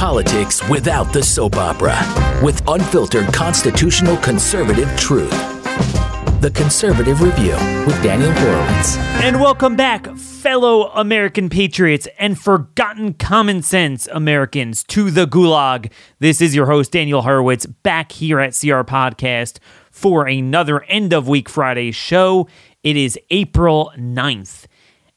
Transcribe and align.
politics 0.00 0.66
without 0.70 1.12
the 1.12 1.22
soap 1.22 1.56
opera 1.56 1.94
with 2.42 2.66
unfiltered 2.68 3.30
constitutional 3.34 4.16
conservative 4.16 4.88
truth. 4.96 5.30
The 6.40 6.50
Conservative 6.54 7.20
Review 7.20 7.52
with 7.84 8.02
Daniel 8.02 8.32
Horowitz. 8.32 8.96
And 9.22 9.38
welcome 9.38 9.76
back, 9.76 10.16
fellow 10.16 10.86
American 10.92 11.50
patriots 11.50 12.08
and 12.18 12.40
forgotten 12.40 13.12
common 13.12 13.60
sense 13.60 14.08
Americans, 14.10 14.84
to 14.84 15.10
the 15.10 15.26
Gulag. 15.26 15.92
This 16.18 16.40
is 16.40 16.54
your 16.54 16.64
host, 16.64 16.92
Daniel 16.92 17.20
Horowitz, 17.20 17.66
back 17.66 18.12
here 18.12 18.40
at 18.40 18.58
CR 18.58 18.80
Podcast 18.80 19.58
for 19.90 20.26
another 20.26 20.82
end 20.84 21.12
of 21.12 21.28
week 21.28 21.50
Friday 21.50 21.90
show. 21.90 22.48
It 22.82 22.96
is 22.96 23.18
April 23.28 23.92
9th. 23.98 24.64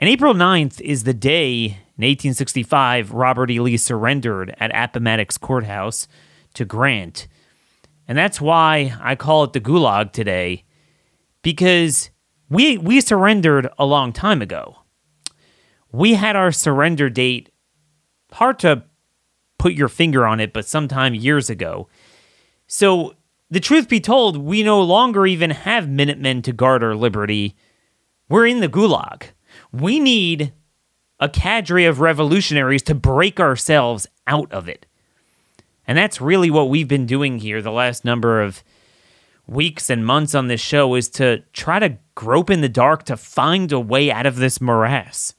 And 0.01 0.09
April 0.09 0.33
9th 0.33 0.81
is 0.81 1.05
the 1.05 1.13
day 1.13 1.77
in 1.97 2.03
1865 2.03 3.11
Robert 3.11 3.51
E. 3.51 3.59
Lee 3.59 3.77
surrendered 3.77 4.55
at 4.59 4.71
Appomattox 4.73 5.37
Courthouse 5.37 6.07
to 6.55 6.65
Grant. 6.65 7.27
And 8.07 8.17
that's 8.17 8.41
why 8.41 8.95
I 8.99 9.15
call 9.15 9.43
it 9.43 9.53
the 9.53 9.61
Gulag 9.61 10.11
today, 10.11 10.65
because 11.41 12.09
we, 12.49 12.77
we 12.77 12.99
surrendered 12.99 13.69
a 13.77 13.85
long 13.85 14.11
time 14.11 14.41
ago. 14.41 14.77
We 15.91 16.15
had 16.15 16.35
our 16.35 16.51
surrender 16.51 17.09
date, 17.09 17.51
hard 18.31 18.59
to 18.59 18.83
put 19.59 19.73
your 19.73 19.87
finger 19.87 20.25
on 20.25 20.39
it, 20.39 20.51
but 20.51 20.65
sometime 20.65 21.13
years 21.13 21.49
ago. 21.49 21.87
So, 22.67 23.15
the 23.49 23.59
truth 23.59 23.87
be 23.87 23.99
told, 23.99 24.37
we 24.37 24.63
no 24.63 24.81
longer 24.81 25.27
even 25.27 25.51
have 25.51 25.87
Minutemen 25.87 26.41
to 26.41 26.51
guard 26.51 26.83
our 26.83 26.95
liberty. 26.95 27.55
We're 28.27 28.47
in 28.47 28.61
the 28.61 28.67
gulag. 28.67 29.25
We 29.71 29.99
need 29.99 30.53
a 31.23 31.29
cadre 31.29 31.85
of 31.85 32.01
revolutionaries 32.01 32.81
to 32.83 32.93
break 32.93 33.39
ourselves 33.39 34.05
out 34.27 34.51
of 34.51 34.67
it. 34.67 34.85
And 35.87 35.97
that's 35.97 36.19
really 36.19 36.51
what 36.51 36.69
we've 36.69 36.87
been 36.89 37.05
doing 37.05 37.39
here 37.39 37.61
the 37.61 37.71
last 37.71 38.03
number 38.03 38.41
of 38.41 38.61
weeks 39.47 39.89
and 39.89 40.05
months 40.05 40.35
on 40.35 40.47
this 40.47 40.59
show 40.59 40.95
is 40.95 41.07
to 41.11 41.41
try 41.53 41.79
to 41.79 41.97
grope 42.13 42.49
in 42.49 42.59
the 42.59 42.67
dark 42.67 43.03
to 43.05 43.15
find 43.15 43.71
a 43.71 43.79
way 43.79 44.11
out 44.11 44.25
of 44.25 44.35
this 44.35 44.59
morass. 44.59 45.33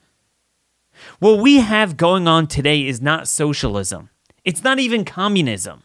What 1.19 1.41
we 1.41 1.56
have 1.56 1.98
going 1.98 2.27
on 2.27 2.47
today 2.47 2.87
is 2.87 3.03
not 3.03 3.28
socialism. 3.28 4.09
It's 4.42 4.64
not 4.64 4.78
even 4.78 5.05
communism. 5.05 5.83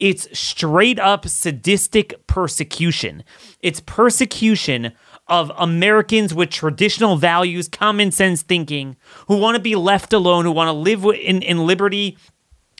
It's 0.00 0.36
straight 0.36 0.98
up 0.98 1.28
sadistic 1.28 2.26
persecution. 2.26 3.22
It's 3.60 3.78
persecution 3.78 4.94
of 5.28 5.50
Americans 5.56 6.32
with 6.32 6.50
traditional 6.50 7.16
values, 7.16 7.68
common 7.68 8.12
sense 8.12 8.42
thinking, 8.42 8.96
who 9.26 9.36
want 9.38 9.56
to 9.56 9.62
be 9.62 9.74
left 9.74 10.12
alone, 10.12 10.44
who 10.44 10.52
want 10.52 10.68
to 10.68 10.72
live 10.72 11.04
in, 11.04 11.42
in 11.42 11.66
liberty 11.66 12.16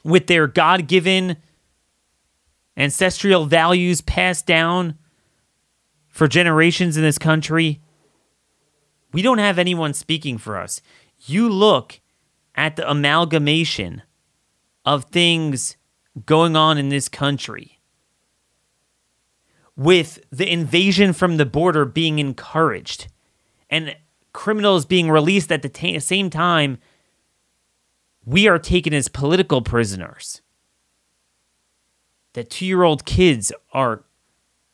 with 0.04 0.26
their 0.28 0.46
God 0.46 0.86
given 0.86 1.36
ancestral 2.76 3.46
values 3.46 4.00
passed 4.00 4.46
down 4.46 4.96
for 6.08 6.28
generations 6.28 6.96
in 6.96 7.02
this 7.02 7.18
country. 7.18 7.80
We 9.12 9.22
don't 9.22 9.38
have 9.38 9.58
anyone 9.58 9.94
speaking 9.94 10.38
for 10.38 10.56
us. 10.56 10.80
You 11.26 11.48
look 11.48 12.00
at 12.54 12.76
the 12.76 12.88
amalgamation 12.88 14.02
of 14.84 15.06
things 15.06 15.76
going 16.24 16.54
on 16.54 16.78
in 16.78 16.88
this 16.90 17.08
country 17.08 17.75
with 19.76 20.20
the 20.30 20.50
invasion 20.50 21.12
from 21.12 21.36
the 21.36 21.46
border 21.46 21.84
being 21.84 22.18
encouraged 22.18 23.08
and 23.68 23.96
criminals 24.32 24.86
being 24.86 25.10
released 25.10 25.50
at 25.50 25.62
the 25.62 25.98
same 25.98 26.30
time, 26.30 26.78
we 28.24 28.48
are 28.48 28.58
taken 28.58 28.92
as 28.92 29.08
political 29.08 29.62
prisoners. 29.62 30.42
That 32.34 32.50
two 32.50 32.66
year 32.66 32.82
old 32.82 33.06
kids 33.06 33.50
are 33.72 34.04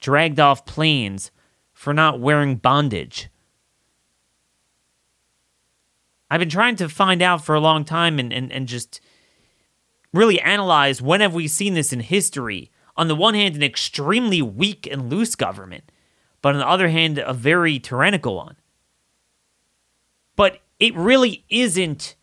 dragged 0.00 0.40
off 0.40 0.66
planes 0.66 1.30
for 1.72 1.94
not 1.94 2.18
wearing 2.18 2.56
bondage. 2.56 3.28
I've 6.28 6.40
been 6.40 6.48
trying 6.48 6.76
to 6.76 6.88
find 6.88 7.22
out 7.22 7.44
for 7.44 7.54
a 7.54 7.60
long 7.60 7.84
time 7.84 8.18
and, 8.18 8.32
and, 8.32 8.50
and 8.50 8.66
just 8.66 9.00
really 10.12 10.40
analyze 10.40 11.00
when 11.00 11.20
have 11.20 11.34
we 11.34 11.46
seen 11.46 11.74
this 11.74 11.92
in 11.92 12.00
history 12.00 12.71
on 12.96 13.08
the 13.08 13.16
one 13.16 13.34
hand, 13.34 13.56
an 13.56 13.62
extremely 13.62 14.42
weak 14.42 14.88
and 14.90 15.10
loose 15.10 15.34
government, 15.34 15.90
but 16.40 16.54
on 16.54 16.58
the 16.58 16.68
other 16.68 16.88
hand, 16.88 17.18
a 17.18 17.32
very 17.32 17.78
tyrannical 17.78 18.36
one. 18.36 18.56
But 20.36 20.60
it 20.78 20.94
really 20.96 21.44
isn't 21.48 22.16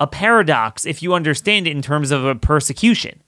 a 0.00 0.06
paradox 0.06 0.84
if 0.84 1.02
you 1.02 1.14
understand 1.14 1.66
it 1.66 1.70
in 1.70 1.82
terms 1.82 2.10
of 2.10 2.24
a 2.24 2.34
persecution. 2.34 3.22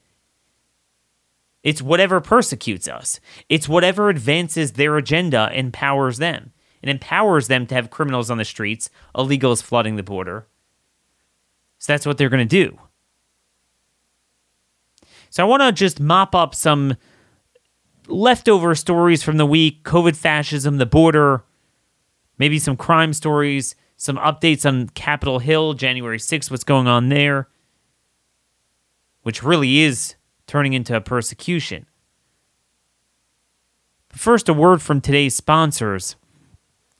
It's 1.63 1.83
whatever 1.83 2.21
persecutes 2.21 2.87
us. 2.87 3.21
It's 3.49 3.69
whatever 3.69 4.09
advances 4.09 4.73
their 4.73 4.97
agenda 4.97 5.51
empowers 5.53 6.19
them. 6.19 6.53
It 6.81 6.89
empowers 6.89 7.49
them 7.49 7.67
to 7.67 7.75
have 7.75 7.91
criminals 7.91 8.31
on 8.31 8.39
the 8.39 8.45
streets, 8.45 8.89
illegals 9.17 9.63
flooding 9.63 9.97
the 9.97 10.03
border. 10.03 10.47
So 11.79 11.93
that's 11.93 12.07
what 12.07 12.19
they're 12.19 12.29
going 12.29 12.47
to 12.47 12.69
do. 12.69 12.79
So 15.37 15.45
I 15.45 15.47
want 15.47 15.61
to 15.61 15.71
just 15.71 16.01
mop 16.01 16.35
up 16.35 16.55
some 16.55 16.97
leftover 18.09 18.75
stories 18.75 19.23
from 19.23 19.37
the 19.37 19.45
week 19.45 19.85
COVID 19.85 20.17
fascism, 20.17 20.79
the 20.79 20.87
border, 20.87 21.45
maybe 22.39 22.59
some 22.59 22.75
crime 22.75 23.13
stories, 23.13 23.75
some 23.99 24.17
updates 24.17 24.65
on 24.65 24.89
Capitol 24.89 25.39
Hill, 25.41 25.75
January 25.75 26.17
6th, 26.17 26.51
what's 26.51 26.65
going 26.65 26.87
on 26.87 27.11
there, 27.11 27.51
which 29.25 29.43
really 29.43 29.81
is 29.81 30.15
turning 30.47 30.73
into 30.73 30.97
a 30.97 31.03
persecution. 31.03 31.85
First, 34.09 34.49
a 34.49 34.55
word 34.55 34.81
from 34.81 35.03
today's 35.03 35.35
sponsors. 35.35 36.17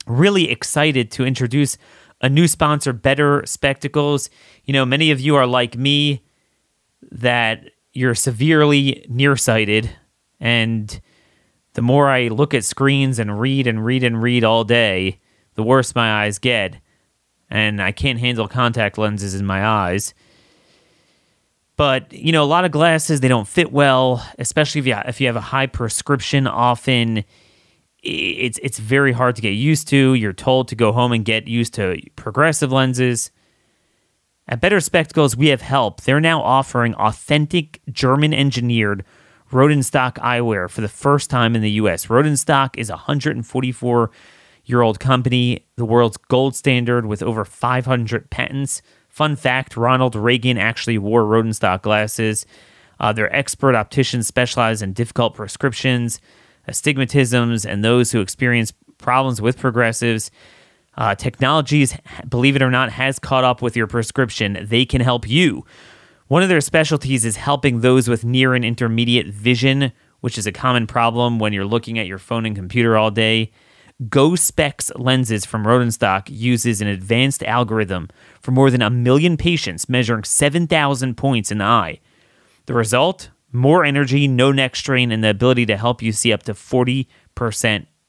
Really 0.05 0.51
excited 0.51 1.09
to 1.09 1.25
introduce 1.25 1.75
a 2.21 2.29
new 2.29 2.47
sponsor, 2.47 2.93
Better 2.93 3.41
Spectacles. 3.47 4.29
You 4.63 4.73
know, 4.73 4.85
many 4.85 5.09
of 5.09 5.19
you 5.19 5.35
are 5.35 5.47
like 5.47 5.75
me 5.75 6.23
that 7.11 7.71
you're 7.97 8.15
severely 8.15 9.03
nearsighted 9.09 9.89
and 10.39 11.01
the 11.73 11.81
more 11.81 12.09
I 12.09 12.27
look 12.27 12.53
at 12.53 12.63
screens 12.63 13.17
and 13.17 13.39
read 13.39 13.65
and 13.67 13.83
read 13.83 14.03
and 14.03 14.21
read 14.21 14.43
all 14.43 14.63
day, 14.63 15.19
the 15.55 15.63
worse 15.63 15.95
my 15.95 16.23
eyes 16.23 16.39
get. 16.39 16.75
And 17.49 17.81
I 17.81 17.91
can't 17.91 18.19
handle 18.19 18.47
contact 18.47 18.97
lenses 18.97 19.33
in 19.33 19.45
my 19.45 19.65
eyes. 19.65 20.13
But, 21.75 22.11
you 22.13 22.31
know, 22.31 22.43
a 22.43 22.45
lot 22.45 22.65
of 22.65 22.71
glasses, 22.71 23.19
they 23.19 23.27
don't 23.27 23.47
fit 23.47 23.71
well, 23.71 24.27
especially 24.37 24.79
if 24.79 24.87
you, 24.87 24.95
if 25.05 25.21
you 25.21 25.27
have 25.27 25.35
a 25.35 25.41
high 25.41 25.67
prescription. 25.67 26.45
Often 26.45 27.23
it's, 28.03 28.59
it's 28.61 28.79
very 28.79 29.11
hard 29.11 29.35
to 29.37 29.41
get 29.41 29.51
used 29.51 29.87
to. 29.89 30.13
You're 30.13 30.33
told 30.33 30.67
to 30.69 30.75
go 30.75 30.91
home 30.91 31.11
and 31.11 31.23
get 31.23 31.47
used 31.47 31.73
to 31.75 31.99
progressive 32.15 32.71
lenses. 32.71 33.31
At 34.49 34.61
Better 34.61 34.79
Spectacles, 34.79 35.35
we 35.35 35.47
have 35.47 35.61
help. 35.61 36.01
They're 36.01 36.21
now 36.21 36.41
offering 36.41 36.95
authentic 36.95 37.81
German 37.91 38.33
engineered 38.33 39.03
Rodenstock 39.51 40.13
eyewear 40.19 40.69
for 40.69 40.79
the 40.79 40.87
first 40.87 41.29
time 41.29 41.53
in 41.53 41.61
the 41.61 41.71
US. 41.71 42.05
Rodenstock 42.05 42.77
is 42.77 42.89
a 42.89 42.93
144 42.93 44.09
year 44.63 44.81
old 44.81 45.01
company, 45.01 45.65
the 45.75 45.85
world's 45.85 46.15
gold 46.15 46.55
standard 46.55 47.05
with 47.05 47.21
over 47.21 47.43
500 47.43 48.29
patents. 48.29 48.81
Fun 49.09 49.35
fact 49.35 49.75
Ronald 49.75 50.15
Reagan 50.15 50.57
actually 50.57 50.97
wore 50.97 51.23
Rodenstock 51.23 51.81
glasses. 51.81 52.45
Uh, 53.01 53.11
their 53.11 53.33
expert 53.35 53.75
opticians 53.75 54.27
specialize 54.27 54.81
in 54.81 54.93
difficult 54.93 55.35
prescriptions, 55.35 56.21
astigmatisms, 56.69 57.69
and 57.69 57.83
those 57.83 58.11
who 58.11 58.21
experience 58.21 58.71
problems 58.97 59.41
with 59.41 59.59
progressives. 59.59 60.31
Uh, 60.97 61.13
technologies, 61.13 61.95
believe 62.27 62.55
it 62.55 62.61
or 62.61 62.71
not, 62.71 62.91
has 62.91 63.19
caught 63.19 63.43
up 63.43 63.61
with 63.61 63.77
your 63.77 63.85
prescription. 63.85 64.57
They 64.61 64.83
can 64.83 65.01
help 65.01 65.29
you. 65.29 65.63
One 66.27 66.41
of 66.43 66.49
their 66.49 66.59
specialties 66.59 67.23
is 67.23 67.35
helping 67.35 67.81
those 67.81 68.07
with 68.07 68.25
near 68.25 68.55
and 68.55 68.65
intermediate 68.65 69.27
vision, 69.27 69.91
which 70.21 70.37
is 70.37 70.47
a 70.47 70.51
common 70.51 70.87
problem 70.87 71.37
when 71.39 71.53
you're 71.53 71.65
looking 71.65 71.99
at 71.99 72.07
your 72.07 72.17
phone 72.17 72.45
and 72.45 72.55
computer 72.55 72.97
all 72.97 73.11
day. 73.11 73.51
Go 74.09 74.35
Specs 74.35 74.91
lenses 74.95 75.45
from 75.45 75.65
Rodenstock 75.65 76.23
uses 76.29 76.81
an 76.81 76.87
advanced 76.87 77.43
algorithm 77.43 78.09
for 78.41 78.51
more 78.51 78.69
than 78.69 78.81
a 78.81 78.89
million 78.89 79.37
patients, 79.37 79.87
measuring 79.87 80.23
7,000 80.23 81.15
points 81.15 81.51
in 81.51 81.59
the 81.59 81.65
eye. 81.65 81.99
The 82.65 82.73
result? 82.73 83.29
More 83.51 83.85
energy, 83.85 84.27
no 84.27 84.51
neck 84.51 84.75
strain, 84.75 85.11
and 85.11 85.23
the 85.23 85.29
ability 85.29 85.65
to 85.67 85.77
help 85.77 86.01
you 86.01 86.11
see 86.11 86.33
up 86.33 86.43
to 86.43 86.53
40% 86.53 87.07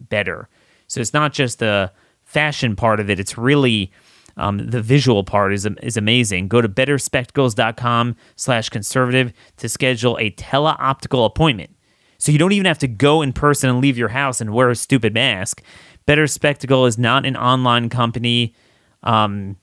better. 0.01 0.49
So 0.89 1.01
it's 1.01 1.15
not 1.15 1.33
just 1.33 1.63
a 1.63 1.93
fashion 2.29 2.77
part 2.77 3.01
of 3.01 3.09
it. 3.09 3.19
It's 3.19 3.39
really 3.39 3.91
um, 4.37 4.59
the 4.59 4.83
visual 4.83 5.25
part 5.25 5.53
is 5.53 5.67
is 5.83 5.97
amazing. 5.97 6.49
Go 6.49 6.61
to 6.61 6.69
betterspectacles.com 6.69 8.17
slash 8.37 8.69
conservative 8.69 9.33
to 9.57 9.69
schedule 9.69 10.17
a 10.21 10.31
teleoptical 10.33 11.27
appointment. 11.27 11.75
So 12.19 12.31
you 12.31 12.39
don't 12.39 12.53
even 12.53 12.67
have 12.67 12.79
to 12.81 12.89
go 12.89 13.23
in 13.23 13.33
person 13.33 13.71
and 13.71 13.81
leave 13.81 13.97
your 13.97 14.09
house 14.09 14.41
and 14.41 14.53
wear 14.53 14.71
a 14.71 14.77
stupid 14.77 15.15
mask. 15.15 15.63
Better 16.05 16.27
Spectacle 16.27 16.87
is 16.87 16.99
not 16.99 17.25
an 17.25 17.37
online 17.37 17.89
company. 17.89 18.55
Um, 19.03 19.57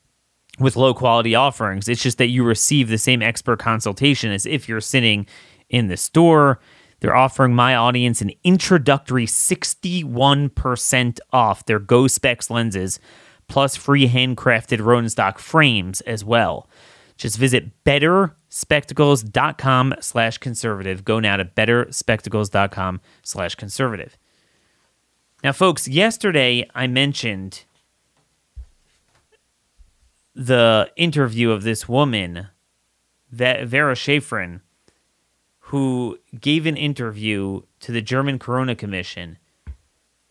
with 0.58 0.78
low 0.78 0.94
quality 0.94 1.36
offerings. 1.36 1.90
It's 1.90 2.02
just 2.02 2.18
that 2.18 2.28
you 2.28 2.42
receive 2.46 2.88
the 2.88 2.98
same 2.98 3.22
expert 3.22 3.60
consultation 3.60 4.32
as 4.32 4.46
if 4.46 4.70
you're 4.70 4.80
sitting 4.80 5.28
in 5.70 5.88
the 5.88 5.98
store. 5.98 6.62
They're 7.00 7.16
offering 7.16 7.54
my 7.54 7.76
audience 7.76 8.22
an 8.22 8.32
introductory 8.44 9.26
61% 9.26 11.20
off 11.32 11.66
their 11.66 11.80
Go 11.80 12.08
Specs 12.08 12.50
lenses, 12.50 13.00
plus 13.48 13.76
free 13.76 14.08
handcrafted 14.08 14.80
Rodenstock 14.80 15.38
frames 15.38 16.02
as 16.02 16.26
well. 16.26 16.68
Just 17.18 17.38
visit 17.38 17.84
betterspectacles.com 17.84 19.96
slash 20.00 20.38
conservative. 20.38 21.04
Go 21.06 21.20
now 21.20 21.38
to 21.38 21.46
betterspectacles.com 21.46 23.02
slash 23.24 23.56
conservative. 23.56 24.18
Now, 25.44 25.52
folks, 25.52 25.88
yesterday 25.88 26.68
I 26.74 26.88
mentioned 26.88 27.66
the 30.34 30.90
interview 30.98 31.52
of 31.52 31.62
this 31.64 31.88
woman, 31.88 32.48
Vera 33.32 33.96
Sharav, 33.96 34.62
who 35.70 36.20
gave 36.40 36.68
an 36.68 36.78
interview 36.78 37.60
to 37.80 37.92
the 37.92 38.02
German 38.02 38.38
Corona 38.38 38.76
Commission 38.76 39.40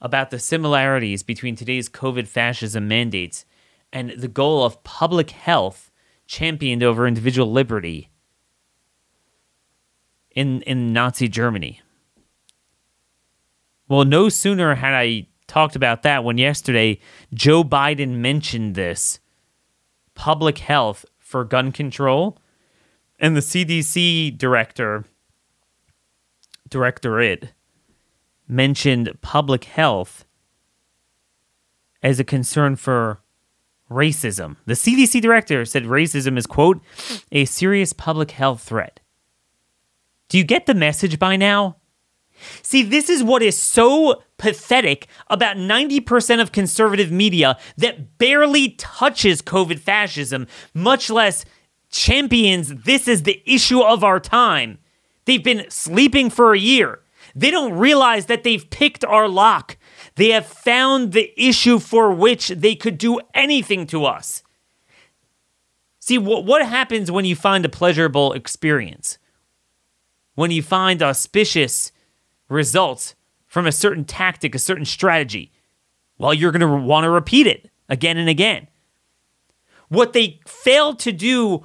about 0.01 0.31
the 0.31 0.39
similarities 0.39 1.25
between 1.25 1.57
today's 1.57 1.89
COVID 1.89 2.29
fascism 2.29 2.87
mandates 2.87 3.45
and 3.93 4.11
the 4.11 4.29
goal 4.29 4.65
of 4.65 4.85
public 4.85 5.31
health 5.31 5.91
championed 6.27 6.85
over 6.85 7.07
individual 7.07 7.51
liberty 7.51 8.11
in 10.31 10.63
in 10.63 10.93
Nazi 10.93 11.27
Germany. 11.27 11.81
Well, 13.89 14.05
no 14.05 14.29
sooner 14.29 14.77
had 14.77 14.95
I 14.95 15.27
talked 15.49 15.75
about 15.75 16.05
that 16.05 16.23
when 16.23 16.39
yesterday 16.39 17.01
Joe 17.33 17.65
Biden 17.65 18.19
mentioned 18.19 18.77
this 18.77 19.19
public 20.15 20.59
health 20.59 21.05
for 21.19 21.45
gun 21.45 21.73
control 21.73 22.39
and 23.19 23.37
the 23.37 23.41
CDC 23.41 24.39
director 24.39 25.05
directorate 26.69 27.53
mentioned 28.49 29.17
public 29.21 29.65
health 29.65 30.25
as 32.03 32.21
a 32.21 32.25
concern 32.25 32.77
for 32.77 33.21
racism. 33.91 34.57
The 34.67 34.75
CDC 34.75 35.21
director 35.21 35.65
said 35.65 35.85
racism 35.85 36.37
is, 36.37 36.47
quote, 36.47 36.81
a 37.33 37.45
serious 37.45 37.93
public 37.93 38.33
health 38.33 38.63
threat. 38.63 39.01
Do 40.29 40.39
you 40.39 40.45
get 40.45 40.67
the 40.67 40.75
message 40.75 41.19
by 41.19 41.37
now? 41.37 41.77
See, 42.63 42.83
this 42.83 43.09
is 43.09 43.23
what 43.23 43.43
is 43.43 43.57
so 43.57 44.23
pathetic 44.39 45.07
about 45.29 45.57
90% 45.57 46.41
of 46.41 46.53
conservative 46.53 47.13
media 47.13 47.57
that 47.77 48.19
barely 48.19 48.71
touches 48.71 49.41
COVID 49.41 49.79
fascism, 49.79 50.47
much 50.75 51.11
less 51.11 51.45
champions 51.91 52.75
this 52.75 53.07
is 53.07 53.23
the 53.23 53.41
issue 53.47 53.81
of 53.81 54.03
our 54.03 54.19
time. 54.19 54.79
They've 55.25 55.43
been 55.43 55.67
sleeping 55.71 56.31
for 56.31 56.53
a 56.53 56.59
year. 56.59 57.01
They 57.35 57.51
don't 57.51 57.73
realize 57.73 58.27
that 58.27 58.45
they've 58.45 58.69
picked 58.71 59.05
our 59.05 59.29
lock. 59.29 59.77
They 60.17 60.31
have 60.31 60.47
found 60.47 61.13
the 61.13 61.33
issue 61.37 61.79
for 61.79 62.13
which 62.13 62.49
they 62.49 62.75
could 62.75 62.99
do 62.99 63.21
anything 63.35 63.87
to 63.89 64.05
us. 64.05 64.43
See, 65.99 66.19
what, 66.19 66.45
what 66.45 66.67
happens 66.67 67.11
when 67.11 67.25
you 67.25 67.35
find 67.35 67.65
a 67.65 67.69
pleasurable 67.69 68.35
experience? 68.35 69.19
When 70.35 70.51
you 70.51 70.63
find 70.63 71.03
auspicious 71.03 71.93
results 72.49 73.15
from 73.47 73.67
a 73.67 73.73
certain 73.73 74.05
tactic, 74.05 74.55
a 74.55 74.59
certain 74.59 74.85
strategy, 74.85 75.51
well, 76.19 76.35
you're 76.35 76.53
going 76.53 76.61
to 76.61 76.69
want 76.69 77.05
to 77.05 77.11
repeat 77.11 77.47
it 77.47 77.71
again 77.89 78.19
and 78.19 78.29
again. 78.29 78.69
What 79.89 80.13
they 80.13 80.41
failed 80.47 80.99
to 81.01 81.13
do 81.13 81.65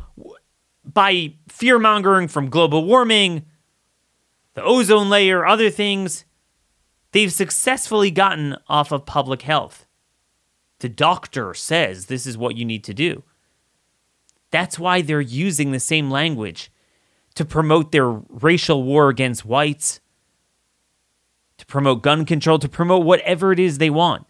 by 0.85 1.33
fear 1.47 1.77
mongering 1.77 2.27
from 2.27 2.49
global 2.49 2.85
warming, 2.85 3.45
the 4.59 4.65
ozone 4.65 5.09
layer, 5.09 5.47
other 5.47 5.69
things, 5.69 6.25
they've 7.13 7.31
successfully 7.31 8.11
gotten 8.11 8.57
off 8.67 8.91
of 8.91 9.05
public 9.05 9.43
health. 9.43 9.85
The 10.79 10.89
doctor 10.89 11.53
says 11.53 12.07
this 12.07 12.27
is 12.27 12.37
what 12.37 12.57
you 12.57 12.65
need 12.65 12.83
to 12.83 12.93
do. 12.93 13.23
That's 14.51 14.77
why 14.77 15.01
they're 15.01 15.21
using 15.21 15.71
the 15.71 15.79
same 15.79 16.11
language 16.11 16.71
to 17.35 17.45
promote 17.45 17.93
their 17.93 18.09
racial 18.09 18.83
war 18.83 19.07
against 19.07 19.45
whites, 19.45 20.01
to 21.57 21.65
promote 21.65 22.03
gun 22.03 22.25
control, 22.25 22.59
to 22.59 22.67
promote 22.67 23.05
whatever 23.05 23.53
it 23.53 23.59
is 23.59 23.77
they 23.77 23.89
want. 23.89 24.27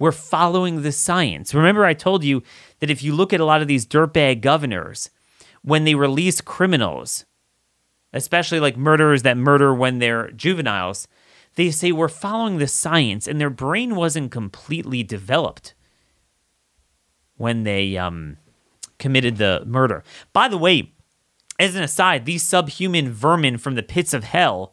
We're 0.00 0.10
following 0.10 0.82
the 0.82 0.90
science. 0.90 1.54
Remember, 1.54 1.84
I 1.84 1.94
told 1.94 2.24
you 2.24 2.42
that 2.80 2.90
if 2.90 3.00
you 3.00 3.14
look 3.14 3.32
at 3.32 3.40
a 3.40 3.44
lot 3.44 3.62
of 3.62 3.68
these 3.68 3.86
dirtbag 3.86 4.40
governors, 4.40 5.10
when 5.62 5.84
they 5.84 5.94
release 5.94 6.40
criminals, 6.40 7.24
especially 8.12 8.60
like 8.60 8.76
murderers 8.76 9.22
that 9.22 9.36
murder 9.36 9.74
when 9.74 9.98
they're 9.98 10.30
juveniles, 10.32 11.08
they 11.56 11.70
say 11.70 11.92
we're 11.92 12.08
following 12.08 12.58
the 12.58 12.68
science 12.68 13.26
and 13.26 13.40
their 13.40 13.50
brain 13.50 13.94
wasn't 13.94 14.30
completely 14.30 15.02
developed 15.02 15.74
when 17.36 17.64
they 17.64 17.96
um, 17.96 18.36
committed 18.98 19.36
the 19.36 19.62
murder. 19.66 20.04
By 20.32 20.48
the 20.48 20.58
way, 20.58 20.92
as 21.58 21.74
an 21.74 21.82
aside, 21.82 22.24
these 22.24 22.42
subhuman 22.42 23.10
vermin 23.10 23.58
from 23.58 23.74
the 23.74 23.82
pits 23.82 24.14
of 24.14 24.24
hell 24.24 24.72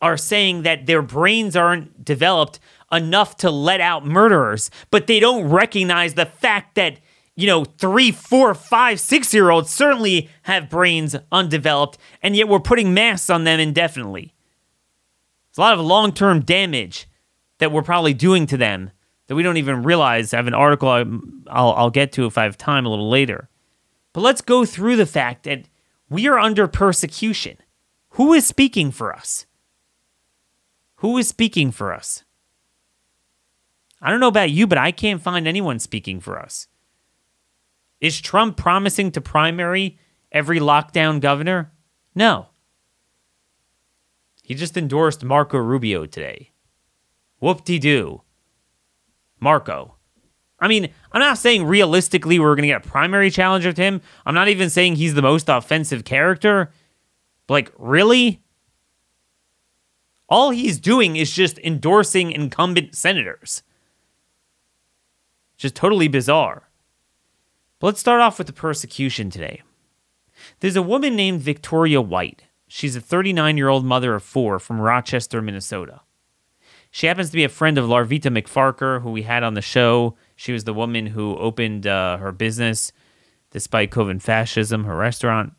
are 0.00 0.16
saying 0.16 0.62
that 0.62 0.86
their 0.86 1.02
brains 1.02 1.56
aren't 1.56 2.04
developed 2.04 2.58
enough 2.92 3.36
to 3.38 3.50
let 3.50 3.80
out 3.80 4.04
murderers, 4.04 4.70
but 4.90 5.06
they 5.06 5.20
don't 5.20 5.48
recognize 5.48 6.14
the 6.14 6.26
fact 6.26 6.74
that 6.74 7.00
you 7.36 7.46
know, 7.46 7.64
three, 7.64 8.10
four, 8.10 8.54
five, 8.54 8.98
six 8.98 9.32
year 9.32 9.50
olds 9.50 9.70
certainly 9.70 10.30
have 10.42 10.70
brains 10.70 11.14
undeveloped, 11.30 11.98
and 12.22 12.34
yet 12.34 12.48
we're 12.48 12.58
putting 12.58 12.94
masks 12.94 13.30
on 13.30 13.44
them 13.44 13.60
indefinitely. 13.60 14.34
It's 15.50 15.58
a 15.58 15.60
lot 15.60 15.74
of 15.74 15.84
long 15.84 16.12
term 16.12 16.40
damage 16.40 17.06
that 17.58 17.70
we're 17.70 17.82
probably 17.82 18.14
doing 18.14 18.46
to 18.46 18.56
them 18.56 18.90
that 19.26 19.34
we 19.34 19.42
don't 19.42 19.58
even 19.58 19.82
realize. 19.82 20.32
I 20.32 20.38
have 20.38 20.46
an 20.46 20.54
article 20.54 20.88
I'll, 20.88 21.72
I'll 21.72 21.90
get 21.90 22.12
to 22.12 22.26
if 22.26 22.38
I 22.38 22.44
have 22.44 22.56
time 22.56 22.86
a 22.86 22.88
little 22.88 23.10
later. 23.10 23.48
But 24.12 24.22
let's 24.22 24.40
go 24.40 24.64
through 24.64 24.96
the 24.96 25.06
fact 25.06 25.44
that 25.44 25.68
we 26.08 26.26
are 26.26 26.38
under 26.38 26.66
persecution. 26.66 27.58
Who 28.10 28.32
is 28.32 28.46
speaking 28.46 28.90
for 28.90 29.14
us? 29.14 29.44
Who 30.96 31.18
is 31.18 31.28
speaking 31.28 31.70
for 31.70 31.92
us? 31.92 32.24
I 34.00 34.10
don't 34.10 34.20
know 34.20 34.28
about 34.28 34.50
you, 34.50 34.66
but 34.66 34.78
I 34.78 34.90
can't 34.90 35.20
find 35.20 35.46
anyone 35.46 35.78
speaking 35.78 36.20
for 36.20 36.40
us. 36.40 36.68
Is 38.00 38.20
Trump 38.20 38.56
promising 38.56 39.10
to 39.12 39.20
primary 39.20 39.98
every 40.30 40.60
lockdown 40.60 41.20
governor? 41.20 41.72
No. 42.14 42.46
He 44.42 44.54
just 44.54 44.76
endorsed 44.76 45.24
Marco 45.24 45.58
Rubio 45.58 46.06
today. 46.06 46.52
Whoop 47.40 47.64
de 47.64 47.78
doo. 47.78 48.22
Marco. 49.40 49.96
I 50.58 50.68
mean, 50.68 50.90
I'm 51.12 51.20
not 51.20 51.38
saying 51.38 51.64
realistically 51.66 52.38
we're 52.38 52.54
going 52.54 52.62
to 52.62 52.68
get 52.68 52.86
a 52.86 52.88
primary 52.88 53.30
challenger 53.30 53.72
to 53.72 53.82
him. 53.82 54.00
I'm 54.24 54.34
not 54.34 54.48
even 54.48 54.70
saying 54.70 54.96
he's 54.96 55.14
the 55.14 55.22
most 55.22 55.48
offensive 55.48 56.04
character. 56.04 56.72
Like, 57.48 57.72
really? 57.76 58.42
All 60.28 60.50
he's 60.50 60.78
doing 60.78 61.16
is 61.16 61.30
just 61.30 61.58
endorsing 61.58 62.32
incumbent 62.32 62.94
senators. 62.94 63.62
Just 65.56 65.74
totally 65.74 66.08
bizarre. 66.08 66.65
But 67.78 67.88
let's 67.88 68.00
start 68.00 68.20
off 68.20 68.38
with 68.38 68.46
the 68.46 68.52
persecution 68.52 69.30
today. 69.30 69.62
There's 70.60 70.76
a 70.76 70.82
woman 70.82 71.16
named 71.16 71.40
Victoria 71.40 72.00
White. 72.00 72.44
She's 72.68 72.96
a 72.96 73.00
39 73.00 73.56
year 73.56 73.68
old 73.68 73.84
mother 73.84 74.14
of 74.14 74.22
four 74.22 74.58
from 74.58 74.80
Rochester, 74.80 75.40
Minnesota. 75.42 76.00
She 76.90 77.06
happens 77.06 77.30
to 77.30 77.36
be 77.36 77.44
a 77.44 77.50
friend 77.50 77.76
of 77.76 77.84
Larvita 77.84 78.30
McFarker, 78.30 79.02
who 79.02 79.10
we 79.10 79.22
had 79.22 79.42
on 79.42 79.54
the 79.54 79.62
show. 79.62 80.16
She 80.34 80.52
was 80.52 80.64
the 80.64 80.72
woman 80.72 81.06
who 81.06 81.36
opened 81.36 81.86
uh, 81.86 82.16
her 82.16 82.32
business 82.32 82.92
despite 83.50 83.90
COVID 83.90 84.22
fascism, 84.22 84.84
her 84.84 84.96
restaurant. 84.96 85.52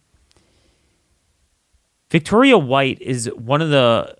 Victoria 2.09 2.57
White 2.57 3.01
is 3.01 3.29
one 3.35 3.61
of 3.61 3.69
the 3.69 4.15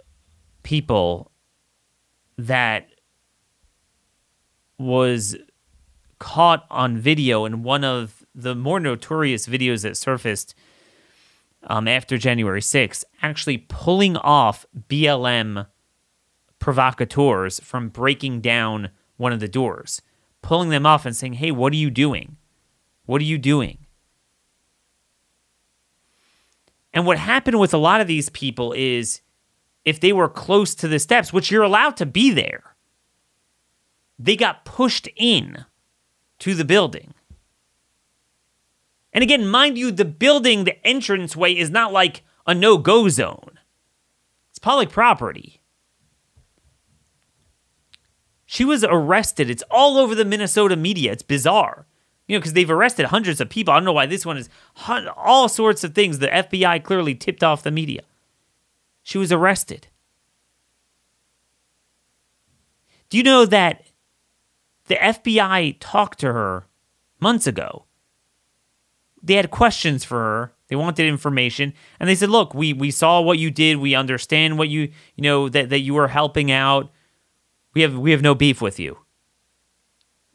people 0.63 1.31
that 2.37 2.89
was 4.77 5.35
caught 6.19 6.65
on 6.69 6.97
video 6.97 7.45
in 7.45 7.63
one 7.63 7.83
of 7.83 8.25
the 8.33 8.55
more 8.55 8.79
notorious 8.79 9.47
videos 9.47 9.83
that 9.83 9.97
surfaced 9.97 10.55
um, 11.63 11.87
after 11.87 12.17
January 12.17 12.61
6th, 12.61 13.03
actually 13.21 13.57
pulling 13.57 14.17
off 14.17 14.65
BLM 14.89 15.67
provocateurs 16.59 17.59
from 17.59 17.89
breaking 17.89 18.41
down 18.41 18.89
one 19.17 19.33
of 19.33 19.39
the 19.39 19.47
doors, 19.47 20.01
pulling 20.41 20.69
them 20.69 20.85
off 20.85 21.05
and 21.05 21.15
saying, 21.15 21.33
Hey, 21.33 21.51
what 21.51 21.73
are 21.73 21.77
you 21.77 21.89
doing? 21.89 22.37
What 23.05 23.21
are 23.21 23.25
you 23.25 23.37
doing? 23.37 23.79
And 26.93 27.05
what 27.05 27.17
happened 27.17 27.59
with 27.59 27.73
a 27.73 27.77
lot 27.77 28.01
of 28.01 28.07
these 28.07 28.29
people 28.29 28.73
is 28.73 29.21
if 29.85 29.99
they 29.99 30.11
were 30.11 30.29
close 30.29 30.73
to 30.75 30.87
the 30.87 30.99
steps, 30.99 31.31
which 31.31 31.51
you're 31.51 31.63
allowed 31.63 31.95
to 31.97 32.05
be 32.05 32.31
there, 32.31 32.75
they 34.19 34.35
got 34.35 34.65
pushed 34.65 35.07
in 35.15 35.65
to 36.39 36.53
the 36.53 36.65
building. 36.65 37.13
And 39.13 39.23
again, 39.23 39.47
mind 39.47 39.77
you, 39.77 39.91
the 39.91 40.05
building, 40.05 40.63
the 40.63 40.77
entranceway 40.87 41.55
is 41.55 41.69
not 41.69 41.91
like 41.91 42.23
a 42.45 42.53
no 42.53 42.77
go 42.77 43.09
zone, 43.09 43.59
it's 44.49 44.59
public 44.59 44.89
property. 44.89 45.61
She 48.49 48.63
was 48.63 48.85
arrested. 48.85 49.49
It's 49.49 49.63
all 49.69 49.97
over 49.97 50.15
the 50.15 50.23
Minnesota 50.23 50.77
media. 50.77 51.11
It's 51.11 51.21
bizarre. 51.21 51.85
You 52.27 52.35
know, 52.35 52.39
because 52.39 52.53
they've 52.53 52.71
arrested 52.71 53.07
hundreds 53.07 53.41
of 53.41 53.49
people. 53.49 53.73
I 53.73 53.77
don't 53.77 53.83
know 53.83 53.91
why 53.91 54.05
this 54.05 54.25
one 54.25 54.37
is 54.37 54.49
all 54.87 55.49
sorts 55.49 55.83
of 55.83 55.93
things. 55.93 56.19
The 56.19 56.27
FBI 56.27 56.81
clearly 56.83 57.13
tipped 57.13 57.43
off 57.43 57.63
the 57.63 57.71
media. 57.71 58.03
She 59.03 59.17
was 59.17 59.33
arrested. 59.33 59.87
Do 63.09 63.17
you 63.17 63.23
know 63.23 63.45
that 63.45 63.86
the 64.87 64.95
FBI 64.95 65.77
talked 65.79 66.19
to 66.19 66.33
her 66.33 66.65
months 67.19 67.47
ago? 67.47 67.85
They 69.21 69.35
had 69.35 69.51
questions 69.51 70.03
for 70.03 70.17
her. 70.17 70.53
They 70.69 70.75
wanted 70.75 71.07
information, 71.07 71.73
and 71.99 72.09
they 72.09 72.15
said, 72.15 72.29
"Look, 72.29 72.53
we 72.53 72.73
we 72.73 72.91
saw 72.91 73.21
what 73.21 73.39
you 73.39 73.49
did. 73.51 73.77
We 73.77 73.95
understand 73.95 74.57
what 74.57 74.69
you 74.69 74.91
you 75.15 75.21
know 75.21 75.49
that 75.49 75.69
that 75.69 75.79
you 75.79 75.93
were 75.93 76.09
helping 76.09 76.51
out. 76.51 76.91
We 77.73 77.81
have 77.81 77.97
we 77.97 78.11
have 78.11 78.21
no 78.21 78.35
beef 78.35 78.61
with 78.61 78.79
you." 78.79 78.97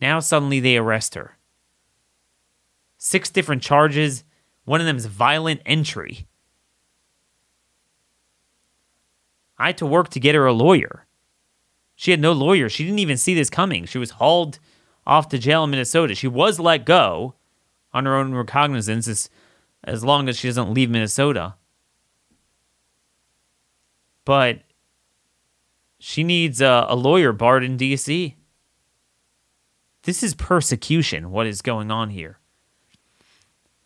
Now 0.01 0.21
suddenly 0.21 0.59
they 0.59 0.77
arrest 0.77 1.15
her. 1.15 1.39
Six 2.97 3.31
different 3.31 3.63
charges. 3.63 4.25
One 4.65 4.81
of 4.81 4.87
them 4.87 4.97
is 4.97 5.07
violent 5.07 5.61
entry. 5.67 6.27
I 9.59 9.67
had 9.67 9.79
to 9.79 9.87
work 9.87 10.09
to 10.11 10.21
get 10.21 10.35
her 10.35 10.47
a 10.47 10.53
lawyer. 10.53 11.07
She 11.95 12.11
had 12.11 12.21
no 12.21 12.33
lawyer. 12.33 12.69
She 12.69 12.85
didn't 12.85 12.99
even 12.99 13.17
see 13.17 13.35
this 13.35 13.51
coming. 13.51 13.85
She 13.85 13.99
was 13.99 14.13
hauled 14.13 14.59
off 15.07 15.29
to 15.29 15.39
jail 15.39 15.65
in 15.65 15.71
Minnesota. 15.71 16.15
She 16.15 16.29
was 16.29 16.59
let 16.59 16.85
go 16.85 17.35
on 17.93 18.07
her 18.07 18.17
own 18.17 18.35
recognizance 18.35 19.09
as, 19.09 19.31
as 19.85 20.05
long 20.05 20.29
as 20.29 20.39
she 20.39 20.49
doesn't 20.49 20.73
leave 20.73 20.91
Minnesota. 20.91 21.55
But 24.25 24.63
she 25.99 26.25
needs 26.25 26.61
a, 26.61 26.87
a 26.89 26.97
lawyer 26.97 27.33
barred 27.33 27.65
in 27.65 27.77
D.C. 27.77 28.37
This 30.05 30.23
is 30.23 30.35
persecution, 30.35 31.31
what 31.31 31.47
is 31.47 31.63
going 31.63 31.91
on 31.91 32.11
here. 32.11 32.39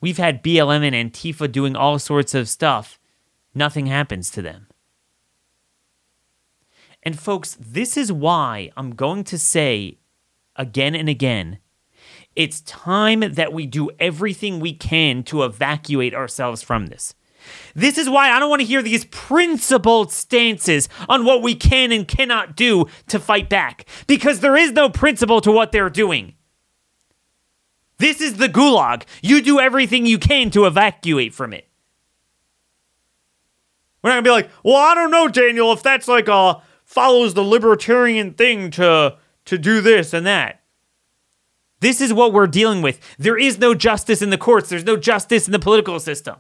We've 0.01 0.17
had 0.19 0.43
BLM 0.43 0.91
and 0.91 1.13
Antifa 1.13 1.51
doing 1.51 1.75
all 1.75 1.99
sorts 1.99 2.35
of 2.35 2.49
stuff. 2.49 2.99
Nothing 3.55 3.87
happens 3.87 4.31
to 4.31 4.43
them. 4.43 4.69
And 7.07 7.17
folks, 7.17 7.57
this 7.61 7.97
is 7.97 8.11
why 8.11 8.73
I'm 8.77 8.97
going 8.97 9.23
to 9.25 9.39
say 9.39 9.99
again 10.57 10.97
and 10.97 11.09
again 11.09 11.59
it's 12.35 12.61
time 12.63 13.21
that 13.21 13.53
we 13.53 13.65
do 13.65 13.91
everything 14.01 14.59
we 14.59 14.75
can 14.75 15.23
to 15.23 15.45
evacuate 15.45 16.15
ourselves 16.15 16.63
from 16.63 16.89
this. 16.89 17.15
This 17.75 17.97
is 17.97 18.11
why 18.11 18.31
I 18.31 18.41
don't 18.41 18.51
want 18.51 18.61
to 18.61 18.67
hear 18.67 18.83
these 18.83 19.05
principled 19.07 20.11
stances 20.13 20.89
on 21.09 21.25
what 21.25 21.43
we 21.43 21.55
can 21.55 21.93
and 21.93 22.07
cannot 22.09 22.57
do 22.57 22.87
to 23.07 23.21
fight 23.21 23.49
back, 23.49 23.87
because 24.07 24.41
there 24.41 24.57
is 24.57 24.73
no 24.73 24.91
principle 24.91 25.41
to 25.43 25.53
what 25.53 25.73
they're 25.73 25.89
doing. 25.89 26.35
This 27.99 28.21
is 28.21 28.37
the 28.37 28.49
gulag. 28.49 29.05
You 29.23 29.41
do 29.41 29.61
everything 29.61 30.05
you 30.05 30.19
can 30.19 30.51
to 30.51 30.67
evacuate 30.67 31.33
from 31.33 31.55
it. 31.55 31.69
We're 34.03 34.11
not 34.11 34.17
gonna 34.17 34.25
be 34.25 34.31
like, 34.31 34.51
well, 34.63 34.77
I 34.77 34.95
don't 34.95 35.11
know, 35.11 35.29
Daniel, 35.29 35.73
if 35.73 35.83
that's 35.83 36.09
like 36.09 36.29
a 36.29 36.61
follows 36.87 37.35
the 37.35 37.43
libertarian 37.43 38.33
thing 38.33 38.71
to 38.71 39.19
to 39.45 39.59
do 39.59 39.81
this 39.83 40.15
and 40.15 40.27
that. 40.27 40.63
This 41.81 42.01
is 42.01 42.13
what 42.13 42.33
we're 42.33 42.47
dealing 42.47 42.81
with. 42.81 42.99
There 43.19 43.37
is 43.37 43.59
no 43.59 43.75
justice 43.75 44.23
in 44.23 44.31
the 44.31 44.39
courts, 44.39 44.71
there's 44.71 44.85
no 44.85 44.97
justice 44.97 45.47
in 45.47 45.53
the 45.53 45.59
political 45.59 46.01
system. 46.01 46.37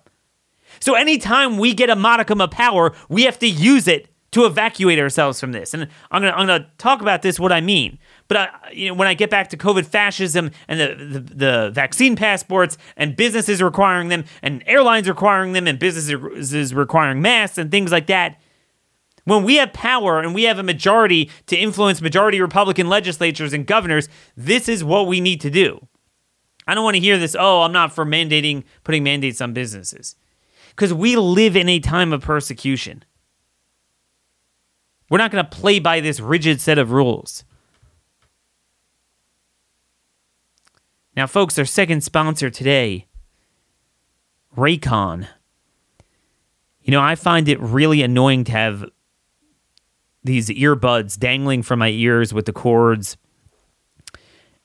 So 0.80 0.94
anytime 0.94 1.58
we 1.58 1.74
get 1.74 1.90
a 1.90 1.96
modicum 1.96 2.40
of 2.40 2.50
power, 2.50 2.94
we 3.08 3.24
have 3.24 3.38
to 3.40 3.46
use 3.46 3.86
it 3.86 4.08
to 4.32 4.44
evacuate 4.44 4.98
ourselves 4.98 5.40
from 5.40 5.52
this. 5.52 5.72
And 5.72 5.88
I'm 6.10 6.22
gonna 6.22 6.32
I'm 6.32 6.46
gonna 6.46 6.70
talk 6.78 7.00
about 7.00 7.22
this 7.22 7.40
what 7.40 7.52
I 7.52 7.60
mean. 7.60 7.98
But 8.28 8.36
I, 8.36 8.48
you 8.72 8.88
know, 8.88 8.94
when 8.94 9.08
I 9.08 9.14
get 9.14 9.30
back 9.30 9.48
to 9.50 9.56
COVID 9.56 9.86
fascism 9.86 10.50
and 10.68 10.80
the, 10.80 11.18
the, 11.18 11.34
the 11.34 11.70
vaccine 11.72 12.16
passports 12.16 12.76
and 12.96 13.16
businesses 13.16 13.62
requiring 13.62 14.08
them 14.08 14.24
and 14.42 14.62
airlines 14.66 15.08
requiring 15.08 15.52
them 15.52 15.66
and 15.66 15.78
businesses 15.78 16.74
requiring 16.74 17.22
masks 17.22 17.56
and 17.56 17.70
things 17.70 17.92
like 17.92 18.08
that, 18.08 18.40
when 19.26 19.42
we 19.42 19.56
have 19.56 19.72
power 19.72 20.20
and 20.20 20.34
we 20.34 20.44
have 20.44 20.58
a 20.58 20.62
majority 20.62 21.30
to 21.46 21.56
influence 21.56 22.00
majority 22.00 22.40
Republican 22.40 22.88
legislatures 22.88 23.52
and 23.52 23.66
governors, 23.66 24.08
this 24.36 24.68
is 24.68 24.84
what 24.84 25.08
we 25.08 25.20
need 25.20 25.40
to 25.40 25.50
do. 25.50 25.86
I 26.68 26.74
don't 26.74 26.84
want 26.84 26.94
to 26.94 27.00
hear 27.00 27.18
this, 27.18 27.36
oh, 27.38 27.62
I'm 27.62 27.72
not 27.72 27.92
for 27.92 28.06
mandating, 28.06 28.62
putting 28.84 29.02
mandates 29.02 29.40
on 29.40 29.52
businesses. 29.52 30.14
Because 30.70 30.94
we 30.94 31.16
live 31.16 31.56
in 31.56 31.68
a 31.68 31.80
time 31.80 32.12
of 32.12 32.22
persecution. 32.22 33.04
We're 35.10 35.18
not 35.18 35.32
going 35.32 35.44
to 35.44 35.50
play 35.50 35.80
by 35.80 35.98
this 35.98 36.20
rigid 36.20 36.60
set 36.60 36.78
of 36.78 36.92
rules. 36.92 37.44
Now, 41.16 41.26
folks, 41.26 41.58
our 41.58 41.64
second 41.64 42.02
sponsor 42.02 42.48
today, 42.48 43.06
Raycon. 44.56 45.26
You 46.82 46.92
know, 46.92 47.00
I 47.00 47.16
find 47.16 47.48
it 47.48 47.58
really 47.58 48.02
annoying 48.02 48.44
to 48.44 48.52
have 48.52 48.84
these 50.26 50.48
earbuds 50.48 51.18
dangling 51.18 51.62
from 51.62 51.78
my 51.78 51.88
ears 51.88 52.34
with 52.34 52.46
the 52.46 52.52
cords. 52.52 53.16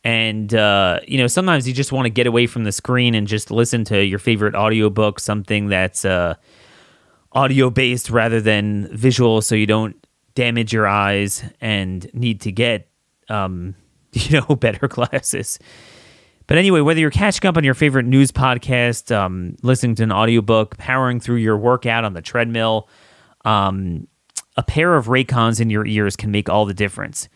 And, 0.04 0.54
uh, 0.54 1.00
you 1.08 1.18
know, 1.18 1.28
sometimes 1.28 1.68
you 1.68 1.74
just 1.74 1.92
want 1.92 2.06
to 2.06 2.10
get 2.10 2.26
away 2.26 2.48
from 2.48 2.64
the 2.64 2.72
screen 2.72 3.14
and 3.14 3.28
just 3.28 3.52
listen 3.52 3.84
to 3.86 4.04
your 4.04 4.20
favorite 4.20 4.56
audiobook, 4.56 5.20
something 5.20 5.68
that's 5.68 6.04
uh, 6.04 6.36
audio 7.32 7.70
based 7.70 8.10
rather 8.10 8.42
than 8.42 8.90
visual, 8.96 9.42
so 9.42 9.54
you 9.54 9.68
don't 9.68 9.96
damage 10.34 10.74
your 10.74 10.88
eyes 10.88 11.44
and 11.62 12.12
need 12.14 12.42
to 12.42 12.52
get, 12.52 12.90
um, 13.30 13.76
you 14.14 14.42
know, 14.42 14.56
better 14.56 14.88
glasses. 14.88 15.60
But 16.48 16.58
anyway, 16.58 16.82
whether 16.82 17.00
you're 17.00 17.12
catching 17.12 17.48
up 17.48 17.56
on 17.56 17.64
your 17.64 17.76
favorite 17.76 18.06
news 18.06 18.32
podcast, 18.32 19.16
um, 19.16 19.56
listening 19.62 19.96
to 19.96 20.04
an 20.04 20.12
audiobook, 20.12 20.78
powering 20.78 21.20
through 21.20 21.38
your 21.38 21.56
workout 21.56 22.04
on 22.04 22.14
the 22.14 22.22
treadmill, 22.22 22.90
um, 23.46 24.08
a 24.58 24.64
pair 24.64 24.96
of 24.96 25.08
Raycons 25.08 25.60
in 25.60 25.70
your 25.70 25.86
ears 25.86 26.16
can 26.16 26.32
make 26.32 26.50
all 26.50 26.66
the 26.66 26.74
difference. 26.74 27.30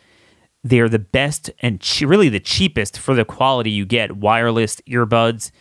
They 0.64 0.80
are 0.80 0.90
the 0.90 1.00
best 1.00 1.50
and 1.60 1.80
che- 1.80 2.06
really 2.06 2.30
the 2.30 2.40
cheapest 2.40 2.98
for 2.98 3.14
the 3.16 3.26
quality 3.26 3.70
you 3.70 3.86
get 3.86 4.18
wireless 4.18 4.82
earbuds. 4.90 5.52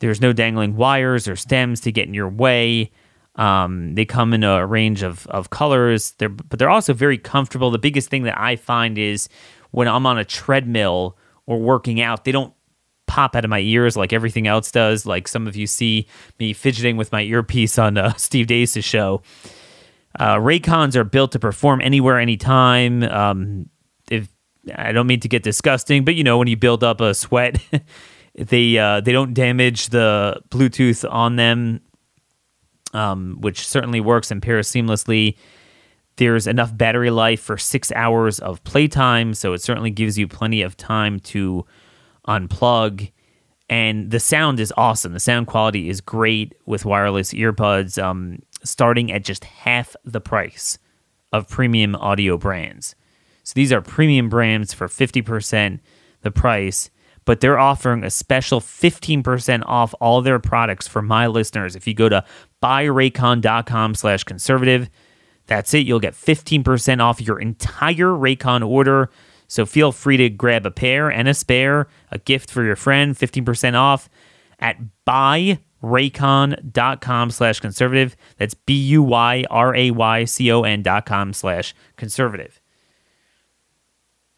There's 0.00 0.20
no 0.20 0.32
dangling 0.32 0.76
wires 0.76 1.28
or 1.28 1.36
stems 1.36 1.80
to 1.82 1.92
get 1.92 2.08
in 2.08 2.14
your 2.14 2.28
way. 2.28 2.90
Um, 3.36 3.94
they 3.94 4.04
come 4.04 4.34
in 4.34 4.44
a 4.44 4.66
range 4.66 5.02
of, 5.02 5.26
of 5.28 5.50
colors, 5.50 6.12
they're, 6.18 6.28
but 6.28 6.58
they're 6.58 6.68
also 6.68 6.92
very 6.92 7.16
comfortable. 7.16 7.70
The 7.70 7.78
biggest 7.78 8.10
thing 8.10 8.24
that 8.24 8.38
I 8.38 8.56
find 8.56 8.98
is 8.98 9.28
when 9.70 9.88
I'm 9.88 10.06
on 10.06 10.18
a 10.18 10.24
treadmill 10.24 11.16
or 11.46 11.58
working 11.58 12.00
out, 12.00 12.24
they 12.24 12.32
don't 12.32 12.52
pop 13.06 13.36
out 13.36 13.44
of 13.44 13.50
my 13.50 13.60
ears 13.60 13.96
like 13.96 14.12
everything 14.12 14.46
else 14.46 14.70
does. 14.70 15.06
Like 15.06 15.28
some 15.28 15.46
of 15.46 15.56
you 15.56 15.66
see 15.66 16.06
me 16.38 16.52
fidgeting 16.52 16.96
with 16.96 17.12
my 17.12 17.22
earpiece 17.22 17.78
on 17.78 17.96
uh, 17.96 18.12
Steve 18.16 18.48
Deace's 18.48 18.84
show. 18.84 19.22
Uh, 20.18 20.36
Raycons 20.36 20.94
are 20.96 21.04
built 21.04 21.32
to 21.32 21.38
perform 21.38 21.80
anywhere, 21.80 22.18
anytime. 22.18 23.02
Um, 23.04 23.68
if 24.10 24.28
I 24.76 24.92
don't 24.92 25.06
mean 25.06 25.20
to 25.20 25.28
get 25.28 25.42
disgusting, 25.42 26.04
but 26.04 26.14
you 26.14 26.24
know 26.24 26.38
when 26.38 26.48
you 26.48 26.56
build 26.56 26.84
up 26.84 27.00
a 27.00 27.14
sweat, 27.14 27.58
they 28.34 28.78
uh, 28.78 29.00
they 29.00 29.12
don't 29.12 29.34
damage 29.34 29.88
the 29.88 30.40
Bluetooth 30.50 31.10
on 31.10 31.36
them, 31.36 31.80
um, 32.92 33.38
which 33.40 33.66
certainly 33.66 34.00
works 34.00 34.30
and 34.30 34.42
pairs 34.42 34.68
seamlessly. 34.68 35.36
There's 36.16 36.46
enough 36.46 36.76
battery 36.76 37.10
life 37.10 37.40
for 37.40 37.56
six 37.56 37.90
hours 37.92 38.38
of 38.38 38.62
playtime, 38.64 39.32
so 39.32 39.54
it 39.54 39.62
certainly 39.62 39.90
gives 39.90 40.18
you 40.18 40.28
plenty 40.28 40.60
of 40.60 40.76
time 40.76 41.20
to 41.20 41.64
unplug. 42.28 43.10
And 43.70 44.10
the 44.10 44.20
sound 44.20 44.60
is 44.60 44.72
awesome. 44.76 45.14
The 45.14 45.20
sound 45.20 45.46
quality 45.46 45.88
is 45.88 46.02
great 46.02 46.54
with 46.66 46.84
wireless 46.84 47.32
earbuds. 47.32 48.02
Um, 48.02 48.40
starting 48.64 49.10
at 49.12 49.24
just 49.24 49.44
half 49.44 49.96
the 50.04 50.20
price 50.20 50.78
of 51.32 51.48
premium 51.48 51.94
audio 51.96 52.36
brands. 52.36 52.94
So 53.42 53.52
these 53.54 53.72
are 53.72 53.80
premium 53.80 54.28
brands 54.28 54.72
for 54.72 54.86
50% 54.86 55.80
the 56.22 56.30
price, 56.30 56.90
but 57.24 57.40
they're 57.40 57.58
offering 57.58 58.04
a 58.04 58.10
special 58.10 58.60
15% 58.60 59.62
off 59.66 59.94
all 60.00 60.22
their 60.22 60.38
products 60.38 60.86
for 60.86 61.02
my 61.02 61.26
listeners. 61.26 61.74
If 61.74 61.86
you 61.86 61.94
go 61.94 62.08
to 62.08 62.24
buyraycon.com 62.62 63.94
slash 63.94 64.24
conservative, 64.24 64.88
that's 65.46 65.74
it. 65.74 65.86
You'll 65.86 66.00
get 66.00 66.14
15% 66.14 67.00
off 67.00 67.20
your 67.20 67.40
entire 67.40 68.10
Raycon 68.10 68.66
order. 68.66 69.10
So 69.48 69.66
feel 69.66 69.92
free 69.92 70.16
to 70.16 70.30
grab 70.30 70.64
a 70.64 70.70
pair 70.70 71.10
and 71.10 71.28
a 71.28 71.34
spare, 71.34 71.88
a 72.10 72.18
gift 72.18 72.50
for 72.50 72.62
your 72.64 72.76
friend, 72.76 73.14
15% 73.14 73.74
off 73.74 74.08
at 74.58 74.76
buy 75.04 75.58
raycon.com 75.82 77.30
slash 77.30 77.60
conservative. 77.60 78.16
That's 78.38 78.54
B 78.54 78.74
U 78.74 79.02
Y 79.02 79.44
R 79.50 79.74
A 79.74 79.90
Y 79.90 80.24
C 80.24 80.50
O 80.52 80.62
N 80.62 80.82
dot 80.82 81.06
com 81.06 81.32
slash 81.32 81.74
conservative. 81.96 82.60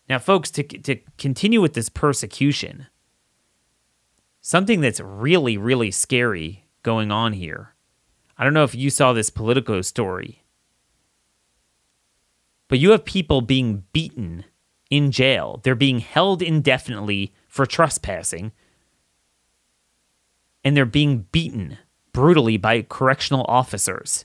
Now, 0.08 0.18
folks, 0.18 0.50
to, 0.52 0.62
to 0.62 0.96
continue 1.16 1.60
with 1.60 1.74
this 1.74 1.88
persecution, 1.88 2.88
something 4.40 4.80
that's 4.80 5.00
really, 5.00 5.56
really 5.56 5.90
scary 5.90 6.66
going 6.82 7.10
on 7.10 7.32
here. 7.32 7.74
I 8.36 8.44
don't 8.44 8.52
know 8.52 8.64
if 8.64 8.74
you 8.74 8.90
saw 8.90 9.12
this 9.12 9.30
Politico 9.30 9.80
story, 9.80 10.44
but 12.68 12.78
you 12.78 12.90
have 12.90 13.04
people 13.04 13.40
being 13.40 13.84
beaten 13.92 14.44
in 14.90 15.10
jail. 15.10 15.60
They're 15.62 15.74
being 15.74 16.00
held 16.00 16.42
indefinitely 16.42 17.32
for 17.48 17.64
trespassing, 17.64 18.52
and 20.64 20.76
they're 20.76 20.86
being 20.86 21.26
beaten 21.30 21.78
brutally 22.12 22.56
by 22.56 22.82
correctional 22.82 23.44
officers. 23.48 24.24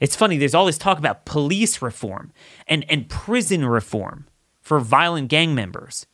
It's 0.00 0.16
funny, 0.16 0.36
there's 0.36 0.54
all 0.54 0.66
this 0.66 0.76
talk 0.76 0.98
about 0.98 1.24
police 1.24 1.80
reform 1.80 2.32
and, 2.66 2.84
and 2.90 3.08
prison 3.08 3.64
reform 3.64 4.26
for 4.60 4.80
violent 4.80 5.28
gang 5.28 5.54
members. 5.54 6.06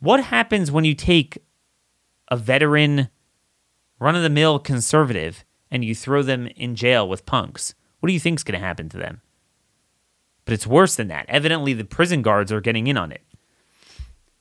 What 0.00 0.24
happens 0.24 0.72
when 0.72 0.84
you 0.84 0.94
take 0.94 1.38
a 2.28 2.36
veteran, 2.36 3.08
run 3.98 4.16
of 4.16 4.22
the 4.22 4.30
mill 4.30 4.58
conservative 4.58 5.44
and 5.70 5.84
you 5.84 5.94
throw 5.94 6.22
them 6.22 6.46
in 6.56 6.74
jail 6.74 7.08
with 7.08 7.26
punks? 7.26 7.74
What 8.00 8.06
do 8.08 8.12
you 8.14 8.20
think's 8.20 8.42
going 8.42 8.58
to 8.58 8.66
happen 8.66 8.88
to 8.88 8.96
them? 8.96 9.20
But 10.46 10.54
it's 10.54 10.66
worse 10.66 10.96
than 10.96 11.08
that. 11.08 11.26
Evidently, 11.28 11.74
the 11.74 11.84
prison 11.84 12.22
guards 12.22 12.50
are 12.50 12.62
getting 12.62 12.86
in 12.86 12.96
on 12.96 13.12
it. 13.12 13.22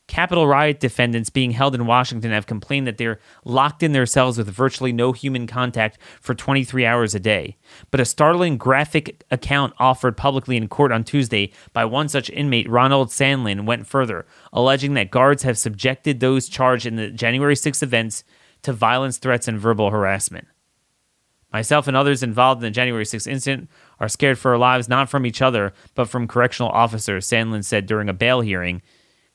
Capitol 0.09 0.47
riot 0.47 0.79
defendants 0.79 1.29
being 1.29 1.51
held 1.51 1.75
in 1.75 1.85
Washington 1.85 2.31
have 2.31 2.47
complained 2.47 2.87
that 2.87 2.97
they're 2.97 3.19
locked 3.45 3.83
in 3.83 3.91
their 3.91 4.07
cells 4.07 4.39
with 4.39 4.49
virtually 4.49 4.91
no 4.91 5.11
human 5.11 5.45
contact 5.45 5.99
for 6.19 6.33
23 6.33 6.83
hours 6.83 7.13
a 7.13 7.19
day. 7.19 7.57
But 7.91 7.99
a 7.99 8.05
startling 8.05 8.57
graphic 8.57 9.23
account 9.29 9.75
offered 9.77 10.17
publicly 10.17 10.57
in 10.57 10.67
court 10.67 10.91
on 10.91 11.03
Tuesday 11.03 11.53
by 11.73 11.85
one 11.85 12.09
such 12.09 12.31
inmate, 12.31 12.67
Ronald 12.67 13.09
Sandlin, 13.09 13.65
went 13.65 13.85
further, 13.85 14.25
alleging 14.51 14.95
that 14.95 15.11
guards 15.11 15.43
have 15.43 15.59
subjected 15.59 16.19
those 16.19 16.49
charged 16.49 16.87
in 16.87 16.95
the 16.95 17.11
January 17.11 17.55
6 17.55 17.83
events 17.83 18.23
to 18.63 18.73
violence, 18.73 19.19
threats, 19.19 19.47
and 19.47 19.59
verbal 19.59 19.91
harassment. 19.91 20.47
Myself 21.53 21.87
and 21.87 21.95
others 21.95 22.23
involved 22.23 22.63
in 22.63 22.65
the 22.65 22.71
January 22.71 23.05
6 23.05 23.27
incident 23.27 23.69
are 23.99 24.09
scared 24.09 24.39
for 24.39 24.53
our 24.53 24.57
lives, 24.57 24.89
not 24.89 25.07
from 25.07 25.27
each 25.27 25.43
other, 25.43 25.71
but 25.93 26.09
from 26.09 26.27
correctional 26.27 26.71
officers, 26.71 27.27
Sandlin 27.27 27.63
said 27.63 27.85
during 27.85 28.09
a 28.09 28.13
bail 28.13 28.41
hearing 28.41 28.81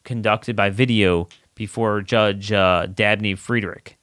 conducted 0.05 0.55
by 0.55 0.71
video 0.71 1.29
before 1.55 2.01
Judge 2.03 2.53
uh, 2.53 2.87
Dabney 2.87 3.35
Friedrich. 3.35 3.99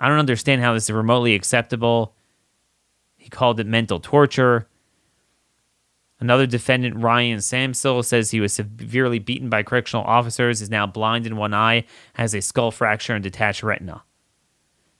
I 0.00 0.08
don't 0.08 0.18
understand 0.18 0.62
how 0.62 0.74
this 0.74 0.84
is 0.84 0.90
remotely 0.90 1.34
acceptable. 1.34 2.14
He 3.16 3.30
called 3.30 3.60
it 3.60 3.66
mental 3.66 4.00
torture. 4.00 4.68
Another 6.20 6.46
defendant, 6.46 6.96
Ryan 6.96 7.38
Samsel, 7.38 8.04
says 8.04 8.30
he 8.30 8.40
was 8.40 8.52
severely 8.52 9.18
beaten 9.18 9.50
by 9.50 9.62
correctional 9.62 10.04
officers, 10.04 10.62
is 10.62 10.70
now 10.70 10.86
blind 10.86 11.26
in 11.26 11.36
one 11.36 11.52
eye, 11.52 11.84
has 12.14 12.34
a 12.34 12.40
skull 12.40 12.70
fracture, 12.70 13.14
and 13.14 13.22
detached 13.22 13.62
retina. 13.62 14.02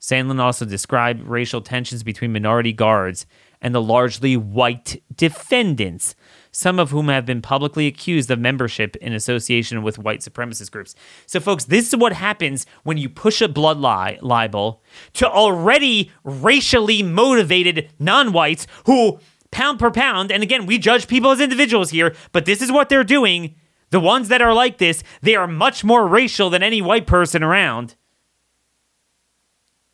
Sandlin 0.01 0.39
also 0.39 0.67
described 0.67 1.23
racial 1.23 1.63
tensions 1.63 2.03
between 2.03 2.33
minority 2.33 2.73
guards 2.73 3.25
and 3.63 3.75
the 3.75 3.81
largely 3.81 4.37
white 4.37 5.03
defendants, 5.15 6.15
some 6.55 6.79
of 6.79 6.91
whom 6.91 7.09
have 7.09 7.27
been 7.27 7.43
publicly 7.43 7.89
accused 7.89 8.31
of 8.31 8.39
membership 8.39 8.95
in 8.97 9.13
association 9.13 9.83
with 9.83 9.99
white 9.99 10.21
supremacist 10.21 10.71
groups. 10.71 10.95
So, 11.27 11.41
folks, 11.41 11.65
this 11.65 11.89
is 11.89 11.97
what 11.97 12.13
happens 12.13 12.65
when 12.85 12.97
you 12.97 13.09
push 13.09 13.43
a 13.43 13.49
blood 13.49 13.79
lie, 13.79 14.19
libel 14.23 14.83
to 15.15 15.29
already 15.29 16.13
racially 16.23 17.03
motivated 17.03 17.91
non 17.99 18.33
whites 18.33 18.69
who, 18.87 19.19
pound 19.51 19.81
per 19.81 19.91
pound, 19.91 20.31
and 20.31 20.45
again, 20.45 20.65
we 20.65 20.79
judge 20.79 21.09
people 21.09 21.33
as 21.33 21.41
individuals 21.41 21.91
here, 21.91 22.15
but 22.31 22.45
this 22.45 22.63
is 22.63 22.71
what 22.71 22.89
they're 22.89 23.05
doing. 23.05 23.57
The 23.91 24.01
ones 24.01 24.29
that 24.29 24.43
are 24.43 24.55
like 24.55 24.79
this, 24.79 25.03
they 25.23 25.35
are 25.35 25.49
much 25.49 25.83
more 25.85 26.07
racial 26.07 26.51
than 26.51 26.63
any 26.63 26.81
white 26.81 27.07
person 27.07 27.43
around. 27.43 27.97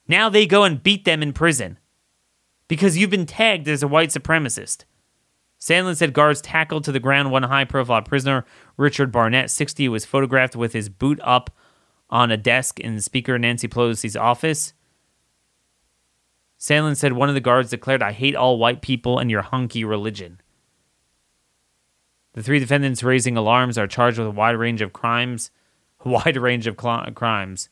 Now 0.07 0.29
they 0.29 0.47
go 0.47 0.65
and 0.65 0.83
beat 0.83 1.05
them 1.07 1.23
in 1.23 1.33
prison 1.33 1.79
because 2.69 2.99
you've 2.99 3.11
been 3.11 3.27
tagged 3.27 3.67
as 3.67 3.83
a 3.83 3.89
white 3.89 4.11
supremacist. 4.11 4.85
Sandlin 5.61 5.97
said 5.97 6.15
guards 6.15 6.41
tackled 6.41 6.85
to 6.85 6.93
the 6.93 7.01
ground 7.01 7.31
one 7.31 7.43
high 7.43 7.67
profile 7.67 8.01
prisoner, 8.01 8.47
Richard 8.79 9.13
Barnett, 9.13 9.51
60, 9.51 9.89
was 9.89 10.07
photographed 10.07 10.57
with 10.57 10.73
his 10.73 10.89
boot 10.89 11.21
up 11.23 11.51
on 12.09 12.31
a 12.31 12.37
desk 12.37 12.81
in 12.81 13.01
Speaker 13.01 13.39
Nancy 13.39 13.69
Pelosi's 13.69 14.17
office. 14.17 14.73
Sandlin 16.59 16.97
said 16.97 17.13
one 17.13 17.29
of 17.29 17.35
the 17.35 17.41
guards 17.41 17.71
declared, 17.71 18.03
I 18.03 18.13
hate 18.13 18.35
all 18.35 18.59
white 18.59 18.81
people 18.81 19.19
and 19.19 19.31
your 19.31 19.43
hunky 19.43 19.85
religion. 19.85 20.41
The 22.33 22.43
three 22.43 22.59
defendants 22.59 23.03
raising 23.03 23.37
alarms 23.37 23.77
are 23.77 23.87
charged 23.87 24.19
with 24.19 24.29
a 24.29 24.33
wide 24.33 24.57
range 24.57 24.81
of 24.81 24.93
crimes. 24.93 25.51
Wide 26.05 26.39
range 26.39 26.67
of 26.67 26.81
cl- 26.81 27.11
crimes. 27.15 27.69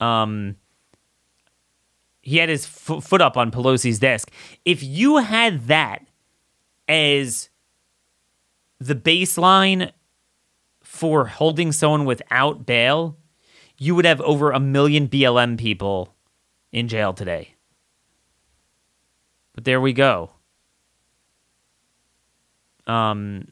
Um, 0.00 0.56
he 2.20 2.36
had 2.36 2.50
his 2.50 2.66
f- 2.66 3.02
foot 3.02 3.22
up 3.22 3.38
on 3.38 3.50
Pelosi's 3.50 3.98
desk. 3.98 4.30
If 4.66 4.82
you 4.82 5.16
had 5.16 5.66
that 5.68 6.06
as 6.90 7.50
the 8.80 8.96
baseline 8.96 9.92
for 10.82 11.26
holding 11.26 11.70
someone 11.70 12.04
without 12.04 12.66
bail, 12.66 13.16
you 13.78 13.94
would 13.94 14.04
have 14.04 14.20
over 14.22 14.50
a 14.50 14.58
million 14.58 15.06
BLM 15.06 15.56
people 15.56 16.16
in 16.72 16.88
jail 16.88 17.12
today. 17.12 17.54
But 19.54 19.64
there 19.64 19.80
we 19.80 19.92
go. 19.92 20.32
Um, 22.88 23.46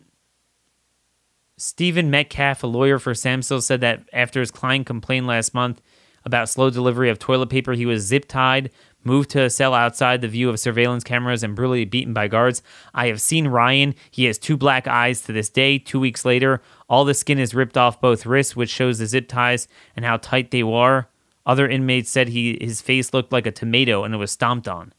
Stephen 1.57 2.11
Metcalf, 2.11 2.65
a 2.65 2.67
lawyer 2.67 2.99
for 2.99 3.13
Samsel, 3.13 3.63
said 3.63 3.81
that 3.83 4.09
after 4.13 4.41
his 4.41 4.51
client 4.51 4.87
complained 4.87 5.29
last 5.29 5.55
month 5.55 5.81
about 6.25 6.49
slow 6.49 6.71
delivery 6.71 7.09
of 7.09 7.21
toilet 7.21 7.51
paper, 7.51 7.75
he 7.75 7.87
was 7.87 8.03
zip 8.03 8.27
tied 8.27 8.71
moved 9.05 9.31
to 9.31 9.43
a 9.43 9.51
cell 9.51 9.75
outside 9.75 10.21
the 10.21 10.29
view 10.29 10.51
of 10.51 10.61
surveillance 10.61 11.05
cameras 11.05 11.43
and 11.43 11.55
brutally 11.55 11.85
beaten 11.85 12.13
by 12.13 12.29
guards. 12.29 12.63
I 12.95 13.07
have 13.07 13.21
seen 13.21 13.49
Ryan. 13.49 13.95
He 14.11 14.25
has 14.25 14.39
two 14.39 14.57
black 14.57 14.87
eyes 14.87 15.23
to 15.23 15.33
this 15.33 15.49
day. 15.49 15.79
Two 15.79 16.01
weeks 16.01 16.25
later, 16.25 16.61
all 16.89 17.05
the 17.05 17.15
skin 17.15 17.39
is 17.39 17.55
ripped 17.55 17.77
off 17.77 18.01
both 18.01 18.27
wrists, 18.27 18.57
which 18.57 18.71
shows 18.71 18.99
the 18.99 19.07
zip 19.07 19.29
ties 19.29 19.69
and 19.97 20.05
how 20.05 20.17
tight 20.17 20.51
they 20.51 20.63
were. 20.63 21.07
Other 21.47 21.69
inmates 21.69 22.11
said 22.11 22.29
he 22.29 22.59
his 22.61 22.83
face 22.83 23.15
looked 23.15 23.33
like 23.33 23.47
a 23.47 23.51
tomato 23.51 24.05
and 24.05 24.15
it 24.15 24.19
was 24.19 24.31
stomped 24.31 24.69
on. 24.69 24.93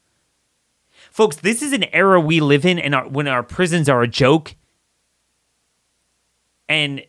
Folks, 1.10 1.36
this 1.36 1.62
is 1.62 1.72
an 1.72 1.84
era 1.94 2.20
we 2.20 2.40
live 2.40 2.64
in, 2.64 2.78
and 2.78 2.94
our, 2.94 3.08
when 3.08 3.26
our 3.26 3.42
prisons 3.42 3.88
are 3.88 4.02
a 4.02 4.08
joke. 4.08 4.54
And 6.68 7.04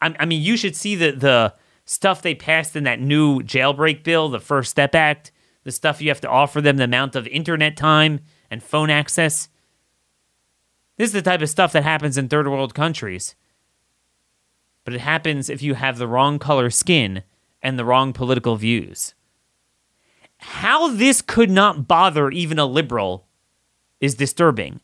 I, 0.00 0.14
I 0.18 0.24
mean, 0.24 0.42
you 0.42 0.56
should 0.56 0.76
see 0.76 0.94
the 0.94 1.12
the 1.12 1.54
stuff 1.84 2.22
they 2.22 2.34
passed 2.34 2.74
in 2.76 2.84
that 2.84 3.00
new 3.00 3.40
jailbreak 3.40 4.02
bill, 4.02 4.28
the 4.28 4.40
First 4.40 4.70
Step 4.70 4.94
Act 4.94 5.32
the 5.66 5.72
stuff 5.72 6.00
you 6.00 6.08
have 6.10 6.20
to 6.20 6.30
offer 6.30 6.60
them, 6.60 6.76
the 6.76 6.84
amount 6.84 7.16
of 7.16 7.26
internet 7.26 7.76
time 7.76 8.20
and 8.52 8.62
phone 8.62 8.88
access. 8.88 9.48
This 10.96 11.08
is 11.08 11.12
the 11.12 11.22
type 11.22 11.42
of 11.42 11.50
stuff 11.50 11.72
that 11.72 11.82
happens 11.82 12.16
in 12.16 12.28
third 12.28 12.46
world 12.46 12.72
countries. 12.72 13.34
But 14.84 14.94
it 14.94 15.00
happens 15.00 15.50
if 15.50 15.62
you 15.62 15.74
have 15.74 15.98
the 15.98 16.06
wrong 16.06 16.38
color 16.38 16.70
skin 16.70 17.24
and 17.60 17.76
the 17.76 17.84
wrong 17.84 18.12
political 18.12 18.54
views. 18.54 19.14
How 20.36 20.86
this 20.86 21.20
could 21.20 21.50
not 21.50 21.88
bother 21.88 22.30
even 22.30 22.60
a 22.60 22.64
liberal 22.64 23.26
is 24.00 24.14
disturbing. 24.14 24.78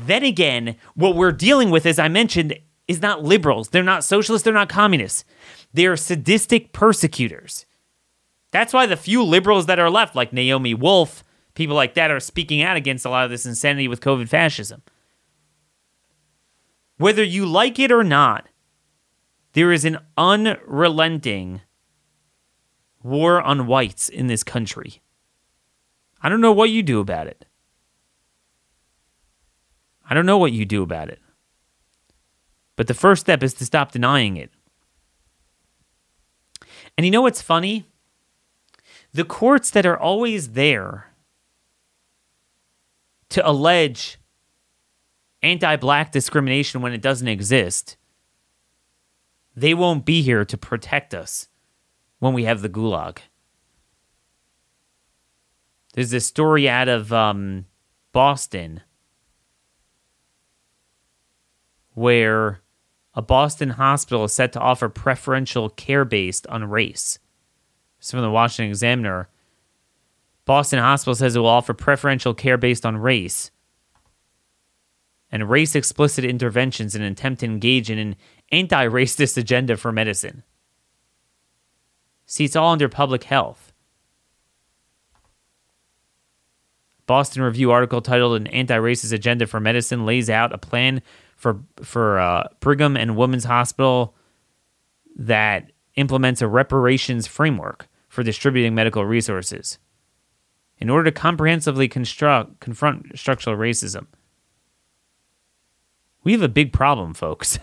Then 0.00 0.24
again, 0.24 0.76
what 0.94 1.14
we're 1.14 1.32
dealing 1.32 1.68
with, 1.68 1.84
as 1.84 1.98
I 1.98 2.08
mentioned, 2.08 2.58
is 2.88 3.02
not 3.02 3.22
liberals. 3.22 3.68
They're 3.68 3.82
not 3.82 4.02
socialists. 4.02 4.44
They're 4.44 4.54
not 4.54 4.70
communists. 4.70 5.26
They're 5.74 5.98
sadistic 5.98 6.72
persecutors. 6.72 7.66
That's 8.52 8.72
why 8.72 8.86
the 8.86 8.96
few 8.96 9.24
liberals 9.24 9.66
that 9.66 9.78
are 9.78 9.90
left, 9.90 10.14
like 10.14 10.32
Naomi 10.32 10.74
Wolf, 10.74 11.24
people 11.54 11.74
like 11.74 11.94
that, 11.94 12.10
are 12.10 12.20
speaking 12.20 12.62
out 12.62 12.76
against 12.76 13.04
a 13.04 13.10
lot 13.10 13.24
of 13.24 13.30
this 13.30 13.46
insanity 13.46 13.88
with 13.88 14.00
COVID 14.00 14.28
fascism. 14.28 14.82
Whether 16.98 17.24
you 17.24 17.46
like 17.46 17.78
it 17.78 17.90
or 17.90 18.04
not, 18.04 18.48
there 19.54 19.72
is 19.72 19.84
an 19.84 19.98
unrelenting 20.16 21.62
war 23.02 23.40
on 23.40 23.66
whites 23.66 24.08
in 24.08 24.28
this 24.28 24.44
country. 24.44 25.02
I 26.22 26.28
don't 26.28 26.40
know 26.40 26.52
what 26.52 26.70
you 26.70 26.82
do 26.82 27.00
about 27.00 27.26
it. 27.26 27.46
I 30.08 30.14
don't 30.14 30.26
know 30.26 30.38
what 30.38 30.52
you 30.52 30.64
do 30.64 30.82
about 30.82 31.08
it. 31.08 31.20
But 32.76 32.86
the 32.86 32.94
first 32.94 33.22
step 33.22 33.42
is 33.42 33.54
to 33.54 33.64
stop 33.64 33.92
denying 33.92 34.36
it. 34.36 34.50
And 36.96 37.06
you 37.06 37.10
know 37.10 37.22
what's 37.22 37.42
funny? 37.42 37.86
The 39.12 39.24
courts 39.24 39.70
that 39.70 39.86
are 39.86 39.98
always 39.98 40.50
there 40.50 41.12
to 43.28 43.48
allege 43.48 44.18
anti 45.42 45.76
black 45.76 46.12
discrimination 46.12 46.82
when 46.82 46.92
it 46.92 47.02
doesn't 47.02 47.28
exist, 47.28 47.96
they 49.54 49.74
won't 49.74 50.04
be 50.04 50.22
here 50.22 50.44
to 50.44 50.56
protect 50.56 51.14
us 51.14 51.48
when 52.18 52.32
we 52.32 52.44
have 52.44 52.62
the 52.62 52.68
gulag. 52.68 53.18
There's 55.94 56.10
this 56.10 56.26
story 56.26 56.68
out 56.68 56.88
of 56.88 57.12
um, 57.12 57.66
Boston 58.12 58.80
where 61.94 62.62
a 63.14 63.20
Boston 63.20 63.70
hospital 63.70 64.24
is 64.24 64.32
set 64.32 64.52
to 64.52 64.60
offer 64.60 64.88
preferential 64.88 65.68
care 65.68 66.06
based 66.06 66.46
on 66.46 66.64
race. 66.64 67.18
This 68.02 68.08
is 68.08 68.10
from 68.10 68.22
the 68.22 68.30
Washington 68.32 68.68
Examiner. 68.68 69.28
Boston 70.44 70.80
Hospital 70.80 71.14
says 71.14 71.36
it 71.36 71.38
will 71.38 71.46
offer 71.46 71.72
preferential 71.72 72.34
care 72.34 72.58
based 72.58 72.84
on 72.84 72.96
race 72.96 73.52
and 75.30 75.48
race 75.48 75.76
explicit 75.76 76.24
interventions 76.24 76.96
in 76.96 77.02
an 77.02 77.12
attempt 77.12 77.40
to 77.40 77.46
engage 77.46 77.88
in 77.88 77.98
an 77.98 78.16
anti 78.50 78.88
racist 78.88 79.38
agenda 79.38 79.76
for 79.76 79.92
medicine. 79.92 80.42
See, 82.26 82.44
it's 82.44 82.56
all 82.56 82.72
under 82.72 82.88
public 82.88 83.22
health. 83.22 83.72
Boston 87.06 87.42
Review 87.42 87.70
article 87.70 88.02
titled 88.02 88.34
"An 88.34 88.48
Anti-Racist 88.48 89.12
Agenda 89.12 89.46
for 89.46 89.60
Medicine" 89.60 90.04
lays 90.04 90.28
out 90.28 90.52
a 90.52 90.58
plan 90.58 91.02
for 91.36 91.60
for 91.80 92.18
uh, 92.18 92.48
Brigham 92.58 92.96
and 92.96 93.16
Women's 93.16 93.44
Hospital 93.44 94.16
that 95.14 95.70
implements 95.94 96.42
a 96.42 96.48
reparations 96.48 97.28
framework 97.28 97.86
for 98.12 98.22
distributing 98.22 98.74
medical 98.74 99.06
resources 99.06 99.78
in 100.76 100.90
order 100.90 101.04
to 101.04 101.18
comprehensively 101.18 101.88
construct 101.88 102.60
confront 102.60 103.18
structural 103.18 103.56
racism. 103.56 104.04
We 106.22 106.32
have 106.32 106.42
a 106.42 106.48
big 106.48 106.74
problem, 106.74 107.14
folks. 107.14 107.58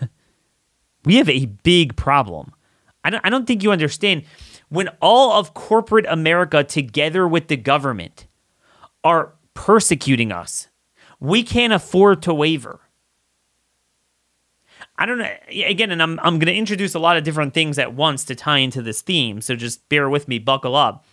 we 1.05 1.17
have 1.17 1.29
a 1.29 1.45
big 1.45 1.95
problem. 1.95 2.51
I 3.03 3.11
don't, 3.11 3.23
I 3.23 3.29
don't 3.29 3.45
think 3.45 3.61
you 3.61 3.71
understand 3.71 4.23
when 4.69 4.89
all 5.03 5.33
of 5.33 5.53
corporate 5.53 6.07
America, 6.09 6.63
together 6.63 7.27
with 7.27 7.47
the 7.47 7.55
government, 7.55 8.25
are 9.03 9.35
persecuting 9.53 10.31
us. 10.31 10.67
We 11.19 11.43
can't 11.43 11.73
afford 11.73 12.23
to 12.23 12.33
waver. 12.33 12.79
I 14.97 15.05
don't 15.05 15.17
know. 15.17 15.33
Again, 15.49 15.91
and 15.91 16.01
I'm, 16.01 16.19
I'm 16.19 16.39
going 16.39 16.47
to 16.47 16.55
introduce 16.55 16.95
a 16.95 16.99
lot 16.99 17.17
of 17.17 17.23
different 17.23 17.53
things 17.53 17.79
at 17.79 17.93
once 17.93 18.23
to 18.25 18.35
tie 18.35 18.59
into 18.59 18.81
this 18.81 19.01
theme. 19.01 19.41
So 19.41 19.55
just 19.55 19.87
bear 19.89 20.09
with 20.09 20.27
me, 20.27 20.39
buckle 20.39 20.75
up. 20.75 21.05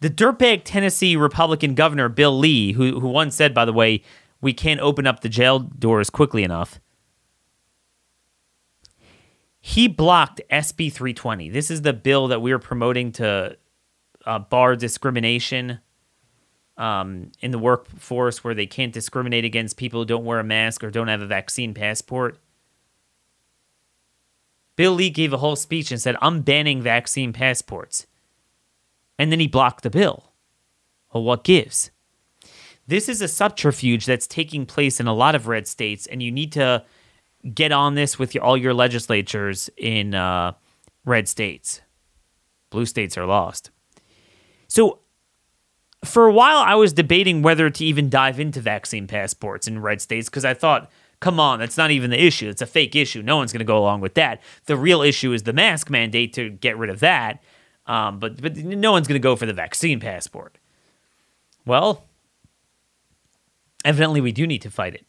The 0.00 0.10
dirtbag 0.10 0.62
Tennessee 0.64 1.16
Republican 1.16 1.74
governor, 1.74 2.08
Bill 2.08 2.36
Lee, 2.36 2.72
who, 2.72 3.00
who 3.00 3.08
once 3.08 3.34
said, 3.34 3.52
by 3.52 3.64
the 3.64 3.72
way, 3.72 4.02
we 4.40 4.52
can't 4.52 4.80
open 4.80 5.06
up 5.06 5.20
the 5.20 5.28
jail 5.28 5.58
doors 5.58 6.10
quickly 6.10 6.44
enough. 6.44 6.80
He 9.60 9.88
blocked 9.88 10.40
SB 10.50 10.92
320. 10.92 11.50
This 11.50 11.70
is 11.70 11.82
the 11.82 11.92
bill 11.92 12.28
that 12.28 12.40
we 12.40 12.52
are 12.52 12.60
promoting 12.60 13.10
to 13.12 13.56
uh, 14.24 14.38
bar 14.38 14.76
discrimination 14.76 15.80
um, 16.78 17.32
in 17.40 17.50
the 17.50 17.58
workforce 17.58 18.42
where 18.42 18.54
they 18.54 18.66
can't 18.66 18.92
discriminate 18.92 19.44
against 19.44 19.76
people 19.76 20.00
who 20.00 20.06
don't 20.06 20.24
wear 20.24 20.38
a 20.38 20.44
mask 20.44 20.82
or 20.82 20.90
don't 20.90 21.08
have 21.08 21.20
a 21.20 21.26
vaccine 21.26 21.74
passport. 21.74 22.38
Bill 24.76 24.92
Lee 24.92 25.10
gave 25.10 25.32
a 25.32 25.38
whole 25.38 25.56
speech 25.56 25.90
and 25.90 26.00
said, 26.00 26.16
I'm 26.22 26.42
banning 26.42 26.80
vaccine 26.80 27.32
passports. 27.32 28.06
And 29.18 29.32
then 29.32 29.40
he 29.40 29.48
blocked 29.48 29.82
the 29.82 29.90
bill. 29.90 30.32
Well, 31.12 31.24
what 31.24 31.42
gives? 31.42 31.90
This 32.86 33.08
is 33.08 33.20
a 33.20 33.28
subterfuge 33.28 34.06
that's 34.06 34.28
taking 34.28 34.64
place 34.64 35.00
in 35.00 35.08
a 35.08 35.14
lot 35.14 35.34
of 35.34 35.48
red 35.48 35.66
states, 35.66 36.06
and 36.06 36.22
you 36.22 36.30
need 36.30 36.52
to 36.52 36.84
get 37.54 37.72
on 37.72 37.96
this 37.96 38.18
with 38.18 38.36
all 38.36 38.56
your 38.56 38.72
legislatures 38.72 39.68
in 39.76 40.14
uh, 40.14 40.52
red 41.04 41.28
states. 41.28 41.82
Blue 42.70 42.86
states 42.86 43.18
are 43.18 43.26
lost. 43.26 43.70
So 44.68 45.00
for 46.04 46.26
a 46.26 46.32
while, 46.32 46.58
I 46.58 46.74
was 46.74 46.92
debating 46.92 47.42
whether 47.42 47.68
to 47.70 47.84
even 47.84 48.08
dive 48.08 48.38
into 48.38 48.60
vaccine 48.60 49.06
passports 49.06 49.66
in 49.66 49.80
red 49.80 50.00
states 50.00 50.28
because 50.28 50.44
I 50.44 50.54
thought, 50.54 50.90
come 51.20 51.40
on, 51.40 51.58
that's 51.58 51.76
not 51.76 51.90
even 51.90 52.10
the 52.10 52.22
issue. 52.22 52.48
It's 52.48 52.62
a 52.62 52.66
fake 52.66 52.94
issue. 52.94 53.22
No 53.22 53.36
one's 53.36 53.52
going 53.52 53.60
to 53.60 53.64
go 53.64 53.78
along 53.78 54.00
with 54.00 54.14
that. 54.14 54.40
The 54.66 54.76
real 54.76 55.02
issue 55.02 55.32
is 55.32 55.42
the 55.42 55.52
mask 55.52 55.90
mandate 55.90 56.32
to 56.34 56.50
get 56.50 56.78
rid 56.78 56.90
of 56.90 57.00
that. 57.00 57.42
Um, 57.86 58.18
but 58.18 58.40
but 58.40 58.56
no 58.56 58.92
one's 58.92 59.08
going 59.08 59.20
to 59.20 59.22
go 59.22 59.34
for 59.34 59.46
the 59.46 59.52
vaccine 59.52 59.98
passport. 59.98 60.58
Well, 61.64 62.04
evidently 63.84 64.20
we 64.20 64.32
do 64.32 64.46
need 64.46 64.62
to 64.62 64.70
fight 64.70 64.94
it. 64.94 65.06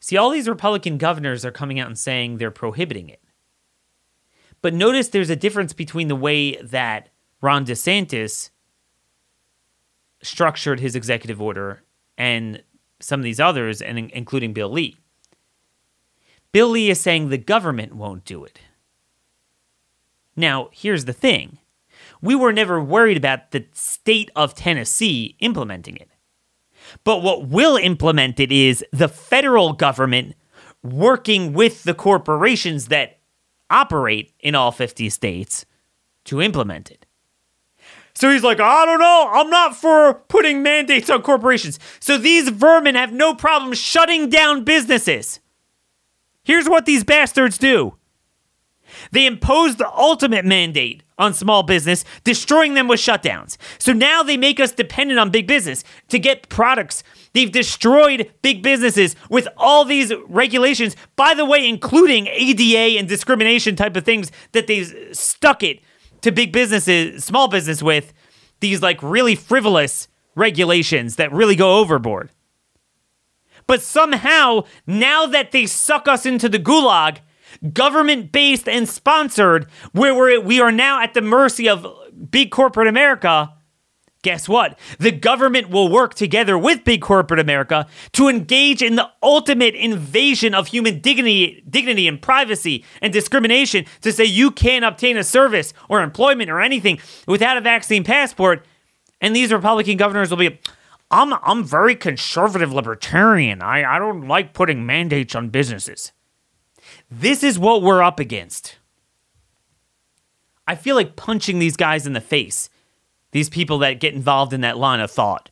See, 0.00 0.16
all 0.16 0.30
these 0.30 0.48
Republican 0.48 0.98
governors 0.98 1.46
are 1.46 1.50
coming 1.50 1.80
out 1.80 1.88
and 1.88 1.98
saying 1.98 2.36
they're 2.36 2.50
prohibiting 2.50 3.08
it. 3.08 3.22
But 4.60 4.74
notice 4.74 5.08
there's 5.08 5.30
a 5.30 5.36
difference 5.36 5.72
between 5.72 6.08
the 6.08 6.16
way 6.16 6.56
that 6.56 7.08
Ron 7.40 7.64
DeSantis 7.64 8.50
structured 10.24 10.80
his 10.80 10.96
executive 10.96 11.40
order 11.40 11.82
and 12.18 12.62
some 13.00 13.20
of 13.20 13.24
these 13.24 13.40
others, 13.40 13.82
and 13.82 13.98
including 13.98 14.52
Bill 14.52 14.70
Lee. 14.70 14.96
Bill 16.52 16.68
Lee 16.68 16.90
is 16.90 17.00
saying 17.00 17.28
the 17.28 17.38
government 17.38 17.94
won't 17.94 18.24
do 18.24 18.44
it. 18.44 18.60
Now, 20.36 20.70
here's 20.72 21.04
the 21.04 21.12
thing 21.12 21.58
we 22.20 22.34
were 22.34 22.52
never 22.52 22.82
worried 22.82 23.16
about 23.16 23.50
the 23.50 23.66
state 23.72 24.30
of 24.34 24.54
Tennessee 24.54 25.36
implementing 25.40 25.96
it. 25.96 26.08
But 27.02 27.22
what 27.22 27.48
will 27.48 27.76
implement 27.76 28.40
it 28.40 28.52
is 28.52 28.84
the 28.92 29.08
federal 29.08 29.72
government 29.72 30.34
working 30.82 31.52
with 31.52 31.84
the 31.84 31.94
corporations 31.94 32.88
that 32.88 33.18
operate 33.70 34.32
in 34.40 34.54
all 34.54 34.70
50 34.70 35.08
states 35.10 35.64
to 36.24 36.40
implement 36.40 36.90
it. 36.90 37.03
So 38.14 38.30
he's 38.30 38.44
like, 38.44 38.60
I 38.60 38.84
don't 38.84 39.00
know. 39.00 39.30
I'm 39.32 39.50
not 39.50 39.76
for 39.76 40.14
putting 40.28 40.62
mandates 40.62 41.10
on 41.10 41.22
corporations. 41.22 41.78
So 41.98 42.16
these 42.16 42.48
vermin 42.48 42.94
have 42.94 43.12
no 43.12 43.34
problem 43.34 43.72
shutting 43.74 44.30
down 44.30 44.64
businesses. 44.64 45.40
Here's 46.44 46.68
what 46.68 46.86
these 46.86 47.04
bastards 47.04 47.58
do 47.58 47.96
they 49.10 49.26
impose 49.26 49.76
the 49.76 49.90
ultimate 49.92 50.44
mandate 50.44 51.02
on 51.18 51.34
small 51.34 51.62
business, 51.62 52.04
destroying 52.24 52.74
them 52.74 52.88
with 52.88 53.00
shutdowns. 53.00 53.56
So 53.78 53.92
now 53.92 54.22
they 54.22 54.36
make 54.36 54.60
us 54.60 54.72
dependent 54.72 55.18
on 55.18 55.30
big 55.30 55.46
business 55.46 55.84
to 56.08 56.18
get 56.18 56.48
products. 56.48 57.02
They've 57.32 57.50
destroyed 57.50 58.32
big 58.42 58.62
businesses 58.62 59.16
with 59.30 59.48
all 59.56 59.84
these 59.84 60.12
regulations, 60.28 60.96
by 61.16 61.34
the 61.34 61.44
way, 61.44 61.68
including 61.68 62.28
ADA 62.28 62.98
and 62.98 63.08
discrimination 63.08 63.74
type 63.76 63.96
of 63.96 64.04
things 64.04 64.30
that 64.52 64.66
they've 64.66 64.92
stuck 65.12 65.62
it 65.62 65.80
to 66.24 66.32
big 66.32 66.52
businesses, 66.52 67.24
small 67.24 67.48
business 67.48 67.82
with 67.82 68.12
these 68.60 68.82
like 68.82 69.02
really 69.02 69.34
frivolous 69.34 70.08
regulations 70.34 71.16
that 71.16 71.32
really 71.32 71.54
go 71.54 71.78
overboard. 71.78 72.30
But 73.66 73.82
somehow, 73.82 74.64
now 74.86 75.26
that 75.26 75.52
they 75.52 75.66
suck 75.66 76.08
us 76.08 76.26
into 76.26 76.48
the 76.48 76.58
gulag, 76.58 77.18
government 77.72 78.32
based 78.32 78.68
and 78.68 78.88
sponsored, 78.88 79.66
where 79.92 80.14
we're, 80.14 80.40
we 80.40 80.60
are 80.60 80.72
now 80.72 81.00
at 81.02 81.14
the 81.14 81.22
mercy 81.22 81.68
of 81.68 81.86
big 82.30 82.50
corporate 82.50 82.88
America, 82.88 83.53
Guess 84.24 84.48
what? 84.48 84.78
The 84.98 85.12
government 85.12 85.68
will 85.68 85.90
work 85.90 86.14
together 86.14 86.56
with 86.56 86.82
big 86.82 87.02
corporate 87.02 87.38
America 87.38 87.86
to 88.12 88.28
engage 88.28 88.80
in 88.80 88.96
the 88.96 89.10
ultimate 89.22 89.74
invasion 89.74 90.54
of 90.54 90.68
human 90.68 91.00
dignity, 91.00 91.62
dignity 91.68 92.08
and 92.08 92.20
privacy 92.20 92.86
and 93.02 93.12
discrimination 93.12 93.84
to 94.00 94.10
say 94.12 94.24
you 94.24 94.50
can't 94.50 94.82
obtain 94.82 95.18
a 95.18 95.24
service 95.24 95.74
or 95.90 96.02
employment 96.02 96.48
or 96.48 96.62
anything 96.62 96.98
without 97.28 97.58
a 97.58 97.60
vaccine 97.60 98.02
passport. 98.02 98.64
And 99.20 99.36
these 99.36 99.52
Republican 99.52 99.98
governors 99.98 100.30
will 100.30 100.38
be, 100.38 100.58
I'm, 101.10 101.34
I'm 101.42 101.62
very 101.62 101.94
conservative 101.94 102.72
libertarian. 102.72 103.60
I, 103.60 103.84
I 103.84 103.98
don't 103.98 104.26
like 104.26 104.54
putting 104.54 104.86
mandates 104.86 105.34
on 105.34 105.50
businesses. 105.50 106.12
This 107.10 107.42
is 107.42 107.58
what 107.58 107.82
we're 107.82 108.02
up 108.02 108.18
against. 108.18 108.76
I 110.66 110.76
feel 110.76 110.96
like 110.96 111.14
punching 111.14 111.58
these 111.58 111.76
guys 111.76 112.06
in 112.06 112.14
the 112.14 112.22
face 112.22 112.70
these 113.34 113.50
people 113.50 113.78
that 113.78 113.98
get 113.98 114.14
involved 114.14 114.52
in 114.52 114.60
that 114.60 114.78
line 114.78 115.00
of 115.00 115.10
thought. 115.10 115.50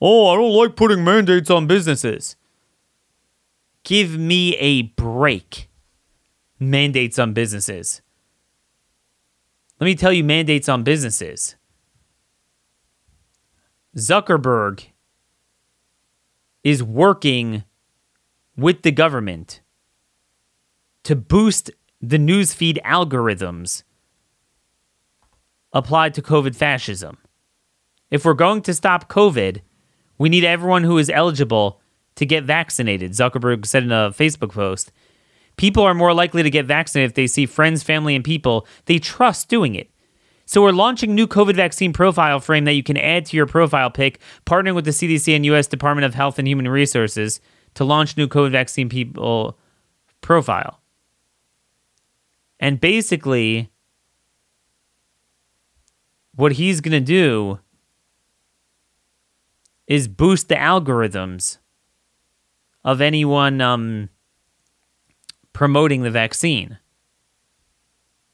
Oh, 0.00 0.28
I 0.28 0.36
don't 0.36 0.52
like 0.52 0.74
putting 0.74 1.04
mandates 1.04 1.50
on 1.50 1.66
businesses. 1.66 2.34
Give 3.82 4.16
me 4.16 4.56
a 4.56 4.82
break. 4.82 5.68
Mandates 6.58 7.18
on 7.18 7.34
businesses. 7.34 8.00
Let 9.78 9.84
me 9.84 9.94
tell 9.94 10.14
you 10.14 10.24
mandates 10.24 10.66
on 10.66 10.82
businesses. 10.82 11.56
Zuckerberg 13.94 14.86
is 16.62 16.82
working 16.82 17.64
with 18.56 18.80
the 18.80 18.92
government 18.92 19.60
to 21.02 21.14
boost 21.14 21.70
the 22.00 22.18
newsfeed 22.18 22.80
algorithms 22.82 23.82
applied 25.74 26.14
to 26.14 26.22
COVID 26.22 26.56
fascism. 26.56 27.18
If 28.10 28.24
we're 28.24 28.34
going 28.34 28.62
to 28.62 28.72
stop 28.72 29.10
COVID, 29.10 29.60
we 30.16 30.28
need 30.28 30.44
everyone 30.44 30.84
who 30.84 30.96
is 30.98 31.10
eligible 31.10 31.80
to 32.14 32.24
get 32.24 32.44
vaccinated. 32.44 33.10
Zuckerberg 33.10 33.66
said 33.66 33.82
in 33.82 33.92
a 33.92 34.10
Facebook 34.10 34.52
post. 34.52 34.92
People 35.56 35.82
are 35.82 35.94
more 35.94 36.14
likely 36.14 36.42
to 36.42 36.50
get 36.50 36.64
vaccinated 36.64 37.10
if 37.10 37.14
they 37.14 37.26
see 37.26 37.46
friends, 37.46 37.82
family, 37.82 38.14
and 38.14 38.24
people 38.24 38.66
they 38.86 38.98
trust 38.98 39.48
doing 39.48 39.74
it. 39.74 39.90
So 40.46 40.62
we're 40.62 40.72
launching 40.72 41.14
new 41.14 41.26
COVID 41.26 41.54
vaccine 41.56 41.92
profile 41.92 42.38
frame 42.38 42.64
that 42.66 42.74
you 42.74 42.82
can 42.82 42.96
add 42.96 43.26
to 43.26 43.36
your 43.36 43.46
profile 43.46 43.90
pic, 43.90 44.20
partnering 44.46 44.74
with 44.74 44.84
the 44.84 44.90
CDC 44.90 45.34
and 45.34 45.46
US 45.46 45.66
Department 45.66 46.04
of 46.04 46.14
Health 46.14 46.38
and 46.38 46.46
Human 46.46 46.68
Resources 46.68 47.40
to 47.74 47.84
launch 47.84 48.16
new 48.16 48.28
COVID 48.28 48.52
vaccine 48.52 48.88
people 48.88 49.58
profile. 50.20 50.80
And 52.60 52.80
basically, 52.80 53.70
what 56.36 56.52
he's 56.52 56.80
going 56.80 56.92
to 56.92 57.00
do 57.00 57.60
is 59.86 60.08
boost 60.08 60.48
the 60.48 60.54
algorithms 60.54 61.58
of 62.84 63.00
anyone 63.00 63.60
um, 63.60 64.08
promoting 65.52 66.02
the 66.02 66.10
vaccine. 66.10 66.78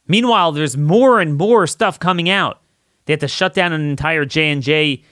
Meanwhile, 0.06 0.52
there's 0.52 0.76
more 0.76 1.20
and 1.20 1.36
more 1.36 1.66
stuff 1.66 2.00
coming 2.00 2.28
out. 2.28 2.60
They 3.04 3.12
had 3.12 3.20
to 3.20 3.28
shut 3.28 3.54
down 3.54 3.72
an 3.72 3.88
entire 3.88 4.24
J 4.24 4.50
and 4.50 4.62
J 4.62 5.04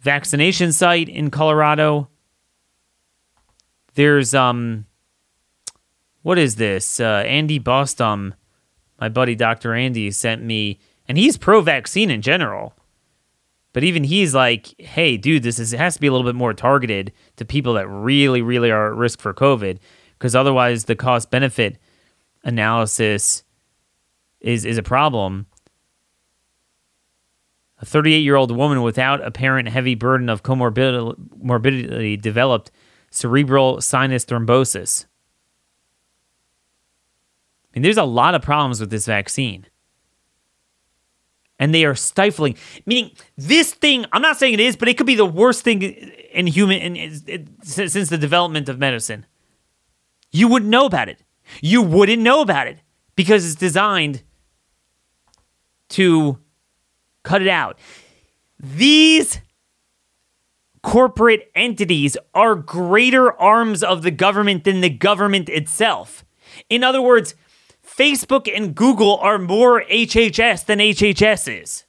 vaccination 0.00 0.72
site 0.72 1.08
in 1.08 1.30
Colorado. 1.30 2.08
There's 3.94 4.34
um, 4.34 4.86
what 6.22 6.38
is 6.38 6.56
this? 6.56 7.00
Uh, 7.00 7.24
Andy 7.26 7.58
Bostom, 7.58 8.34
my 9.00 9.08
buddy 9.08 9.34
Dr. 9.34 9.74
Andy, 9.74 10.10
sent 10.10 10.42
me, 10.42 10.78
and 11.12 11.18
he's 11.18 11.36
pro-vaccine 11.36 12.10
in 12.10 12.22
general. 12.22 12.72
But 13.74 13.84
even 13.84 14.02
he's 14.02 14.34
like, 14.34 14.74
"Hey, 14.80 15.18
dude, 15.18 15.42
this 15.42 15.58
is, 15.58 15.72
has 15.72 15.92
to 15.92 16.00
be 16.00 16.06
a 16.06 16.10
little 16.10 16.26
bit 16.26 16.34
more 16.34 16.54
targeted 16.54 17.12
to 17.36 17.44
people 17.44 17.74
that 17.74 17.86
really, 17.86 18.40
really 18.40 18.70
are 18.70 18.90
at 18.90 18.96
risk 18.96 19.20
for 19.20 19.34
COVID, 19.34 19.76
because 20.18 20.34
otherwise 20.34 20.86
the 20.86 20.96
cost-benefit 20.96 21.76
analysis 22.44 23.44
is 24.40 24.64
is 24.64 24.78
a 24.78 24.82
problem." 24.82 25.48
A 27.82 27.84
38 27.84 28.20
year 28.20 28.36
old 28.36 28.50
woman 28.50 28.80
without 28.80 29.22
apparent 29.22 29.68
heavy 29.68 29.94
burden 29.94 30.30
of 30.30 30.42
comorbidity 30.42 32.18
developed 32.18 32.70
cerebral 33.10 33.82
sinus 33.82 34.24
thrombosis. 34.24 35.04
I 37.74 37.76
mean, 37.76 37.82
there's 37.82 37.98
a 37.98 38.04
lot 38.04 38.34
of 38.34 38.40
problems 38.40 38.80
with 38.80 38.88
this 38.88 39.04
vaccine. 39.04 39.66
And 41.62 41.72
they 41.72 41.84
are 41.84 41.94
stifling. 41.94 42.56
Meaning, 42.86 43.12
this 43.36 43.72
thing, 43.72 44.04
I'm 44.12 44.20
not 44.20 44.36
saying 44.36 44.54
it 44.54 44.58
is, 44.58 44.74
but 44.74 44.88
it 44.88 44.96
could 44.98 45.06
be 45.06 45.14
the 45.14 45.24
worst 45.24 45.62
thing 45.62 45.80
in 45.80 46.48
human 46.48 46.78
in, 46.78 46.96
in, 46.96 47.22
in, 47.28 47.56
since 47.62 48.08
the 48.08 48.18
development 48.18 48.68
of 48.68 48.80
medicine. 48.80 49.26
You 50.32 50.48
wouldn't 50.48 50.72
know 50.72 50.86
about 50.86 51.08
it. 51.08 51.22
You 51.60 51.80
wouldn't 51.80 52.20
know 52.20 52.40
about 52.40 52.66
it 52.66 52.80
because 53.14 53.46
it's 53.46 53.54
designed 53.54 54.24
to 55.90 56.40
cut 57.22 57.42
it 57.42 57.48
out. 57.48 57.78
These 58.58 59.38
corporate 60.82 61.48
entities 61.54 62.16
are 62.34 62.56
greater 62.56 63.40
arms 63.40 63.84
of 63.84 64.02
the 64.02 64.10
government 64.10 64.64
than 64.64 64.80
the 64.80 64.90
government 64.90 65.48
itself. 65.48 66.24
In 66.68 66.82
other 66.82 67.00
words, 67.00 67.36
Facebook 68.02 68.52
and 68.52 68.74
Google 68.74 69.16
are 69.18 69.38
more 69.38 69.84
HHS 69.84 70.64
than 70.64 70.80
HHS 70.80 71.62
is. 71.62 71.84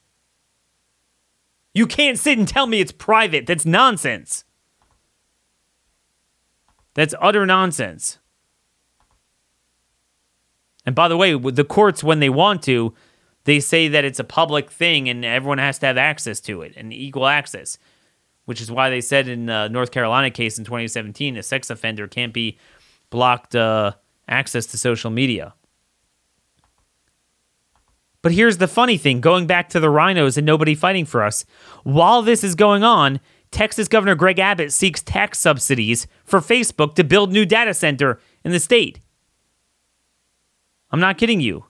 You 1.73 1.88
can't 1.88 2.19
sit 2.19 2.38
and 2.38 2.47
tell 2.47 2.67
me 2.67 2.80
it's 2.80 2.91
private. 2.91 3.47
That's 3.47 3.65
nonsense. 3.65 4.43
That's 6.93 7.15
utter 7.19 7.47
nonsense. 7.47 8.19
And 10.86 10.93
by 10.93 11.08
the 11.08 11.17
way, 11.17 11.36
the 11.36 11.63
courts, 11.63 12.04
when 12.04 12.19
they 12.19 12.30
want 12.30 12.62
to, 12.63 12.93
they 13.45 13.60
say 13.60 13.88
that 13.88 14.06
it's 14.06 14.19
a 14.19 14.23
public 14.23 14.69
thing 14.69 15.10
and 15.10 15.26
everyone 15.26 15.58
has 15.58 15.80
to 15.80 15.88
have 15.88 15.97
access 15.97 16.39
to 16.41 16.62
it 16.62 16.73
and 16.78 16.93
equal 16.93 17.26
access, 17.26 17.80
which 18.45 18.62
is 18.62 18.69
why 18.69 18.91
they 18.91 19.02
said 19.02 19.28
in 19.28 19.47
the 19.47 19.67
North 19.67 19.89
Carolina 19.89 20.30
case 20.30 20.60
in 20.60 20.63
2017 20.63 21.38
a 21.38 21.41
sex 21.41 21.71
offender 21.71 22.08
can't 22.08 22.34
be 22.34 22.60
blocked 23.10 23.56
uh, 23.56 23.93
access 24.28 24.67
to 24.67 24.78
social 24.78 25.10
media. 25.10 25.56
But 28.23 28.31
here's 28.31 28.57
the 28.57 28.67
funny 28.67 28.97
thing 28.97 29.21
going 29.21 29.45
back 29.45 29.69
to 29.69 29.79
the 29.79 29.88
RINOs 29.88 30.38
and 30.38 30.45
nobody 30.45 30.73
fighting 30.73 31.05
for 31.05 31.23
us. 31.23 31.45
While 31.83 32.23
this 32.23 32.43
is 32.43 32.55
going 32.55 32.83
on, 32.83 33.19
Texas 33.51 33.88
Governor 33.88 34.15
Greg 34.15 34.39
Abbott 34.39 34.71
seeks 34.71 35.03
tax 35.03 35.39
subsidies 35.39 36.07
for 36.23 36.39
Facebook 36.39 36.95
to 36.95 37.03
build 37.03 37.31
new 37.31 37.45
data 37.45 37.73
center 37.73 38.19
in 38.43 38.51
the 38.51 38.59
state. 38.59 39.01
I'm 40.89 41.01
not 41.01 41.17
kidding 41.17 41.41
you. 41.41 41.65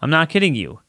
I'm 0.00 0.10
not 0.10 0.28
kidding 0.28 0.54
you. 0.54 0.80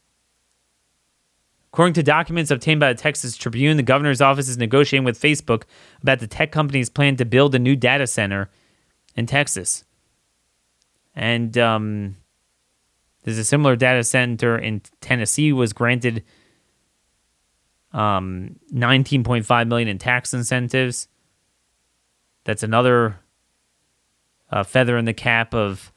According 1.72 1.94
to 1.94 2.02
documents 2.02 2.50
obtained 2.50 2.80
by 2.80 2.92
the 2.92 2.98
Texas 2.98 3.36
Tribune, 3.36 3.76
the 3.76 3.82
governor's 3.82 4.20
office 4.20 4.48
is 4.48 4.58
negotiating 4.58 5.04
with 5.04 5.20
Facebook 5.20 5.62
about 6.02 6.18
the 6.18 6.26
tech 6.26 6.52
company's 6.52 6.90
plan 6.90 7.16
to 7.16 7.24
build 7.24 7.54
a 7.54 7.58
new 7.58 7.74
data 7.74 8.06
center 8.06 8.50
in 9.16 9.26
Texas. 9.26 9.84
And 11.14 11.56
um, 11.56 12.16
there's 13.28 13.36
a 13.36 13.44
similar 13.44 13.76
data 13.76 14.02
center 14.04 14.56
in 14.56 14.80
Tennessee 15.02 15.52
was 15.52 15.74
granted 15.74 16.24
um, 17.92 18.56
19.5 18.72 19.68
million 19.68 19.86
in 19.86 19.98
tax 19.98 20.32
incentives. 20.32 21.08
That's 22.44 22.62
another 22.62 23.20
uh, 24.50 24.62
feather 24.62 24.96
in 24.96 25.04
the 25.04 25.12
cap 25.12 25.52
of 25.52 25.92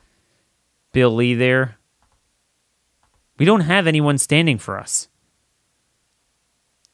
Bill 0.91 1.15
Lee 1.15 1.33
there. 1.33 1.77
We 3.39 3.45
don't 3.45 3.61
have 3.61 3.87
anyone 3.87 4.17
standing 4.17 4.57
for 4.57 4.77
us. 4.77 5.07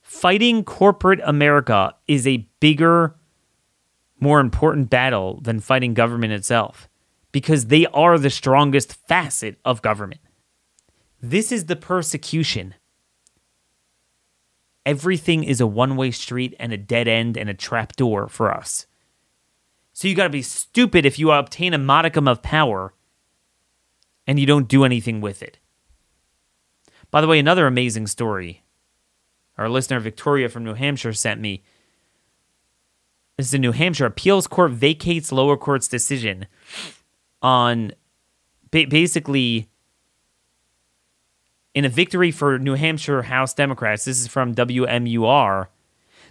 Fighting 0.03 0.63
corporate 0.63 1.19
America 1.23 1.95
is 2.07 2.27
a 2.27 2.47
bigger, 2.59 3.15
more 4.19 4.39
important 4.39 4.91
battle 4.91 5.41
than 5.41 5.61
fighting 5.61 5.95
government 5.95 6.33
itself 6.33 6.87
because 7.31 7.65
they 7.65 7.87
are 7.87 8.19
the 8.19 8.29
strongest 8.29 8.93
facet 9.07 9.57
of 9.65 9.81
government. 9.81 10.21
This 11.21 11.51
is 11.51 11.65
the 11.65 11.75
persecution. 11.75 12.75
Everything 14.85 15.43
is 15.43 15.59
a 15.59 15.67
one 15.67 15.95
way 15.95 16.11
street 16.11 16.55
and 16.59 16.71
a 16.71 16.77
dead 16.77 17.07
end 17.07 17.37
and 17.37 17.49
a 17.49 17.53
trap 17.53 17.95
door 17.95 18.27
for 18.27 18.53
us. 18.53 18.85
So 19.93 20.07
you 20.07 20.15
got 20.15 20.23
to 20.23 20.29
be 20.29 20.43
stupid 20.43 21.05
if 21.05 21.17
you 21.17 21.31
obtain 21.31 21.73
a 21.73 21.79
modicum 21.79 22.27
of 22.27 22.43
power 22.43 22.93
and 24.27 24.39
you 24.39 24.45
don't 24.45 24.67
do 24.67 24.83
anything 24.83 25.21
with 25.21 25.41
it. 25.41 25.57
By 27.09 27.21
the 27.21 27.27
way, 27.27 27.39
another 27.39 27.65
amazing 27.65 28.07
story. 28.07 28.63
Our 29.57 29.69
listener 29.69 29.99
Victoria 29.99 30.49
from 30.49 30.63
New 30.63 30.75
Hampshire 30.75 31.13
sent 31.13 31.41
me. 31.41 31.63
This 33.37 33.47
is 33.47 33.53
in 33.55 33.61
New 33.61 33.71
Hampshire. 33.71 34.05
Appeals 34.05 34.45
court 34.45 34.71
vacates 34.71 35.31
lower 35.31 35.57
court's 35.57 35.87
decision 35.87 36.47
on 37.41 37.91
basically 38.69 39.69
in 41.77 41.85
a 41.85 41.89
victory 41.89 42.31
for 42.31 42.57
New 42.57 42.73
Hampshire 42.73 43.21
House 43.21 43.53
Democrats. 43.53 44.05
This 44.05 44.19
is 44.19 44.25
from 44.27 44.55
WMUR. 44.55 45.67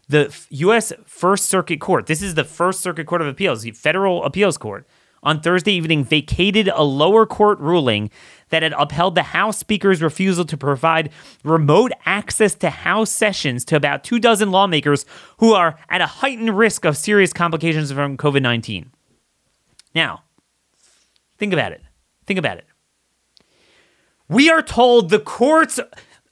The 0.09 0.37
U.S. 0.51 0.93
First 1.05 1.45
Circuit 1.47 1.81
Court. 1.81 2.07
This 2.07 2.21
is 2.21 2.35
the 2.35 2.43
First 2.43 2.81
Circuit 2.81 3.07
Court 3.07 3.23
of 3.23 3.29
Appeals, 3.29 3.63
the 3.63 3.71
federal 3.71 4.25
appeals 4.25 4.59
court 4.59 4.89
on 5.23 5.41
Thursday 5.41 5.71
evening 5.71 6.03
vacated 6.03 6.67
a 6.67 6.83
lower 6.83 7.27
court 7.27 7.61
ruling 7.61 8.11
that 8.49 8.65
had 8.65 8.73
upheld 8.77 9.15
the 9.15 9.23
House 9.23 9.57
Speaker's 9.57 10.03
refusal 10.03 10.45
to 10.47 10.57
provide 10.57 11.11
remote 11.45 11.93
access 12.05 12.57
to 12.57 12.69
House 12.69 13.13
sessions 13.13 13.65
to 13.67 13.77
about 13.77 14.03
two 14.03 14.19
dozen 14.19 14.51
lawmakers 14.51 15.07
who 15.39 15.53
are 15.53 15.79
at 15.89 16.01
a 16.01 16.07
heightened 16.07 16.59
risk 16.59 16.85
of 16.85 16.97
serious 16.97 17.33
complications 17.33 17.93
from 17.93 18.17
COVID 18.17 18.43
19. 18.43 18.91
Now, 19.95 20.25
think 21.39 21.53
about 21.53 21.71
it. 21.71 21.83
Think 22.27 22.41
about 22.41 22.59
it. 22.59 22.67
We 24.29 24.51
are 24.51 24.63
told 24.63 25.11
the 25.11 25.21
courts, 25.21 25.79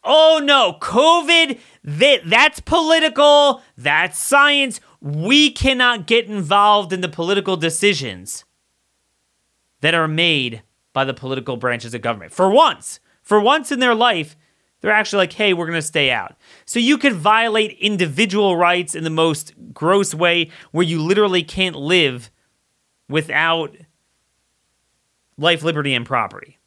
oh 0.02 0.40
no, 0.42 0.76
COVID, 0.80 1.58
that, 1.84 2.20
that's 2.24 2.60
political, 2.60 3.62
that's 3.76 4.18
science. 4.18 4.80
We 5.00 5.50
cannot 5.50 6.06
get 6.06 6.26
involved 6.26 6.92
in 6.92 7.00
the 7.00 7.08
political 7.08 7.56
decisions 7.56 8.44
that 9.80 9.94
are 9.94 10.08
made 10.08 10.62
by 10.92 11.04
the 11.04 11.14
political 11.14 11.56
branches 11.56 11.92
of 11.94 12.00
government. 12.00 12.32
For 12.32 12.48
once, 12.50 13.00
for 13.22 13.40
once 13.40 13.70
in 13.70 13.80
their 13.80 13.94
life, 13.94 14.36
they're 14.80 14.92
actually 14.92 15.18
like, 15.18 15.32
hey, 15.32 15.54
we're 15.54 15.66
going 15.66 15.78
to 15.78 15.82
stay 15.82 16.10
out. 16.10 16.36
So 16.66 16.78
you 16.78 16.98
could 16.98 17.14
violate 17.14 17.78
individual 17.78 18.56
rights 18.56 18.94
in 18.94 19.04
the 19.04 19.10
most 19.10 19.54
gross 19.72 20.14
way 20.14 20.50
where 20.72 20.84
you 20.84 21.00
literally 21.02 21.42
can't 21.42 21.76
live 21.76 22.30
without 23.08 23.76
life, 25.38 25.62
liberty, 25.62 25.94
and 25.94 26.04
property. 26.04 26.58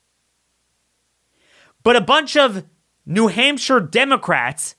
But 1.88 1.96
a 1.96 2.02
bunch 2.02 2.36
of 2.36 2.66
New 3.06 3.28
Hampshire 3.28 3.80
Democrats, 3.80 4.76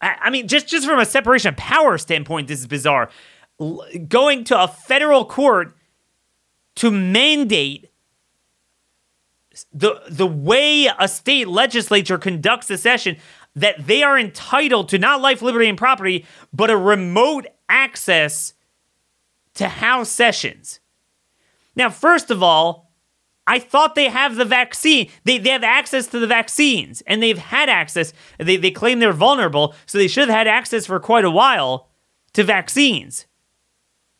I 0.00 0.30
mean, 0.30 0.48
just, 0.48 0.68
just 0.68 0.86
from 0.86 0.98
a 0.98 1.04
separation 1.04 1.50
of 1.50 1.56
power 1.58 1.98
standpoint, 1.98 2.48
this 2.48 2.60
is 2.60 2.66
bizarre. 2.66 3.10
Going 4.08 4.44
to 4.44 4.58
a 4.58 4.66
federal 4.66 5.26
court 5.26 5.76
to 6.76 6.90
mandate 6.90 7.90
the 9.74 10.00
the 10.08 10.26
way 10.26 10.86
a 10.86 11.08
state 11.08 11.46
legislature 11.46 12.16
conducts 12.16 12.70
a 12.70 12.78
session 12.78 13.18
that 13.54 13.86
they 13.86 14.02
are 14.02 14.18
entitled 14.18 14.88
to 14.88 14.98
not 14.98 15.20
life, 15.20 15.42
liberty, 15.42 15.68
and 15.68 15.76
property, 15.76 16.24
but 16.54 16.70
a 16.70 16.76
remote 16.78 17.48
access 17.68 18.54
to 19.56 19.68
House 19.68 20.08
sessions. 20.08 20.80
Now, 21.76 21.90
first 21.90 22.30
of 22.30 22.42
all, 22.42 22.89
I 23.50 23.58
thought 23.58 23.96
they 23.96 24.08
have 24.08 24.36
the 24.36 24.44
vaccine. 24.44 25.10
They, 25.24 25.36
they 25.36 25.50
have 25.50 25.64
access 25.64 26.06
to 26.06 26.20
the 26.20 26.28
vaccines, 26.28 27.02
and 27.04 27.20
they've 27.20 27.36
had 27.36 27.68
access. 27.68 28.12
They, 28.38 28.56
they 28.56 28.70
claim 28.70 29.00
they're 29.00 29.12
vulnerable, 29.12 29.74
so 29.86 29.98
they 29.98 30.06
should 30.06 30.28
have 30.28 30.38
had 30.38 30.46
access 30.46 30.86
for 30.86 31.00
quite 31.00 31.24
a 31.24 31.32
while 31.32 31.88
to 32.34 32.44
vaccines. 32.44 33.26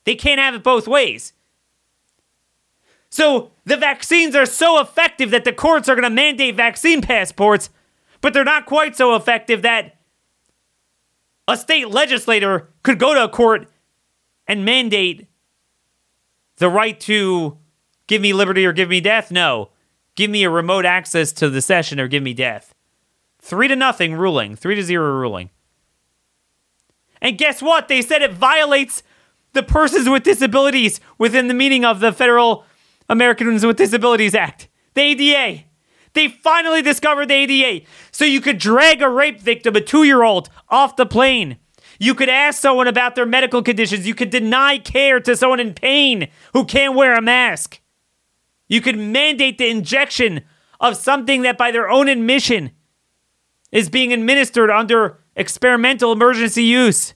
They 0.03 0.17
can't 0.17 0.41
have 0.41 0.57
it 0.57 0.65
both 0.65 0.89
ways. 0.89 1.33
So 3.09 3.53
the 3.65 3.77
vaccines 3.77 4.35
are 4.35 4.47
so 4.47 4.81
effective 4.81 5.31
that 5.31 5.45
the 5.45 5.53
courts 5.53 5.89
are 5.89 5.95
going 5.95 6.03
to 6.03 6.11
mandate 6.11 6.57
vaccine 6.57 7.01
passports, 7.01 7.71
but 8.21 8.35
they're 8.35 8.43
not 8.43 8.67
quite 8.67 8.97
so 8.97 9.15
effective 9.15 9.63
that 9.63 10.01
a 11.47 11.57
state 11.57 11.89
legislator 11.89 12.69
could 12.83 12.99
go 12.99 13.15
to 13.15 13.23
a 13.23 13.29
court 13.29 13.71
and 14.49 14.65
mandate 14.65 15.29
the 16.57 16.69
right 16.69 16.99
to 16.99 17.60
give 18.11 18.21
me 18.21 18.33
liberty 18.33 18.67
or 18.67 18.73
give 18.73 18.89
me 18.89 19.01
death. 19.01 19.31
No. 19.31 19.71
Give 20.17 20.29
me 20.29 20.43
a 20.43 20.51
remote 20.51 20.85
access 20.85 21.31
to 21.35 21.49
the 21.49 21.63
session 21.63 22.01
or 22.01 22.09
give 22.09 22.25
me 22.25 22.35
death. 22.35 22.75
Three 23.39 23.69
to 23.69 23.77
nothing 23.77 24.15
ruling, 24.15 24.57
three 24.57 24.75
to 24.75 24.83
zero 24.83 25.13
ruling. 25.13 25.51
And 27.23 27.39
guess 27.39 27.63
what? 27.63 27.87
They 27.87 28.03
said 28.03 28.21
it 28.21 28.33
violates 28.33 29.05
the 29.53 29.63
Persons 29.63 30.09
with 30.09 30.25
Disabilities 30.25 31.01
within 31.19 31.47
the 31.47 31.55
meaning 31.55 31.85
of 31.85 32.01
the 32.01 32.11
Federal 32.11 32.65
Americans 33.09 33.65
with 33.65 33.77
Disabilities 33.77 34.35
Act, 34.35 34.69
the 34.95 35.03
ADA. 35.03 35.65
They 36.15 36.27
finally 36.27 36.83
discovered 36.83 37.27
the 37.27 37.35
ADA. 37.35 37.87
So 38.11 38.25
you 38.25 38.41
could 38.41 38.59
drag 38.59 39.03
a 39.03 39.09
rape 39.09 39.41
victim, 39.41 39.77
a 39.77 39.81
two 39.81 40.03
year 40.03 40.25
old, 40.25 40.51
off 40.69 40.97
the 40.97 41.07
plane. 41.07 41.59
You 42.01 42.17
could 42.17 42.29
ask 42.29 42.61
someone 42.61 42.89
about 42.89 43.15
their 43.15 43.27
medical 43.27 43.63
conditions. 43.63 44.05
You 44.05 44.17
could 44.17 44.31
deny 44.31 44.79
care 44.79 45.21
to 45.21 45.37
someone 45.37 45.61
in 45.61 45.75
pain 45.75 46.29
who 46.55 46.65
can't 46.65 46.97
wear 46.97 47.15
a 47.15 47.23
mask. 47.23 47.81
You 48.71 48.81
could 48.81 48.97
mandate 48.97 49.59
the 49.59 49.69
injection 49.69 50.43
of 50.81 50.97
something 50.97 51.43
that, 51.43 51.59
by 51.59 51.73
their 51.73 51.91
own 51.91 52.09
admission, 52.09 52.71
is 53.73 53.91
being 53.91 54.13
administered 54.13 54.71
under 54.71 55.19
experimental 55.35 56.13
emergency 56.13 56.63
use. 56.63 57.13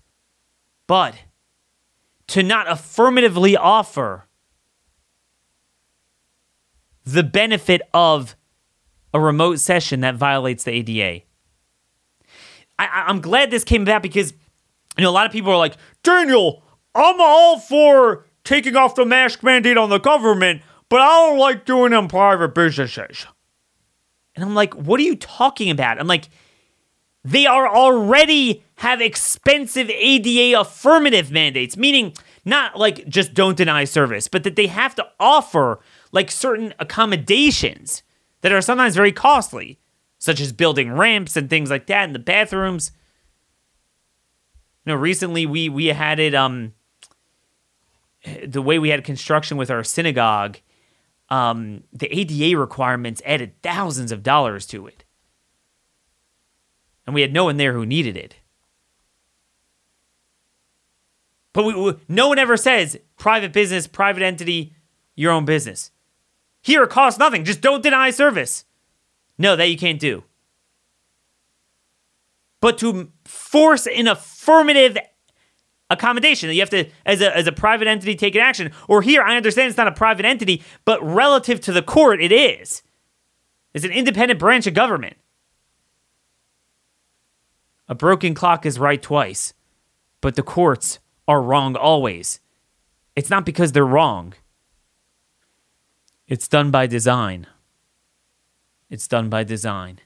But 0.88 1.14
to 2.26 2.42
not 2.42 2.68
affirmatively 2.68 3.56
offer 3.56 4.26
the 7.04 7.22
benefit 7.22 7.82
of 7.94 8.34
a 9.12 9.20
remote 9.20 9.60
session 9.60 10.00
that 10.00 10.16
violates 10.16 10.64
the 10.64 10.72
ADA. 10.72 11.24
I, 12.78 13.04
am 13.08 13.20
glad 13.20 13.52
this 13.52 13.62
came 13.62 13.82
about 13.82 14.02
because 14.02 14.32
you 14.96 15.04
know 15.04 15.10
a 15.10 15.12
lot 15.12 15.26
of 15.26 15.30
people 15.30 15.52
are 15.52 15.56
like, 15.56 15.76
Daniel, 16.02 16.64
I'm 16.94 17.20
all 17.20 17.60
for 17.60 18.26
taking 18.42 18.74
off 18.74 18.96
the 18.96 19.04
mask 19.04 19.44
mandate 19.44 19.76
on 19.76 19.90
the 19.90 20.00
government, 20.00 20.62
but 20.94 21.00
I 21.00 21.26
don't 21.26 21.38
like 21.40 21.64
doing 21.64 21.92
in 21.92 22.06
private 22.06 22.54
businesses. 22.54 23.26
And 24.36 24.44
I'm 24.44 24.54
like, 24.54 24.74
what 24.74 25.00
are 25.00 25.02
you 25.02 25.16
talking 25.16 25.68
about? 25.68 25.98
I'm 25.98 26.06
like, 26.06 26.28
they 27.24 27.46
are 27.46 27.68
already 27.68 28.62
have 28.76 29.00
expensive 29.00 29.90
ADA 29.90 30.56
affirmative 30.60 31.32
mandates, 31.32 31.76
meaning 31.76 32.12
not 32.44 32.78
like 32.78 33.08
just 33.08 33.34
don't 33.34 33.56
deny 33.56 33.82
service, 33.82 34.28
but 34.28 34.44
that 34.44 34.54
they 34.54 34.68
have 34.68 34.94
to 34.94 35.04
offer 35.18 35.80
like 36.12 36.30
certain 36.30 36.72
accommodations 36.78 38.04
that 38.42 38.52
are 38.52 38.62
sometimes 38.62 38.94
very 38.94 39.10
costly, 39.10 39.80
such 40.18 40.40
as 40.40 40.52
building 40.52 40.92
ramps 40.92 41.36
and 41.36 41.50
things 41.50 41.70
like 41.70 41.88
that 41.88 42.04
in 42.04 42.12
the 42.12 42.20
bathrooms. 42.20 42.92
You 44.86 44.92
know, 44.92 44.94
recently 44.94 45.44
we 45.44 45.68
we 45.68 45.86
had 45.86 46.20
it 46.20 46.36
um 46.36 46.72
the 48.46 48.62
way 48.62 48.78
we 48.78 48.90
had 48.90 49.02
construction 49.02 49.56
with 49.56 49.72
our 49.72 49.82
synagogue, 49.82 50.58
um, 51.34 51.82
the 51.92 52.06
ADA 52.16 52.56
requirements 52.56 53.20
added 53.24 53.60
thousands 53.60 54.12
of 54.12 54.22
dollars 54.22 54.66
to 54.66 54.86
it. 54.86 55.02
And 57.06 57.12
we 57.12 57.22
had 57.22 57.32
no 57.32 57.44
one 57.44 57.56
there 57.56 57.72
who 57.72 57.84
needed 57.84 58.16
it. 58.16 58.36
But 61.52 61.64
we, 61.64 61.74
we, 61.74 61.94
no 62.08 62.28
one 62.28 62.38
ever 62.38 62.56
says 62.56 62.96
private 63.18 63.52
business, 63.52 63.88
private 63.88 64.22
entity, 64.22 64.74
your 65.16 65.32
own 65.32 65.44
business. 65.44 65.90
Here 66.62 66.84
it 66.84 66.90
costs 66.90 67.18
nothing. 67.18 67.44
Just 67.44 67.60
don't 67.60 67.82
deny 67.82 68.10
service. 68.10 68.64
No, 69.36 69.56
that 69.56 69.68
you 69.68 69.76
can't 69.76 69.98
do. 69.98 70.22
But 72.60 72.78
to 72.78 73.10
force 73.24 73.88
an 73.88 74.06
affirmative 74.06 74.96
accommodation 75.90 76.48
that 76.48 76.54
you 76.54 76.60
have 76.60 76.70
to, 76.70 76.86
as 77.04 77.20
a, 77.20 77.36
as 77.36 77.46
a 77.46 77.52
private 77.52 77.88
entity, 77.88 78.14
take 78.14 78.34
an 78.34 78.40
action. 78.40 78.72
Or 78.88 79.02
here, 79.02 79.22
I 79.22 79.36
understand 79.36 79.68
it's 79.68 79.76
not 79.76 79.88
a 79.88 79.92
private 79.92 80.24
entity, 80.24 80.62
but 80.84 81.02
relative 81.02 81.60
to 81.62 81.72
the 81.72 81.82
court, 81.82 82.22
it 82.22 82.32
is. 82.32 82.82
It's 83.72 83.84
an 83.84 83.90
independent 83.90 84.38
branch 84.38 84.66
of 84.66 84.74
government. 84.74 85.16
A 87.88 87.94
broken 87.94 88.34
clock 88.34 88.64
is 88.64 88.78
right 88.78 89.02
twice, 89.02 89.52
but 90.20 90.36
the 90.36 90.42
courts 90.42 91.00
are 91.28 91.42
wrong 91.42 91.76
always. 91.76 92.40
It's 93.14 93.30
not 93.30 93.44
because 93.44 93.72
they're 93.72 93.84
wrong. 93.84 94.34
It's 96.26 96.48
done 96.48 96.70
by 96.70 96.86
design. 96.86 97.46
It's 98.88 99.06
done 99.06 99.28
by 99.28 99.44
design 99.44 99.98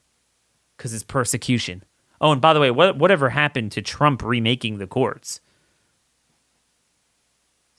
because 0.76 0.92
it's 0.92 1.04
persecution. 1.04 1.84
Oh, 2.20 2.32
and 2.32 2.40
by 2.40 2.52
the 2.52 2.60
way, 2.60 2.70
what, 2.70 2.98
whatever 2.98 3.30
happened 3.30 3.70
to 3.72 3.82
Trump 3.82 4.22
remaking 4.22 4.78
the 4.78 4.86
courts? 4.86 5.40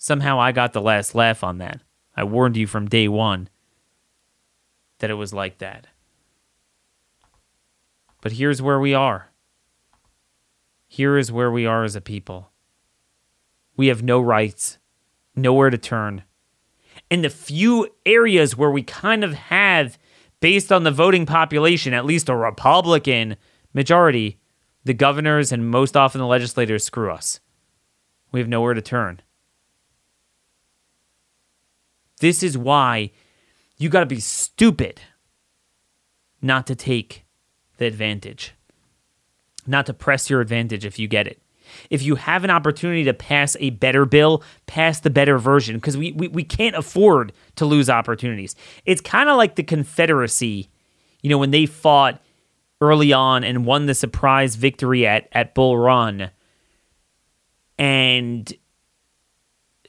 Somehow 0.01 0.39
I 0.39 0.53
got 0.53 0.71
the 0.71 0.81
last 0.81 1.13
laugh 1.13 1.43
on 1.43 1.57
that. 1.57 1.81
I 2.15 2.23
warned 2.23 2.55
you 2.55 2.67
from 2.67 2.87
day 2.87 3.09
one 3.09 3.49
that 4.99 5.09
it 5.09 5.15
was 5.15 5.33
like 5.33 5.57
that. 5.57 5.87
But 8.21 8.31
here's 8.31 8.61
where 8.61 8.79
we 8.79 8.93
are. 8.93 9.29
Here 10.87 11.17
is 11.17 11.33
where 11.33 11.51
we 11.51 11.65
are 11.65 11.83
as 11.83 11.97
a 11.97 12.01
people. 12.01 12.49
We 13.75 13.87
have 13.87 14.01
no 14.01 14.21
rights, 14.21 14.77
nowhere 15.35 15.69
to 15.69 15.77
turn, 15.77 16.23
in 17.09 17.21
the 17.21 17.29
few 17.29 17.89
areas 18.05 18.57
where 18.57 18.71
we 18.71 18.83
kind 18.83 19.23
of 19.23 19.33
have, 19.33 19.97
based 20.39 20.71
on 20.71 20.83
the 20.83 20.91
voting 20.91 21.25
population, 21.25 21.93
at 21.93 22.05
least 22.05 22.29
a 22.29 22.35
Republican 22.35 23.35
majority, 23.73 24.39
the 24.85 24.93
governors 24.93 25.51
and 25.51 25.69
most 25.69 25.97
often 25.97 26.19
the 26.19 26.27
legislators 26.27 26.85
screw 26.85 27.11
us. 27.11 27.41
We 28.31 28.39
have 28.39 28.49
nowhere 28.49 28.73
to 28.73 28.81
turn. 28.81 29.21
This 32.19 32.43
is 32.43 32.57
why 32.57 33.11
you 33.77 33.89
got 33.89 34.01
to 34.01 34.05
be 34.05 34.19
stupid 34.19 35.01
not 36.41 36.67
to 36.67 36.75
take 36.75 37.25
the 37.77 37.85
advantage, 37.85 38.53
not 39.65 39.85
to 39.85 39.93
press 39.93 40.29
your 40.29 40.41
advantage 40.41 40.85
if 40.85 40.99
you 40.99 41.07
get 41.07 41.27
it 41.27 41.41
if 41.89 42.01
you 42.03 42.15
have 42.15 42.43
an 42.43 42.49
opportunity 42.49 43.03
to 43.05 43.13
pass 43.13 43.55
a 43.59 43.71
better 43.71 44.05
bill, 44.05 44.43
pass 44.65 44.99
the 44.99 45.09
better 45.09 45.37
version 45.37 45.75
because 45.75 45.97
we, 45.97 46.11
we, 46.13 46.27
we 46.27 46.43
can't 46.43 46.75
afford 46.75 47.33
to 47.55 47.65
lose 47.65 47.89
opportunities. 47.89 48.55
It's 48.85 49.01
kind 49.01 49.29
of 49.29 49.37
like 49.37 49.55
the 49.55 49.63
Confederacy, 49.63 50.69
you 51.21 51.29
know, 51.29 51.37
when 51.37 51.51
they 51.51 51.65
fought 51.65 52.21
early 52.81 53.13
on 53.13 53.43
and 53.43 53.65
won 53.65 53.85
the 53.85 53.93
surprise 53.93 54.55
victory 54.55 55.05
at, 55.05 55.27
at 55.31 55.53
Bull 55.53 55.77
Run. 55.77 56.31
And 57.77 58.51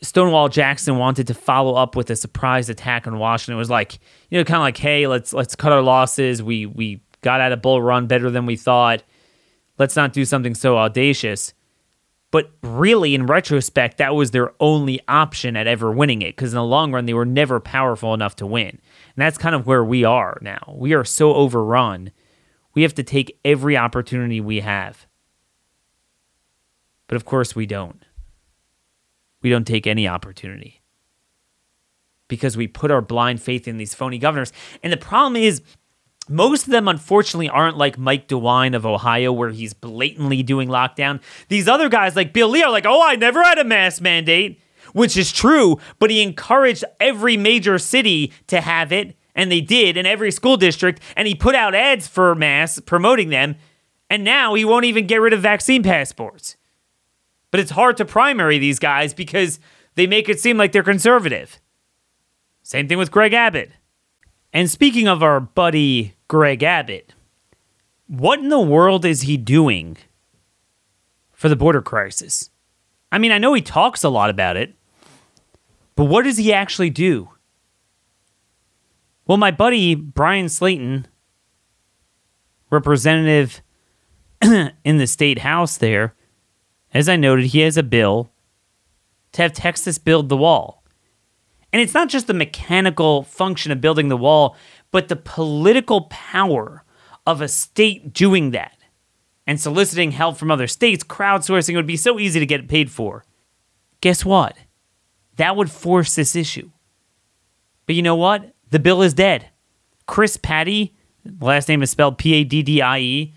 Stonewall 0.03 0.49
Jackson 0.49 0.97
wanted 0.97 1.27
to 1.27 1.35
follow 1.35 1.75
up 1.75 1.95
with 1.95 2.09
a 2.11 2.17
surprise 2.17 2.71
attack 2.71 3.07
on 3.07 3.19
Washington. 3.19 3.55
It 3.55 3.59
was 3.59 3.71
like, 3.71 3.99
you 4.31 4.39
know, 4.39 4.45
kind 4.45 4.57
of 4.57 4.63
like, 4.63 4.79
hey, 4.79 5.07
let's 5.07 5.33
let's 5.33 5.55
cut 5.55 5.73
our 5.73 5.83
losses. 5.83 6.43
We 6.43 6.67
we 6.67 7.03
got 7.21 7.41
out 7.41 7.53
of 7.53 7.61
Bull 7.61 7.83
Run 7.83 8.07
better 8.07 8.31
than 8.31 8.47
we 8.47 8.57
thought. 8.57 9.03
Let's 9.79 9.97
not 9.97 10.13
do 10.13 10.25
something 10.25 10.55
so 10.55 10.79
audacious. 10.79 11.53
But 12.31 12.53
really, 12.63 13.15
in 13.15 13.27
retrospect, 13.27 13.99
that 13.99 14.15
was 14.15 14.31
their 14.31 14.53
only 14.61 15.01
option 15.09 15.57
at 15.57 15.67
ever 15.67 15.91
winning 15.91 16.23
it 16.23 16.37
because 16.37 16.53
in 16.53 16.57
the 16.57 16.65
long 16.65 16.93
run, 16.93 17.07
they 17.07 17.15
were 17.15 17.25
never 17.27 17.59
powerful 17.59 18.15
enough 18.15 18.37
to 18.37 18.47
win. 18.47 18.69
And 18.69 18.81
that's 19.17 19.37
kind 19.37 19.55
of 19.55 19.67
where 19.67 19.85
we 19.85 20.05
are 20.05 20.39
now. 20.41 20.75
We 20.77 20.95
are 20.95 21.05
so 21.05 21.35
overrun. 21.35 22.13
We 22.73 22.83
have 22.83 22.95
to 22.95 23.03
take 23.03 23.39
every 23.45 23.77
opportunity 23.77 24.41
we 24.41 24.61
have. 24.61 25.07
But 27.09 27.17
of 27.17 27.25
course, 27.25 27.57
we 27.57 27.67
don't. 27.67 28.05
We 29.43 29.51
don't 29.51 29.67
take 29.67 29.87
any 29.87 30.07
opportunity 30.07 30.81
because 32.29 32.57
we 32.57 32.67
put 32.69 32.91
our 32.91 33.03
blind 33.03 33.43
faith 33.43 33.67
in 33.67 33.77
these 33.77 33.95
phony 33.95 34.19
governors. 34.19 34.53
And 34.83 34.93
the 34.93 34.97
problem 34.97 35.37
is, 35.37 35.63
most 36.29 36.67
of 36.67 36.71
them, 36.71 36.87
unfortunately, 36.87 37.49
aren't 37.49 37.77
like 37.77 37.99
Mike 37.99 38.29
DeWine 38.29 38.77
of 38.77 38.87
Ohio, 38.87 39.33
where 39.33 39.51
he's 39.51 39.75
blatantly 39.75 40.43
doing 40.45 40.69
lockdown. 40.69 41.21
These 41.49 41.67
other 41.67 41.89
guys, 41.89 42.15
like 42.15 42.33
Bill 42.33 42.49
Lee, 42.49 42.63
are 42.63 42.71
like, 42.71 42.87
oh, 42.87 43.03
I 43.03 43.17
never 43.17 43.43
had 43.43 43.59
a 43.59 43.65
mask 43.65 44.01
mandate, 44.01 44.61
which 44.93 45.17
is 45.17 45.33
true, 45.33 45.79
but 45.99 46.11
he 46.11 46.23
encouraged 46.23 46.85
every 47.01 47.37
major 47.37 47.79
city 47.79 48.33
to 48.47 48.61
have 48.61 48.93
it, 48.93 49.17
and 49.35 49.51
they 49.51 49.61
did, 49.61 49.97
in 49.97 50.07
every 50.07 50.31
school 50.31 50.57
district, 50.57 51.01
and 51.17 51.27
he 51.27 51.35
put 51.35 51.57
out 51.57 51.75
ads 51.75 52.07
for 52.07 52.35
masks 52.37 52.79
promoting 52.81 53.31
them, 53.31 53.57
and 54.09 54.23
now 54.23 54.55
he 54.55 54.65
won't 54.65 54.85
even 54.85 55.09
get 55.09 55.21
rid 55.21 55.33
of 55.33 55.41
vaccine 55.41 55.83
passports. 55.83 56.57
But 57.51 57.61
it's 57.61 57.73
hard 57.73 57.97
to 57.97 58.05
primary 58.05 58.59
these 58.59 58.79
guys 58.79 59.13
because 59.13 59.59
they 59.95 60.07
make 60.07 60.29
it 60.29 60.41
seem 60.41 60.57
like 60.57 60.73
they're 60.73 60.83
conservative. 60.83 61.61
Same 62.63 62.87
thing 62.87 62.99
with 62.99 63.11
Greg 63.11 63.33
Abbott. 63.33 63.73
And 64.53 64.71
speaking 64.71 65.09
of 65.09 65.23
our 65.23 65.41
buddy 65.41 66.15
Greg 66.29 66.63
Abbott, 66.63 67.15
what 68.07 68.41
in 68.41 68.49
the 68.49 68.61
world 68.61 69.05
is 69.05 69.23
he 69.23 69.37
doing 69.37 69.97
for 71.33 71.49
the 71.49 71.57
border 71.57 71.83
crisis? 71.83 72.51
I 73.13 73.19
mean, 73.19 73.33
I 73.33 73.39
know 73.39 73.55
he 73.55 73.63
talks 73.63 74.05
a 74.05 74.09
lot 74.09 74.31
about 74.31 74.57
it, 74.57 74.75
but 75.97 76.05
what 76.05 76.25
does 76.25 76.37
he 76.37 76.53
actually 76.53 76.91
do? 76.91 77.31
Well, 79.27 79.39
my 79.39 79.51
buddy 79.51 79.95
Bryan 79.95 80.47
Slaton, 80.47 81.05
representative 82.71 83.61
in 84.43 84.97
the 84.99 85.07
state 85.07 85.41
house 85.41 85.77
there, 85.77 86.15
as 86.93 87.09
I 87.09 87.17
noted, 87.17 87.47
he 87.47 87.61
has 87.61 87.77
a 87.77 87.83
bill 87.83 88.31
to 89.33 89.43
have 89.43 89.53
Texas 89.53 89.99
build 89.99 90.29
the 90.29 90.37
wall. 90.37 90.83
And 91.73 91.81
it's 91.81 91.95
not 91.95 92.09
just 92.09 92.27
the 92.27 92.35
mechanical 92.35 93.23
function 93.23 93.71
of 93.71 93.81
building 93.81 94.09
the 94.09 94.17
wall, 94.17 94.57
but 94.91 95.09
the 95.09 95.17
political 95.17 96.03
power 96.03 96.85
of 97.27 97.41
a 97.41 97.49
state 97.49 98.13
doing 98.13 98.51
that 98.51 98.77
and 99.47 99.61
soliciting 99.61 100.13
help 100.13 100.37
from 100.37 100.51
other 100.51 100.67
states, 100.67 101.05
crowdsourcing 101.05 101.77
would 101.77 101.87
be 101.87 101.97
so 101.97 102.19
easy 102.19 102.41
to 102.41 102.47
get 102.47 102.69
paid 102.69 102.91
for. 102.91 103.25
Guess 104.01 104.25
what? 104.25 104.57
That 105.37 105.57
would 105.57 105.71
force 105.71 106.15
this 106.15 106.35
issue. 106.35 106.71
But 107.87 107.95
you 107.95 108.03
know 108.03 108.17
what? 108.17 108.55
The 108.71 108.79
bill 108.79 109.03
is 109.03 109.15
dead. 109.15 109.49
Chris 110.07 110.37
Paddie, 110.37 110.97
last 111.41 111.69
name 111.69 111.83
is 111.83 111.91
spelled 111.91 112.19
P 112.19 112.35
A 112.35 112.45
D 112.45 112.63
D 112.63 112.83
I 112.83 112.99
E, 112.99 113.35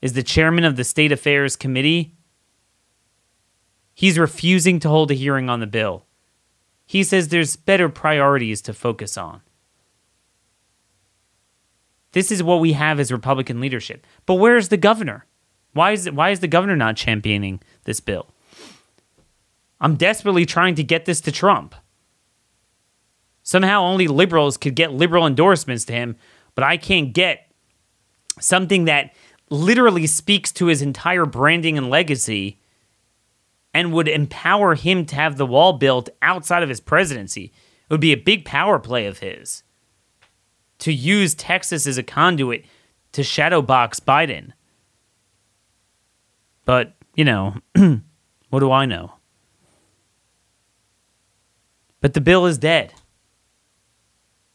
is 0.00 0.14
the 0.14 0.22
chairman 0.22 0.64
of 0.64 0.76
the 0.76 0.84
State 0.84 1.12
Affairs 1.12 1.56
Committee. 1.56 2.13
He's 3.94 4.18
refusing 4.18 4.80
to 4.80 4.88
hold 4.88 5.10
a 5.10 5.14
hearing 5.14 5.48
on 5.48 5.60
the 5.60 5.66
bill. 5.66 6.04
He 6.86 7.02
says 7.02 7.28
there's 7.28 7.56
better 7.56 7.88
priorities 7.88 8.60
to 8.62 8.74
focus 8.74 9.16
on. 9.16 9.40
This 12.12 12.30
is 12.30 12.42
what 12.42 12.60
we 12.60 12.72
have 12.74 13.00
as 13.00 13.10
Republican 13.10 13.60
leadership. 13.60 14.06
But 14.26 14.34
where's 14.34 14.68
the 14.68 14.76
governor? 14.76 15.26
Why 15.72 15.92
is 15.92 16.10
why 16.10 16.30
is 16.30 16.40
the 16.40 16.48
governor 16.48 16.76
not 16.76 16.96
championing 16.96 17.60
this 17.84 18.00
bill? 18.00 18.28
I'm 19.80 19.96
desperately 19.96 20.46
trying 20.46 20.76
to 20.76 20.84
get 20.84 21.04
this 21.04 21.20
to 21.22 21.32
Trump. 21.32 21.74
Somehow 23.42 23.82
only 23.82 24.06
liberals 24.08 24.56
could 24.56 24.74
get 24.74 24.92
liberal 24.92 25.26
endorsements 25.26 25.84
to 25.86 25.92
him, 25.92 26.16
but 26.54 26.64
I 26.64 26.76
can't 26.76 27.12
get 27.12 27.50
something 28.40 28.84
that 28.84 29.12
literally 29.50 30.06
speaks 30.06 30.52
to 30.52 30.66
his 30.66 30.80
entire 30.80 31.26
branding 31.26 31.76
and 31.76 31.90
legacy 31.90 32.60
and 33.74 33.92
would 33.92 34.08
empower 34.08 34.76
him 34.76 35.04
to 35.06 35.16
have 35.16 35.36
the 35.36 35.44
wall 35.46 35.74
built 35.74 36.08
outside 36.22 36.62
of 36.62 36.68
his 36.68 36.80
presidency. 36.80 37.46
It 37.46 37.92
would 37.92 38.00
be 38.00 38.12
a 38.12 38.16
big 38.16 38.44
power 38.44 38.78
play 38.78 39.06
of 39.06 39.18
his 39.18 39.64
to 40.78 40.92
use 40.92 41.34
Texas 41.34 41.86
as 41.86 41.98
a 41.98 42.02
conduit 42.02 42.64
to 43.12 43.22
shadowbox 43.22 44.00
Biden. 44.00 44.52
But, 46.64 46.94
you 47.14 47.24
know, 47.24 47.56
what 48.50 48.60
do 48.60 48.70
I 48.70 48.86
know? 48.86 49.12
But 52.00 52.14
the 52.14 52.20
bill 52.20 52.46
is 52.46 52.58
dead. 52.58 52.94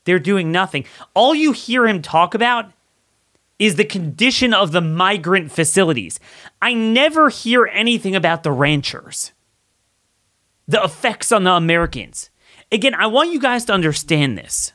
They're 0.05 0.19
doing 0.19 0.51
nothing. 0.51 0.85
All 1.13 1.35
you 1.35 1.51
hear 1.51 1.87
him 1.87 2.01
talk 2.01 2.33
about 2.33 2.71
is 3.59 3.75
the 3.75 3.85
condition 3.85 4.53
of 4.53 4.71
the 4.71 4.81
migrant 4.81 5.51
facilities. 5.51 6.19
I 6.61 6.73
never 6.73 7.29
hear 7.29 7.67
anything 7.67 8.15
about 8.15 8.43
the 8.43 8.53
ranchers, 8.53 9.33
the 10.67 10.81
effects 10.81 11.31
on 11.31 11.43
the 11.43 11.51
Americans. 11.51 12.29
Again, 12.71 12.95
I 12.95 13.07
want 13.07 13.31
you 13.31 13.39
guys 13.39 13.65
to 13.65 13.73
understand 13.73 14.37
this. 14.37 14.71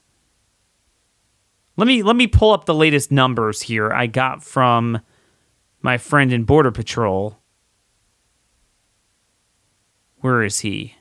Let 1.77 1.89
me 1.89 2.03
let 2.03 2.15
me 2.15 2.27
pull 2.29 2.53
up 2.53 2.67
the 2.67 2.75
latest 2.75 3.11
numbers 3.11 3.63
here 3.63 3.91
I 3.91 4.07
got 4.07 4.45
from 4.45 5.01
my 5.83 5.99
friend 5.99 6.33
in 6.33 6.45
Border 6.45 6.71
Patrol. 6.71 7.39
Where 10.19 10.43
is 10.43 10.61
he? 10.61 10.95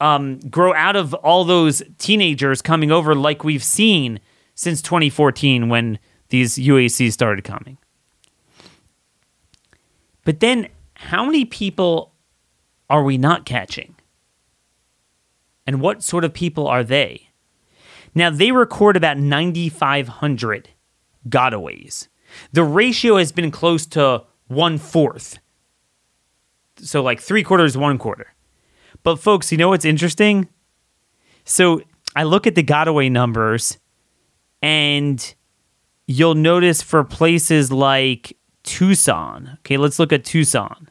um, 0.00 0.38
grow 0.50 0.74
out 0.74 0.96
of 0.96 1.14
all 1.14 1.44
those 1.44 1.82
teenagers 1.98 2.60
coming 2.60 2.90
over, 2.90 3.14
like 3.14 3.44
we've 3.44 3.64
seen 3.64 4.20
since 4.54 4.82
2014 4.82 5.68
when 5.68 5.98
these 6.28 6.56
UACs 6.56 7.12
started 7.12 7.44
coming. 7.44 7.78
But 10.24 10.40
then, 10.40 10.68
how 10.94 11.24
many 11.24 11.44
people 11.44 12.12
are 12.88 13.02
we 13.02 13.18
not 13.18 13.44
catching? 13.44 13.94
And 15.66 15.80
what 15.80 16.02
sort 16.02 16.24
of 16.24 16.32
people 16.32 16.66
are 16.66 16.84
they? 16.84 17.23
Now, 18.14 18.30
they 18.30 18.52
record 18.52 18.96
about 18.96 19.18
9,500 19.18 20.68
gotaways. 21.28 22.08
The 22.52 22.64
ratio 22.64 23.16
has 23.16 23.32
been 23.32 23.50
close 23.50 23.86
to 23.86 24.24
one 24.46 24.78
fourth. 24.78 25.38
So, 26.76 27.02
like 27.02 27.20
three 27.20 27.42
quarters, 27.42 27.76
one 27.76 27.98
quarter. 27.98 28.28
But, 29.02 29.16
folks, 29.16 29.50
you 29.52 29.58
know 29.58 29.68
what's 29.68 29.84
interesting? 29.84 30.48
So, 31.44 31.82
I 32.16 32.22
look 32.22 32.46
at 32.46 32.54
the 32.54 32.62
gotaway 32.62 33.10
numbers, 33.10 33.78
and 34.62 35.34
you'll 36.06 36.34
notice 36.34 36.82
for 36.82 37.02
places 37.04 37.72
like 37.72 38.36
Tucson, 38.64 39.58
okay, 39.60 39.76
let's 39.76 39.98
look 39.98 40.12
at 40.12 40.24
Tucson. 40.24 40.88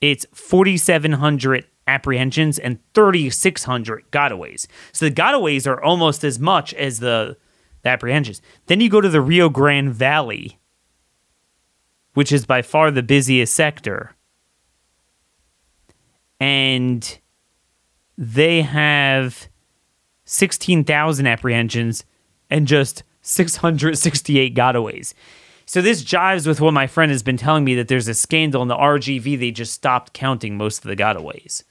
It's 0.00 0.26
4,700 0.32 1.66
apprehensions 1.88 2.58
and 2.58 2.78
3,600 2.94 4.10
gotaways. 4.10 4.66
So 4.92 5.06
the 5.06 5.14
gotaways 5.14 5.66
are 5.66 5.82
almost 5.82 6.22
as 6.22 6.38
much 6.38 6.74
as 6.74 7.00
the, 7.00 7.36
the 7.82 7.88
apprehensions. 7.88 8.40
Then 8.66 8.80
you 8.80 8.88
go 8.88 9.00
to 9.00 9.08
the 9.08 9.20
Rio 9.20 9.48
Grande 9.48 9.92
Valley, 9.92 10.58
which 12.14 12.30
is 12.30 12.46
by 12.46 12.62
far 12.62 12.90
the 12.90 13.02
busiest 13.02 13.54
sector. 13.54 14.14
And 16.38 17.18
they 18.16 18.62
have 18.62 19.48
16,000 20.24 21.26
apprehensions 21.26 22.04
and 22.50 22.66
just 22.66 23.02
668 23.22 24.54
gotaways. 24.54 25.14
So 25.66 25.82
this 25.82 26.02
jives 26.02 26.46
with 26.46 26.62
what 26.62 26.72
my 26.72 26.86
friend 26.86 27.12
has 27.12 27.22
been 27.22 27.36
telling 27.36 27.62
me 27.62 27.74
that 27.74 27.88
there's 27.88 28.08
a 28.08 28.14
scandal 28.14 28.62
in 28.62 28.68
the 28.68 28.74
RGV. 28.74 29.38
They 29.38 29.50
just 29.50 29.74
stopped 29.74 30.14
counting 30.14 30.56
most 30.56 30.78
of 30.78 30.88
the 30.88 30.96
gotaways. 30.96 31.62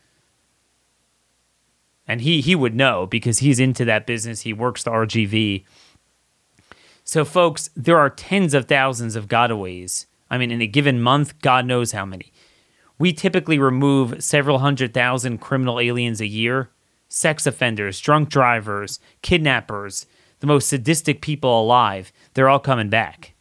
And 2.08 2.22
he 2.22 2.42
he 2.42 2.56
would 2.56 2.76
know 2.76 3.06
because 3.06 3.40
he's 3.40 3.60
into 3.60 3.86
that 3.86 4.08
business. 4.08 4.42
He 4.42 4.54
works 4.54 4.84
the 4.84 4.92
RGV. 4.92 5.66
So 7.04 7.26
folks, 7.26 7.70
there 7.76 7.98
are 7.98 8.10
tens 8.10 8.54
of 8.54 8.66
thousands 8.66 9.16
of 9.16 9.28
gotaways. 9.28 10.06
I 10.30 10.38
mean, 10.38 10.52
in 10.52 10.62
a 10.62 10.68
given 10.68 11.02
month, 11.02 11.40
God 11.42 11.66
knows 11.66 11.92
how 11.92 12.06
many. 12.06 12.32
We 13.00 13.14
typically 13.14 13.60
remove 13.60 14.24
several 14.24 14.60
hundred 14.60 14.94
thousand 14.94 15.40
criminal 15.40 15.80
aliens 15.80 16.22
a 16.22 16.28
year. 16.28 16.70
Sex 17.10 17.46
offenders, 17.48 18.00
drunk 18.02 18.28
drivers, 18.30 19.00
kidnappers, 19.22 20.06
the 20.40 20.48
most 20.48 20.68
sadistic 20.68 21.22
people 21.22 21.62
alive, 21.62 22.12
they're 22.34 22.50
all 22.50 22.60
coming 22.60 22.90
back 22.90 23.34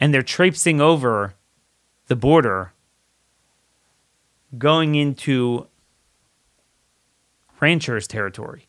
and 0.00 0.12
they're 0.12 0.22
traipsing 0.22 0.80
over 0.80 1.34
the 2.08 2.16
border 2.16 2.72
going 4.56 4.94
into 4.94 5.66
ranchers 7.60 8.06
territory. 8.06 8.68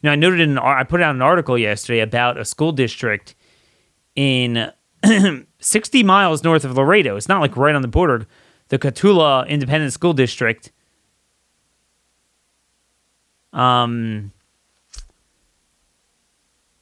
You 0.00 0.08
know, 0.08 0.12
I 0.12 0.16
noted 0.16 0.40
in 0.40 0.58
I 0.58 0.84
put 0.84 1.02
out 1.02 1.14
an 1.14 1.22
article 1.22 1.58
yesterday 1.58 2.00
about 2.00 2.38
a 2.38 2.44
school 2.44 2.72
district 2.72 3.34
in 4.14 4.72
60 5.60 6.02
miles 6.02 6.44
north 6.44 6.64
of 6.64 6.76
Laredo. 6.76 7.16
It's 7.16 7.28
not 7.28 7.40
like 7.40 7.56
right 7.56 7.74
on 7.74 7.82
the 7.82 7.88
border. 7.88 8.26
The 8.68 8.78
Cotulla 8.78 9.48
Independent 9.48 9.92
School 9.92 10.12
District. 10.12 10.70
Um, 13.52 14.32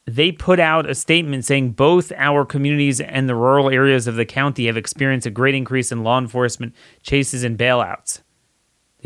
they 0.06 0.30
put 0.30 0.60
out 0.60 0.88
a 0.88 0.94
statement 0.94 1.44
saying 1.44 1.72
both 1.72 2.12
our 2.16 2.44
communities 2.44 3.00
and 3.00 3.28
the 3.28 3.34
rural 3.34 3.70
areas 3.70 4.06
of 4.06 4.16
the 4.16 4.24
county 4.24 4.66
have 4.66 4.76
experienced 4.76 5.26
a 5.26 5.30
great 5.30 5.54
increase 5.54 5.90
in 5.90 6.02
law 6.02 6.18
enforcement 6.18 6.74
chases 7.02 7.44
and 7.44 7.58
bailouts. 7.58 8.20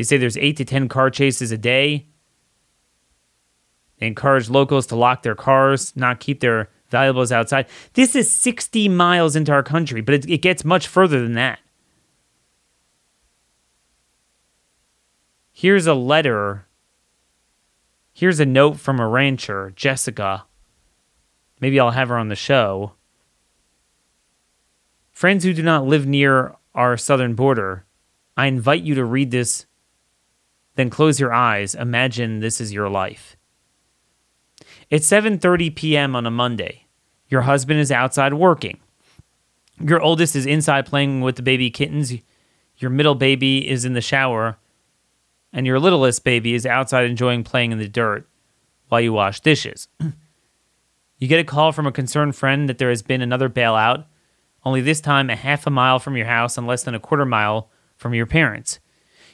They 0.01 0.05
say 0.05 0.17
there's 0.17 0.37
eight 0.37 0.57
to 0.57 0.65
10 0.65 0.89
car 0.89 1.11
chases 1.11 1.51
a 1.51 1.59
day. 1.59 2.07
They 3.99 4.07
encourage 4.07 4.49
locals 4.49 4.87
to 4.87 4.95
lock 4.95 5.21
their 5.21 5.35
cars, 5.35 5.95
not 5.95 6.19
keep 6.19 6.39
their 6.39 6.69
valuables 6.89 7.31
outside. 7.31 7.67
This 7.93 8.15
is 8.15 8.33
60 8.33 8.89
miles 8.89 9.35
into 9.35 9.51
our 9.51 9.61
country, 9.61 10.01
but 10.01 10.15
it, 10.15 10.27
it 10.27 10.41
gets 10.41 10.65
much 10.65 10.87
further 10.87 11.21
than 11.21 11.33
that. 11.33 11.59
Here's 15.51 15.85
a 15.85 15.93
letter. 15.93 16.65
Here's 18.11 18.39
a 18.39 18.45
note 18.47 18.79
from 18.79 18.99
a 18.99 19.07
rancher, 19.07 19.71
Jessica 19.75 20.45
Maybe 21.59 21.79
I'll 21.79 21.91
have 21.91 22.09
her 22.09 22.17
on 22.17 22.29
the 22.29 22.35
show. 22.35 22.93
Friends 25.11 25.43
who 25.43 25.53
do 25.53 25.61
not 25.61 25.85
live 25.85 26.07
near 26.07 26.55
our 26.73 26.97
southern 26.97 27.35
border, 27.35 27.85
I 28.35 28.47
invite 28.47 28.81
you 28.81 28.95
to 28.95 29.05
read 29.05 29.29
this, 29.29 29.67
then 30.81 30.89
close 30.89 31.19
your 31.19 31.31
eyes. 31.31 31.75
Imagine 31.75 32.39
this 32.39 32.59
is 32.59 32.73
your 32.73 32.89
life. 32.89 33.37
It's 34.89 35.07
7:30 35.07 35.75
p.m. 35.75 36.15
on 36.15 36.25
a 36.25 36.31
Monday. 36.31 36.87
Your 37.29 37.41
husband 37.41 37.79
is 37.79 37.91
outside 37.91 38.33
working. 38.33 38.79
Your 39.79 40.01
oldest 40.01 40.35
is 40.35 40.45
inside 40.45 40.87
playing 40.87 41.21
with 41.21 41.35
the 41.35 41.43
baby 41.43 41.69
kittens. 41.69 42.13
Your 42.77 42.89
middle 42.89 43.15
baby 43.15 43.69
is 43.69 43.85
in 43.85 43.93
the 43.93 44.01
shower, 44.01 44.57
and 45.53 45.67
your 45.67 45.79
littlest 45.79 46.23
baby 46.23 46.55
is 46.55 46.65
outside 46.65 47.05
enjoying 47.05 47.43
playing 47.43 47.71
in 47.71 47.77
the 47.77 47.87
dirt 47.87 48.27
while 48.89 49.01
you 49.01 49.13
wash 49.13 49.39
dishes. 49.39 49.87
You 51.19 51.27
get 51.27 51.39
a 51.39 51.43
call 51.43 51.71
from 51.71 51.85
a 51.85 51.91
concerned 51.91 52.35
friend 52.35 52.67
that 52.67 52.79
there 52.79 52.89
has 52.89 53.03
been 53.03 53.21
another 53.21 53.47
bailout, 53.47 54.05
only 54.65 54.81
this 54.81 54.99
time 54.99 55.29
a 55.29 55.35
half 55.35 55.67
a 55.67 55.69
mile 55.69 55.99
from 55.99 56.17
your 56.17 56.25
house 56.25 56.57
and 56.57 56.65
less 56.65 56.81
than 56.81 56.95
a 56.95 56.99
quarter 56.99 57.25
mile 57.25 57.69
from 57.95 58.15
your 58.15 58.25
parents. 58.25 58.79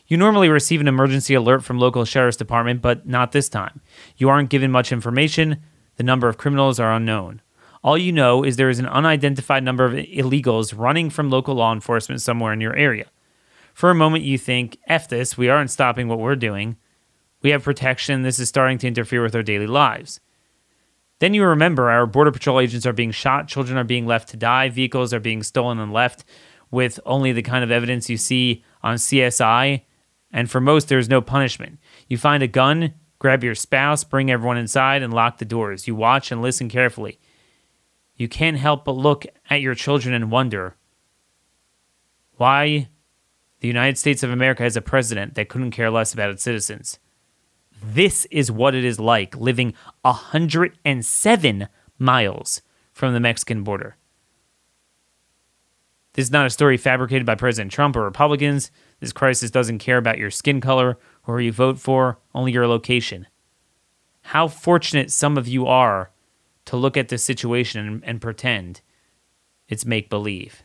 You 0.08 0.16
normally 0.18 0.50
receive 0.50 0.80
an 0.80 0.88
emergency 0.88 1.34
alert 1.34 1.64
from 1.64 1.80
local 1.80 2.06
sheriff's 2.06 2.38
department, 2.38 2.82
but 2.82 3.06
not 3.06 3.34
this 3.34 3.50
time. 3.50 3.82
You 4.16 4.30
aren't 4.30 4.50
given 4.50 4.72
much 4.72 4.92
information. 4.92 5.62
The 5.98 6.04
number 6.04 6.30
of 6.30 6.38
criminals 6.38 6.80
are 6.80 6.94
unknown. 6.94 7.42
All 7.84 7.98
you 7.98 8.12
know 8.12 8.44
is 8.44 8.56
there 8.56 8.70
is 8.70 8.80
an 8.80 8.88
unidentified 8.88 9.64
number 9.64 9.86
of 9.86 9.94
illegals 9.94 10.74
running 10.78 11.10
from 11.10 11.30
local 11.30 11.56
law 11.56 11.74
enforcement 11.74 12.22
somewhere 12.22 12.54
in 12.54 12.62
your 12.62 12.76
area. 12.76 13.08
For 13.74 13.90
a 13.90 13.96
moment, 13.96 14.24
you 14.24 14.38
think, 14.38 14.78
F 14.88 15.08
this, 15.08 15.38
we 15.38 15.50
aren't 15.50 15.72
stopping 15.72 16.08
what 16.08 16.20
we're 16.20 16.36
doing. 16.36 16.78
We 17.42 17.52
have 17.52 17.64
protection. 17.64 18.24
This 18.24 18.40
is 18.40 18.50
starting 18.50 18.78
to 18.80 18.88
interfere 18.88 19.22
with 19.22 19.36
our 19.36 19.44
daily 19.44 19.68
lives. 19.68 20.20
Then 21.20 21.34
you 21.34 21.44
remember 21.44 21.90
our 21.90 22.06
Border 22.06 22.32
Patrol 22.32 22.60
agents 22.60 22.86
are 22.86 22.94
being 22.94 23.12
shot, 23.12 23.48
children 23.48 23.78
are 23.78 23.84
being 23.84 24.06
left 24.06 24.30
to 24.30 24.38
die, 24.38 24.70
vehicles 24.70 25.14
are 25.14 25.20
being 25.20 25.44
stolen 25.44 25.80
and 25.80 25.92
left 25.92 26.24
with 26.70 27.00
only 27.06 27.32
the 27.32 27.42
kind 27.42 27.64
of 27.64 27.72
evidence 27.72 28.10
you 28.10 28.18
see 28.18 28.64
on 28.84 28.96
CSI. 28.96 29.82
And 30.32 30.50
for 30.50 30.60
most, 30.60 30.90
there's 30.90 31.10
no 31.10 31.22
punishment. 31.22 31.80
You 32.08 32.18
find 32.18 32.44
a 32.44 32.48
gun, 32.48 32.94
grab 33.20 33.44
your 33.44 33.56
spouse, 33.56 34.04
bring 34.04 34.30
everyone 34.30 34.58
inside, 34.58 35.02
and 35.02 35.14
lock 35.14 35.38
the 35.38 35.46
doors. 35.46 35.88
You 35.88 35.96
watch 35.96 36.32
and 36.32 36.42
listen 36.42 36.70
carefully. 36.70 37.20
You 38.16 38.28
can't 38.28 38.58
help 38.58 38.86
but 38.86 38.94
look 38.94 39.26
at 39.50 39.62
your 39.62 39.76
children 39.76 40.14
and 40.14 40.32
wonder 40.32 40.76
why 42.36 42.90
the 43.60 43.68
United 43.68 43.98
States 43.98 44.24
of 44.24 44.32
America 44.32 44.64
has 44.64 44.76
a 44.76 44.82
president 44.82 45.36
that 45.36 45.50
couldn't 45.50 45.72
care 45.72 45.90
less 45.90 46.14
about 46.14 46.30
its 46.30 46.44
citizens. 46.44 47.00
This 47.84 48.26
is 48.26 48.52
what 48.52 48.76
it 48.76 48.84
is 48.84 49.00
like 49.00 49.36
living 49.36 49.74
107 50.02 51.68
miles 52.00 52.62
from 52.92 53.14
the 53.14 53.20
Mexican 53.20 53.64
border. 53.64 53.98
This 56.18 56.26
is 56.26 56.32
not 56.32 56.48
a 56.48 56.50
story 56.50 56.78
fabricated 56.78 57.28
by 57.28 57.36
President 57.36 57.72
Trump 57.72 57.96
or 57.96 58.04
Republicans. 58.04 58.72
This 59.00 59.14
crisis 59.14 59.52
doesn't 59.52 59.78
care 59.78 60.00
about 60.00 60.18
your 60.18 60.32
skin 60.32 60.60
color 60.60 60.98
or 61.28 61.38
who 61.38 61.44
you 61.44 61.52
vote 61.52 61.78
for, 61.78 62.18
only 62.34 62.52
your 62.52 62.66
location. 62.66 63.28
How 64.24 64.48
fortunate 64.48 65.12
some 65.12 65.38
of 65.38 65.48
you 65.48 65.68
are 65.68 66.10
to 66.66 66.76
look 66.76 66.98
at 66.98 67.10
this 67.10 67.24
situation 67.24 67.88
and, 67.88 68.04
and 68.04 68.20
pretend 68.20 68.82
it's 69.70 69.86
make 69.86 70.10
believe. 70.10 70.64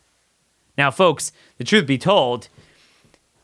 Now, 0.78 0.90
folks, 0.90 1.32
the 1.58 1.64
truth 1.64 1.86
be 1.86 1.98
told, 1.98 2.48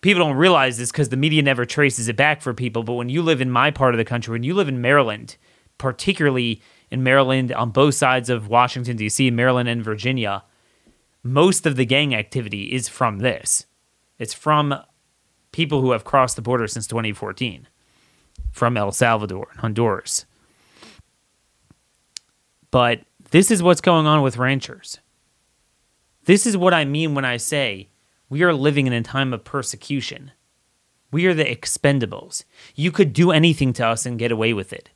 people 0.01 0.25
don't 0.25 0.35
realize 0.35 0.79
this 0.79 0.91
because 0.91 1.11
the 1.11 1.17
media 1.19 1.43
never 1.43 1.67
traces 1.67 2.09
it 2.09 2.17
back 2.17 2.41
for 2.41 2.55
people. 2.55 2.85
But 2.85 2.95
when 2.95 3.11
you 3.11 3.21
live 3.21 3.43
in 3.43 3.51
my 3.51 3.71
part 3.71 3.93
of 3.93 3.99
the 3.99 4.05
country, 4.07 4.33
when 4.33 4.45
you 4.45 4.55
live 4.55 4.69
in 4.69 4.81
Maryland, 4.81 5.37
particularly 5.77 6.63
in 6.91 7.03
Maryland 7.03 7.53
on 7.53 7.69
both 7.69 7.97
sides 7.97 8.31
of 8.31 8.49
Washington, 8.49 8.97
D.C., 8.97 9.31
Maryland 9.31 9.69
and 9.69 9.85
Virginia, 9.85 10.43
most 11.23 11.67
of 11.67 11.77
the 11.77 11.85
gang 11.85 12.15
activity 12.15 12.73
is 12.73 12.89
from 12.89 13.19
this. 13.19 13.67
It's 14.19 14.35
from 14.35 14.75
people 15.53 15.81
who 15.81 15.93
have 15.93 16.05
crossed 16.05 16.37
the 16.37 16.43
border 16.43 16.67
since 16.67 16.87
2014 16.87 17.67
from 18.53 18.77
El 18.77 18.93
Salvador 18.93 19.49
and 19.53 19.61
Honduras. 19.61 20.27
But 22.71 23.01
this 23.31 23.51
is 23.51 23.63
what's 23.63 23.81
going 23.81 24.07
on 24.07 24.23
with 24.23 24.37
ranchers. 24.37 24.99
This 26.25 26.47
is 26.47 26.57
what 26.57 26.75
I 26.75 26.85
mean 26.85 27.15
when 27.15 27.25
I 27.25 27.39
say 27.39 27.89
we 28.29 28.43
are 28.43 28.53
living 28.53 28.87
in 28.87 28.93
a 28.93 29.03
time 29.03 29.33
of 29.33 29.45
persecution. 29.45 30.33
We 31.11 31.27
are 31.27 31.35
the 31.35 31.45
expendables. 31.45 32.45
You 32.75 32.93
could 32.93 33.13
do 33.13 33.31
anything 33.31 33.73
to 33.75 33.87
us 33.87 34.05
and 34.05 34.19
get 34.19 34.31
away 34.31 34.53
with 34.53 34.73
it. 34.73 34.91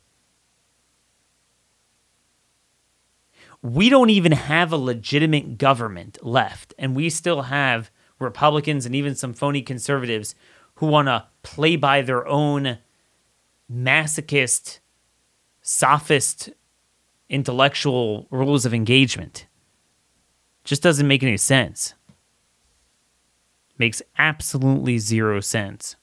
We 3.63 3.87
don't 3.87 4.09
even 4.09 4.33
have 4.33 4.73
a 4.73 4.77
legitimate 4.77 5.57
government 5.57 6.17
left, 6.21 6.73
and 6.77 6.93
we 6.93 7.09
still 7.09 7.43
have 7.43 7.89
Republicans 8.19 8.85
and 8.85 8.93
even 8.93 9.15
some 9.15 9.33
phony 9.33 9.61
conservatives 9.61 10.35
who 10.75 10.87
want 10.87 11.07
to 11.07 11.27
play 11.43 11.77
by 11.77 12.01
their 12.01 12.27
own 12.27 12.79
masochist, 13.71 14.79
sophist, 15.61 16.49
intellectual 17.29 18.27
rules 18.31 18.65
of 18.65 18.73
engagement. 18.73 19.47
Just 20.65 20.83
doesn't 20.83 21.07
make 21.07 21.23
any 21.23 21.37
sense. 21.37 21.93
Makes 23.77 24.01
absolutely 24.17 24.97
zero 24.97 25.39
sense. 25.39 25.95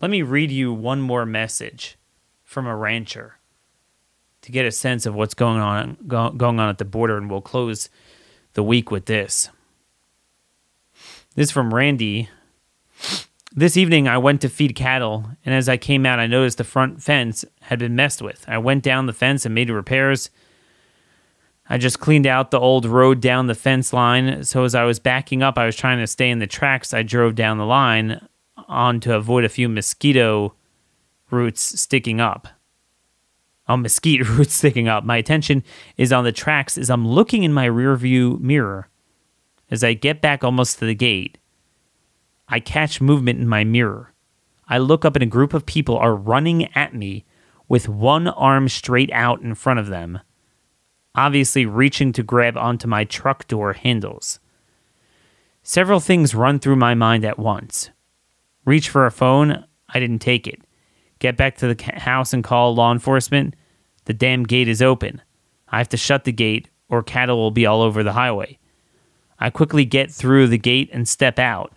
Let 0.00 0.10
me 0.10 0.22
read 0.22 0.50
you 0.50 0.72
one 0.72 1.02
more 1.02 1.26
message 1.26 1.98
from 2.42 2.66
a 2.66 2.74
rancher 2.74 3.36
to 4.46 4.52
get 4.52 4.64
a 4.64 4.70
sense 4.70 5.06
of 5.06 5.14
what's 5.16 5.34
going 5.34 5.60
on 5.60 5.96
go, 6.06 6.30
going 6.30 6.60
on 6.60 6.68
at 6.68 6.78
the 6.78 6.84
border, 6.84 7.16
and 7.16 7.28
we'll 7.28 7.40
close 7.40 7.88
the 8.52 8.62
week 8.62 8.92
with 8.92 9.06
this. 9.06 9.50
This 11.34 11.48
is 11.48 11.50
from 11.50 11.74
Randy. 11.74 12.28
This 13.52 13.76
evening, 13.76 14.06
I 14.06 14.18
went 14.18 14.40
to 14.42 14.48
feed 14.48 14.76
cattle, 14.76 15.26
and 15.44 15.52
as 15.52 15.68
I 15.68 15.76
came 15.76 16.06
out, 16.06 16.20
I 16.20 16.28
noticed 16.28 16.58
the 16.58 16.64
front 16.64 17.02
fence 17.02 17.44
had 17.62 17.80
been 17.80 17.96
messed 17.96 18.22
with. 18.22 18.44
I 18.46 18.58
went 18.58 18.84
down 18.84 19.06
the 19.06 19.12
fence 19.12 19.44
and 19.44 19.52
made 19.52 19.68
repairs. 19.68 20.30
I 21.68 21.76
just 21.76 21.98
cleaned 21.98 22.28
out 22.28 22.52
the 22.52 22.60
old 22.60 22.86
road 22.86 23.20
down 23.20 23.48
the 23.48 23.54
fence 23.56 23.92
line. 23.92 24.44
So 24.44 24.62
as 24.62 24.76
I 24.76 24.84
was 24.84 25.00
backing 25.00 25.42
up, 25.42 25.58
I 25.58 25.66
was 25.66 25.74
trying 25.74 25.98
to 25.98 26.06
stay 26.06 26.30
in 26.30 26.38
the 26.38 26.46
tracks. 26.46 26.94
I 26.94 27.02
drove 27.02 27.34
down 27.34 27.58
the 27.58 27.66
line 27.66 28.24
on 28.68 29.00
to 29.00 29.16
avoid 29.16 29.44
a 29.44 29.48
few 29.48 29.68
mosquito 29.68 30.54
roots 31.32 31.80
sticking 31.80 32.20
up. 32.20 32.46
Oh, 33.68 33.76
mesquite 33.76 34.28
roots 34.28 34.54
sticking 34.54 34.88
up. 34.88 35.04
My 35.04 35.16
attention 35.16 35.64
is 35.96 36.12
on 36.12 36.24
the 36.24 36.32
tracks 36.32 36.78
as 36.78 36.90
I'm 36.90 37.06
looking 37.06 37.42
in 37.42 37.52
my 37.52 37.68
rearview 37.68 38.38
mirror. 38.40 38.88
As 39.70 39.82
I 39.82 39.94
get 39.94 40.20
back 40.20 40.44
almost 40.44 40.78
to 40.78 40.86
the 40.86 40.94
gate, 40.94 41.38
I 42.48 42.60
catch 42.60 43.00
movement 43.00 43.40
in 43.40 43.48
my 43.48 43.64
mirror. 43.64 44.12
I 44.68 44.78
look 44.78 45.04
up 45.04 45.16
and 45.16 45.22
a 45.22 45.26
group 45.26 45.54
of 45.54 45.66
people 45.66 45.96
are 45.96 46.14
running 46.14 46.72
at 46.76 46.94
me 46.94 47.24
with 47.68 47.88
one 47.88 48.28
arm 48.28 48.68
straight 48.68 49.10
out 49.12 49.42
in 49.42 49.54
front 49.54 49.80
of 49.80 49.88
them 49.88 50.20
obviously 51.16 51.64
reaching 51.64 52.12
to 52.12 52.22
grab 52.22 52.56
onto 52.56 52.86
my 52.86 53.04
truck 53.04 53.48
door 53.48 53.72
handles. 53.72 54.38
Several 55.62 55.98
things 55.98 56.34
run 56.34 56.58
through 56.58 56.76
my 56.76 56.94
mind 56.94 57.24
at 57.24 57.38
once. 57.38 57.90
Reach 58.64 58.88
for 58.88 59.06
a 59.06 59.10
phone, 59.10 59.64
I 59.88 59.98
didn't 59.98 60.20
take 60.20 60.46
it. 60.46 60.60
Get 61.18 61.36
back 61.36 61.56
to 61.58 61.72
the 61.72 61.82
house 61.98 62.32
and 62.32 62.44
call 62.44 62.74
law 62.74 62.92
enforcement. 62.92 63.54
The 64.04 64.14
damn 64.14 64.44
gate 64.44 64.68
is 64.68 64.82
open. 64.82 65.22
I 65.68 65.78
have 65.78 65.88
to 65.90 65.96
shut 65.96 66.24
the 66.24 66.32
gate, 66.32 66.68
or 66.88 67.02
cattle 67.02 67.38
will 67.38 67.50
be 67.50 67.66
all 67.66 67.82
over 67.82 68.02
the 68.02 68.12
highway. 68.12 68.58
I 69.38 69.50
quickly 69.50 69.84
get 69.84 70.10
through 70.10 70.48
the 70.48 70.58
gate 70.58 70.90
and 70.92 71.08
step 71.08 71.38
out. 71.38 71.72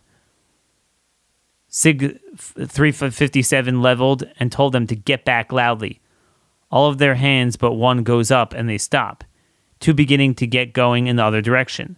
SIG 1.67 2.19
357 2.37 3.81
leveled 3.81 4.23
and 4.39 4.51
told 4.51 4.73
them 4.73 4.87
to 4.87 4.95
get 4.95 5.25
back 5.25 5.51
loudly. 5.51 6.01
All 6.71 6.89
of 6.89 6.97
their 6.97 7.15
hands 7.15 7.55
but 7.57 7.73
one 7.73 8.03
goes 8.03 8.31
up 8.31 8.53
and 8.53 8.67
they 8.67 8.77
stop. 8.77 9.23
two 9.79 9.93
beginning 9.93 10.35
to 10.35 10.47
get 10.47 10.73
going 10.73 11.07
in 11.07 11.15
the 11.15 11.23
other 11.23 11.41
direction. 11.41 11.97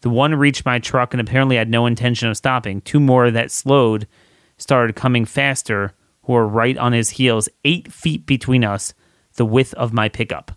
The 0.00 0.10
one 0.10 0.34
reached 0.34 0.64
my 0.64 0.78
truck 0.78 1.14
and 1.14 1.20
apparently 1.20 1.56
had 1.56 1.68
no 1.68 1.86
intention 1.86 2.28
of 2.28 2.36
stopping. 2.36 2.80
Two 2.82 3.00
more 3.00 3.30
that 3.30 3.50
slowed 3.50 4.06
started 4.58 4.96
coming 4.96 5.24
faster, 5.24 5.92
who 6.24 6.32
were 6.32 6.46
right 6.46 6.76
on 6.78 6.92
his 6.92 7.10
heels, 7.10 7.48
eight 7.64 7.92
feet 7.92 8.26
between 8.26 8.64
us, 8.64 8.94
the 9.34 9.44
width 9.44 9.74
of 9.74 9.92
my 9.92 10.08
pickup. 10.08 10.52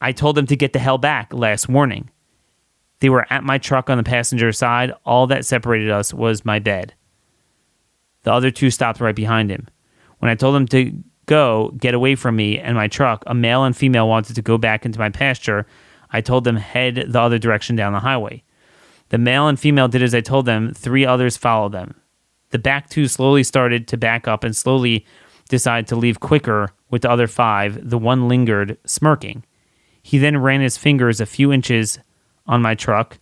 I 0.00 0.12
told 0.12 0.36
them 0.36 0.46
to 0.46 0.56
get 0.56 0.72
the 0.72 0.78
hell 0.78 0.98
back 0.98 1.32
last 1.32 1.68
warning. 1.68 2.10
They 3.00 3.08
were 3.08 3.26
at 3.30 3.44
my 3.44 3.58
truck 3.58 3.90
on 3.90 3.98
the 3.98 4.04
passenger 4.04 4.52
side. 4.52 4.92
All 5.04 5.26
that 5.26 5.44
separated 5.44 5.90
us 5.90 6.12
was 6.12 6.44
my 6.44 6.58
bed. 6.58 6.94
The 8.22 8.32
other 8.32 8.50
two 8.50 8.70
stopped 8.70 9.00
right 9.00 9.14
behind 9.14 9.50
him. 9.50 9.68
When 10.18 10.30
I 10.30 10.34
told 10.34 10.54
them 10.54 10.66
to 10.68 10.92
go, 11.26 11.72
get 11.78 11.94
away 11.94 12.14
from 12.14 12.36
me 12.36 12.58
and 12.58 12.76
my 12.76 12.88
truck, 12.88 13.22
a 13.26 13.34
male 13.34 13.64
and 13.64 13.76
female 13.76 14.08
wanted 14.08 14.36
to 14.36 14.42
go 14.42 14.58
back 14.58 14.84
into 14.86 14.98
my 14.98 15.10
pasture. 15.10 15.66
I 16.10 16.20
told 16.20 16.44
them 16.44 16.56
head 16.56 17.06
the 17.08 17.20
other 17.20 17.38
direction 17.38 17.76
down 17.76 17.92
the 17.92 18.00
highway. 18.00 18.42
The 19.10 19.18
male 19.18 19.48
and 19.48 19.60
female 19.60 19.88
did 19.88 20.02
as 20.02 20.14
I 20.14 20.20
told 20.20 20.46
them. 20.46 20.72
Three 20.72 21.04
others 21.04 21.36
followed 21.36 21.72
them. 21.72 21.94
The 22.54 22.60
back 22.60 22.88
two 22.88 23.08
slowly 23.08 23.42
started 23.42 23.88
to 23.88 23.96
back 23.96 24.28
up 24.28 24.44
and 24.44 24.54
slowly 24.54 25.04
decided 25.48 25.88
to 25.88 25.96
leave 25.96 26.20
quicker 26.20 26.70
with 26.88 27.02
the 27.02 27.10
other 27.10 27.26
five. 27.26 27.90
The 27.90 27.98
one 27.98 28.28
lingered, 28.28 28.78
smirking. 28.84 29.44
He 30.00 30.18
then 30.18 30.36
ran 30.36 30.60
his 30.60 30.76
fingers 30.76 31.20
a 31.20 31.26
few 31.26 31.52
inches 31.52 31.98
on 32.46 32.62
my 32.62 32.76
truck 32.76 33.18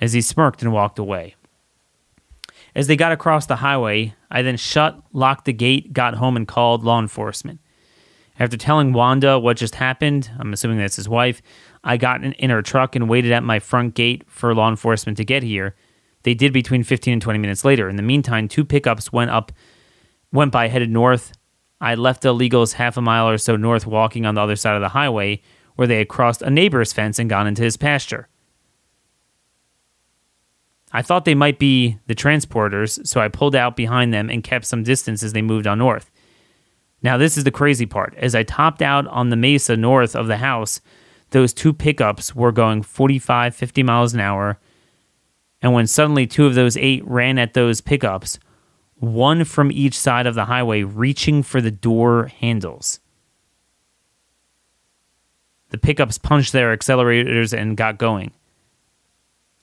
as 0.00 0.14
he 0.14 0.22
smirked 0.22 0.62
and 0.62 0.72
walked 0.72 0.98
away. 0.98 1.34
As 2.74 2.86
they 2.86 2.96
got 2.96 3.12
across 3.12 3.44
the 3.44 3.56
highway, 3.56 4.14
I 4.30 4.40
then 4.40 4.56
shut, 4.56 4.98
locked 5.12 5.44
the 5.44 5.52
gate, 5.52 5.92
got 5.92 6.14
home, 6.14 6.34
and 6.34 6.48
called 6.48 6.84
law 6.84 6.98
enforcement. 6.98 7.60
After 8.38 8.56
telling 8.56 8.94
Wanda 8.94 9.38
what 9.38 9.58
just 9.58 9.74
happened, 9.74 10.30
I'm 10.38 10.54
assuming 10.54 10.78
that's 10.78 10.96
his 10.96 11.06
wife, 11.06 11.42
I 11.84 11.98
got 11.98 12.24
in, 12.24 12.48
her 12.48 12.62
truck 12.62 12.96
and 12.96 13.10
waited 13.10 13.32
at 13.32 13.44
my 13.44 13.58
front 13.58 13.94
gate 13.94 14.24
for 14.26 14.54
law 14.54 14.70
enforcement 14.70 15.18
to 15.18 15.24
get 15.26 15.42
here. 15.42 15.74
They 16.22 16.34
did 16.34 16.52
between 16.52 16.84
15 16.84 17.14
and 17.14 17.22
20 17.22 17.38
minutes 17.38 17.64
later. 17.64 17.88
In 17.88 17.96
the 17.96 18.02
meantime, 18.02 18.48
two 18.48 18.64
pickups 18.64 19.12
went 19.12 19.30
up, 19.30 19.52
went 20.32 20.52
by 20.52 20.68
headed 20.68 20.90
north. 20.90 21.32
I 21.80 21.94
left 21.94 22.22
the 22.22 22.32
illegals 22.32 22.74
half 22.74 22.96
a 22.96 23.02
mile 23.02 23.28
or 23.28 23.38
so 23.38 23.56
north, 23.56 23.86
walking 23.86 24.24
on 24.24 24.34
the 24.34 24.40
other 24.40 24.56
side 24.56 24.76
of 24.76 24.82
the 24.82 24.90
highway, 24.90 25.42
where 25.74 25.88
they 25.88 25.98
had 25.98 26.08
crossed 26.08 26.42
a 26.42 26.50
neighbor's 26.50 26.92
fence 26.92 27.18
and 27.18 27.28
gone 27.28 27.46
into 27.46 27.62
his 27.62 27.76
pasture. 27.76 28.28
I 30.92 31.02
thought 31.02 31.24
they 31.24 31.34
might 31.34 31.58
be 31.58 31.98
the 32.06 32.14
transporters, 32.14 33.04
so 33.06 33.20
I 33.20 33.28
pulled 33.28 33.56
out 33.56 33.76
behind 33.76 34.12
them 34.12 34.28
and 34.28 34.44
kept 34.44 34.66
some 34.66 34.82
distance 34.82 35.22
as 35.22 35.32
they 35.32 35.42
moved 35.42 35.66
on 35.66 35.78
north. 35.78 36.10
Now, 37.02 37.16
this 37.16 37.36
is 37.36 37.44
the 37.44 37.50
crazy 37.50 37.86
part. 37.86 38.14
As 38.16 38.34
I 38.34 38.42
topped 38.42 38.82
out 38.82 39.06
on 39.08 39.30
the 39.30 39.36
mesa 39.36 39.76
north 39.76 40.14
of 40.14 40.28
the 40.28 40.36
house, 40.36 40.80
those 41.30 41.52
two 41.52 41.72
pickups 41.72 42.34
were 42.34 42.52
going 42.52 42.82
45, 42.82 43.56
50 43.56 43.82
miles 43.82 44.14
an 44.14 44.20
hour. 44.20 44.58
And 45.62 45.72
when 45.72 45.86
suddenly 45.86 46.26
two 46.26 46.46
of 46.46 46.54
those 46.54 46.76
eight 46.76 47.06
ran 47.06 47.38
at 47.38 47.54
those 47.54 47.80
pickups, 47.80 48.38
one 48.96 49.44
from 49.44 49.72
each 49.72 49.98
side 49.98 50.26
of 50.26 50.34
the 50.34 50.44
highway, 50.44 50.82
reaching 50.82 51.42
for 51.42 51.60
the 51.60 51.70
door 51.70 52.26
handles. 52.40 53.00
The 55.70 55.78
pickups 55.78 56.18
punched 56.18 56.52
their 56.52 56.76
accelerators 56.76 57.56
and 57.56 57.76
got 57.76 57.98
going. 57.98 58.32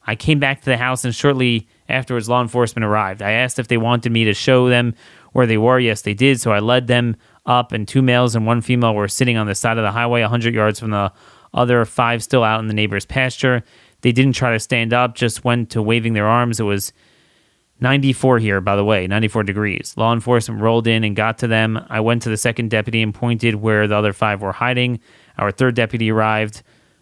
I 0.08 0.16
came 0.16 0.39
back 0.39 0.62
to 0.62 0.66
the 0.66 0.78
house, 0.78 1.06
and 1.06 1.14
shortly 1.14 1.68
afterwards, 1.88 2.28
law 2.28 2.41
enforcement 2.41 2.84
arrived. 2.84 3.22
I 3.22 3.32
asked 3.32 3.60
if 3.60 3.68
they 3.68 3.78
wanted 3.78 4.12
me 4.12 4.24
to 4.24 4.34
show 4.34 4.68
them 4.68 4.95
where 5.34 5.45
they 5.45 5.58
were. 5.58 5.80
Yes, 5.80 6.02
they 6.02 6.16
did. 6.16 6.41
So 6.41 6.52
I 6.52 6.60
led 6.60 6.88
them 6.88 7.16
up, 7.45 7.72
and 7.72 7.88
two 7.88 8.02
males 8.02 8.36
and 8.36 8.45
one 8.45 8.62
female 8.62 8.95
were 8.95 9.08
sitting 9.08 9.38
on 9.38 9.45
the 9.45 9.54
side 9.54 9.78
of 9.78 9.84
the 9.84 9.91
highway, 9.91 10.22
100 10.22 10.54
yards 10.54 10.80
from 10.80 10.91
the 10.91 11.12
other 11.54 11.86
five 11.86 12.24
still 12.24 12.43
out 12.43 12.60
in 12.60 12.68
the 12.68 12.74
neighbor's 12.74 13.06
pasture. 13.06 13.64
They 14.02 14.12
didn't 14.12 14.34
try 14.34 14.54
to 14.54 14.60
stand 14.60 14.93
up, 14.93 15.16
just 15.16 15.43
went 15.43 15.70
to 15.72 15.82
waving 15.82 16.14
their 16.14 16.28
arms. 16.28 16.60
It 16.60 16.64
was 16.64 16.93
94 17.82 18.39
here, 18.39 18.62
by 18.62 18.76
the 18.76 18.84
way, 18.84 19.08
94 19.08 19.43
degrees. 19.43 19.93
Law 19.97 20.14
enforcement 20.14 20.62
rolled 20.62 20.88
in 20.88 21.04
and 21.04 21.16
got 21.16 21.38
to 21.39 21.47
them. 21.47 21.80
I 21.89 22.00
went 22.00 22.22
to 22.24 22.30
the 22.30 22.38
second 22.38 22.70
deputy 22.70 23.02
and 23.02 23.14
pointed 23.14 23.56
where 23.56 23.88
the 23.88 23.95
other 23.95 24.14
five 24.14 24.41
were 24.41 24.52
hiding. 24.52 25.00
Our 25.38 25.52
third 25.52 25.76
deputy 25.76 26.12
arrived 26.12 26.62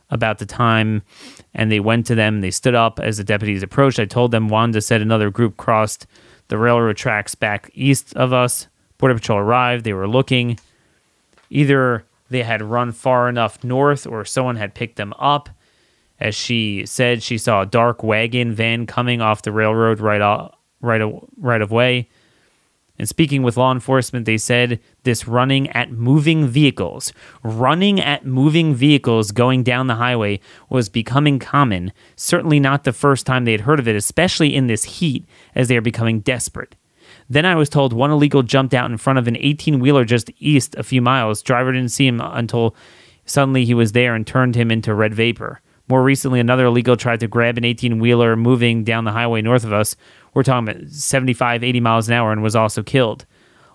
about 0.09 0.37
the 0.37 0.45
time 0.45 1.01
and 1.53 1.71
they 1.71 1.79
went 1.79 2.05
to 2.07 2.15
them. 2.15 2.41
They 2.41 2.51
stood 2.51 2.75
up 2.75 2.99
as 2.99 3.17
the 3.17 3.23
deputies 3.23 3.63
approached. 3.63 3.99
I 3.99 4.05
told 4.05 4.31
them 4.31 4.49
Wanda 4.49 4.81
said 4.81 5.01
another 5.01 5.29
group 5.29 5.57
crossed 5.57 6.05
the 6.47 6.57
railroad 6.57 6.97
tracks 6.97 7.35
back 7.35 7.69
east 7.73 8.15
of 8.15 8.31
us. 8.31 8.67
Border 8.97 9.15
Patrol 9.15 9.39
arrived. 9.39 9.83
They 9.83 9.93
were 9.93 10.07
looking. 10.07 10.59
Either 11.49 12.05
they 12.29 12.43
had 12.43 12.61
run 12.61 12.91
far 12.91 13.29
enough 13.29 13.63
north 13.63 14.05
or 14.05 14.25
someone 14.25 14.55
had 14.55 14.75
picked 14.75 14.95
them 14.95 15.13
up. 15.17 15.49
As 16.19 16.35
she 16.35 16.85
said, 16.85 17.21
she 17.21 17.37
saw 17.37 17.61
a 17.61 17.65
dark 17.65 18.03
wagon 18.03 18.53
van 18.53 18.85
coming 18.85 19.21
off 19.21 19.43
the 19.43 19.51
railroad 19.51 19.99
right, 19.99 20.21
off, 20.21 20.55
right, 20.81 21.01
right 21.37 21.61
of 21.61 21.71
way. 21.71 22.09
And 22.99 23.07
speaking 23.07 23.43
with 23.43 23.57
law 23.57 23.71
enforcement, 23.71 24.25
they 24.25 24.37
said 24.37 24.79
this 25.03 25.27
running 25.27 25.69
at 25.69 25.91
moving 25.91 26.47
vehicles, 26.47 27.13
running 27.43 27.99
at 27.99 28.25
moving 28.25 28.73
vehicles 28.73 29.31
going 29.31 29.61
down 29.61 29.87
the 29.87 29.95
highway 29.95 30.39
was 30.69 30.89
becoming 30.89 31.37
common. 31.37 31.93
Certainly 32.15 32.59
not 32.59 32.83
the 32.83 32.93
first 32.93 33.25
time 33.25 33.45
they 33.45 33.51
had 33.51 33.61
heard 33.61 33.79
of 33.79 33.87
it, 33.87 33.95
especially 33.95 34.55
in 34.55 34.67
this 34.67 34.83
heat 34.83 35.25
as 35.53 35.67
they 35.67 35.77
are 35.77 35.81
becoming 35.81 36.21
desperate. 36.21 36.75
Then 37.29 37.45
I 37.45 37.55
was 37.55 37.69
told 37.69 37.93
one 37.93 38.11
illegal 38.11 38.41
jumped 38.41 38.73
out 38.73 38.89
in 38.89 38.97
front 38.97 39.19
of 39.19 39.27
an 39.27 39.37
18 39.37 39.79
wheeler 39.79 40.05
just 40.05 40.31
east 40.39 40.75
a 40.75 40.83
few 40.83 41.01
miles. 41.01 41.43
Driver 41.43 41.71
didn't 41.71 41.91
see 41.91 42.07
him 42.07 42.19
until 42.19 42.75
suddenly 43.25 43.65
he 43.65 43.73
was 43.73 43.91
there 43.91 44.15
and 44.15 44.25
turned 44.25 44.55
him 44.55 44.71
into 44.71 44.93
red 44.93 45.13
vapor. 45.13 45.61
More 45.89 46.03
recently, 46.03 46.39
another 46.39 46.65
illegal 46.65 46.97
tried 46.97 47.21
to 47.21 47.27
grab 47.27 47.57
an 47.57 47.63
18 47.63 47.99
wheeler 47.99 48.35
moving 48.35 48.83
down 48.83 49.05
the 49.05 49.13
highway 49.13 49.41
north 49.41 49.63
of 49.63 49.71
us. 49.71 49.95
We're 50.33 50.43
talking 50.43 50.67
about 50.67 50.89
75, 50.89 51.63
80 51.63 51.79
miles 51.79 52.07
an 52.07 52.13
hour 52.13 52.31
and 52.31 52.43
was 52.43 52.55
also 52.55 52.83
killed. 52.83 53.25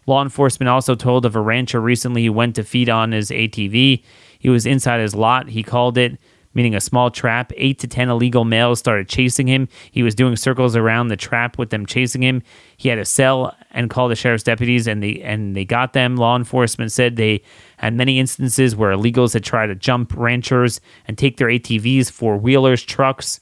Law 0.06 0.22
enforcement 0.22 0.68
also 0.68 0.94
told 0.94 1.24
of 1.24 1.36
a 1.36 1.40
rancher 1.40 1.80
recently 1.80 2.24
who 2.24 2.32
went 2.32 2.56
to 2.56 2.64
feed 2.64 2.90
on 2.90 3.12
his 3.12 3.30
ATV. 3.30 4.02
He 4.38 4.48
was 4.48 4.66
inside 4.66 5.00
his 5.00 5.14
lot. 5.14 5.48
He 5.50 5.62
called 5.62 5.96
it 5.96 6.18
meaning 6.54 6.74
a 6.74 6.80
small 6.80 7.10
trap. 7.10 7.52
Eight 7.56 7.78
to 7.80 7.86
ten 7.86 8.08
illegal 8.08 8.44
males 8.44 8.78
started 8.78 9.08
chasing 9.08 9.46
him. 9.46 9.68
He 9.90 10.02
was 10.02 10.14
doing 10.14 10.36
circles 10.36 10.76
around 10.76 11.08
the 11.08 11.16
trap 11.16 11.58
with 11.58 11.70
them 11.70 11.86
chasing 11.86 12.22
him. 12.22 12.42
He 12.76 12.88
had 12.88 12.96
to 12.96 13.04
sell 13.04 13.56
and 13.70 13.90
call 13.90 14.08
the 14.08 14.16
sheriff's 14.16 14.44
deputies, 14.44 14.86
and 14.86 15.02
they 15.02 15.20
and 15.22 15.56
they 15.56 15.64
got 15.64 15.92
them. 15.92 16.16
Law 16.16 16.36
enforcement 16.36 16.92
said 16.92 17.16
they 17.16 17.42
had 17.78 17.94
many 17.94 18.18
instances 18.18 18.76
where 18.76 18.92
illegals 18.92 19.32
had 19.32 19.44
tried 19.44 19.68
to 19.68 19.74
jump 19.74 20.12
ranchers 20.16 20.80
and 21.06 21.18
take 21.18 21.36
their 21.36 21.48
ATVs, 21.48 22.10
four 22.10 22.36
wheelers, 22.36 22.82
trucks. 22.82 23.40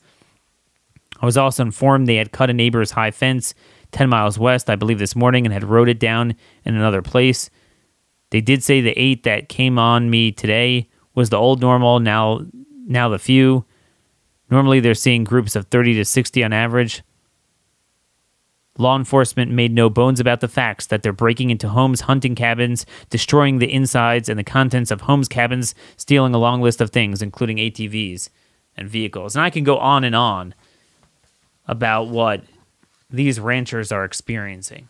I 1.21 1.27
was 1.27 1.37
also 1.37 1.63
informed 1.63 2.07
they 2.07 2.17
had 2.17 2.33
cut 2.33 2.51
a 2.51 2.55
neighbor's 2.55 2.93
high 2.93 3.11
fence 3.11 3.55
10 3.93 4.09
miles 4.09 4.39
west, 4.39 4.71
I 4.71 4.77
believe, 4.77 4.99
this 4.99 5.17
morning 5.17 5.45
and 5.47 5.53
had 5.53 5.65
rode 5.65 5.89
it 5.89 5.99
down 5.99 6.35
in 6.65 6.75
another 6.75 7.03
place. 7.03 7.51
They 8.31 8.41
did 8.41 8.63
say 8.63 8.81
the 8.81 8.99
eight 8.99 9.25
that 9.25 9.49
came 9.49 9.79
on 9.79 10.11
me 10.11 10.33
today 10.33 10.89
was 11.15 11.31
the 11.31 11.37
old 11.37 11.61
normal. 11.61 12.01
Now 12.01 12.47
now 12.87 13.09
the 13.09 13.19
few. 13.19 13.65
Normally, 14.51 14.81
they're 14.81 14.95
seeing 14.95 15.25
groups 15.25 15.55
of 15.55 15.67
30 15.67 15.95
to 15.95 16.05
60 16.05 16.45
on 16.45 16.53
average. 16.53 17.03
Law 18.79 18.97
enforcement 18.97 19.51
made 19.51 19.73
no 19.73 19.91
bones 19.91 20.21
about 20.21 20.41
the 20.41 20.49
facts 20.49 20.87
that 20.87 21.03
they're 21.03 21.13
breaking 21.13 21.51
into 21.51 21.69
homes, 21.69 22.03
hunting 22.03 22.35
cabins, 22.35 22.87
destroying 23.11 23.59
the 23.59 23.73
insides 23.73 24.29
and 24.29 24.39
the 24.39 24.45
contents 24.45 24.91
of 24.91 25.03
homes, 25.03 25.29
cabins, 25.29 25.75
stealing 25.97 26.35
a 26.35 26.39
long 26.39 26.63
list 26.63 26.81
of 26.81 26.91
things, 26.91 27.21
including 27.21 27.59
ATVs 27.59 28.31
and 28.77 28.89
vehicles. 28.89 29.37
And 29.37 29.45
I 29.45 29.51
can 29.51 29.65
go 29.65 29.77
on 29.79 30.03
and 30.03 30.15
on 30.15 30.55
about 31.67 32.09
what 32.09 32.43
these 33.11 33.39
ranchers 33.39 33.93
are 33.93 34.05
experiencing. 34.05 34.89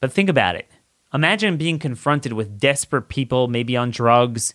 But 0.00 0.12
think 0.12 0.28
about 0.28 0.54
it. 0.54 0.68
Imagine 1.12 1.56
being 1.56 1.78
confronted 1.78 2.32
with 2.32 2.60
desperate 2.60 3.08
people, 3.08 3.48
maybe 3.48 3.76
on 3.76 3.90
drugs, 3.90 4.54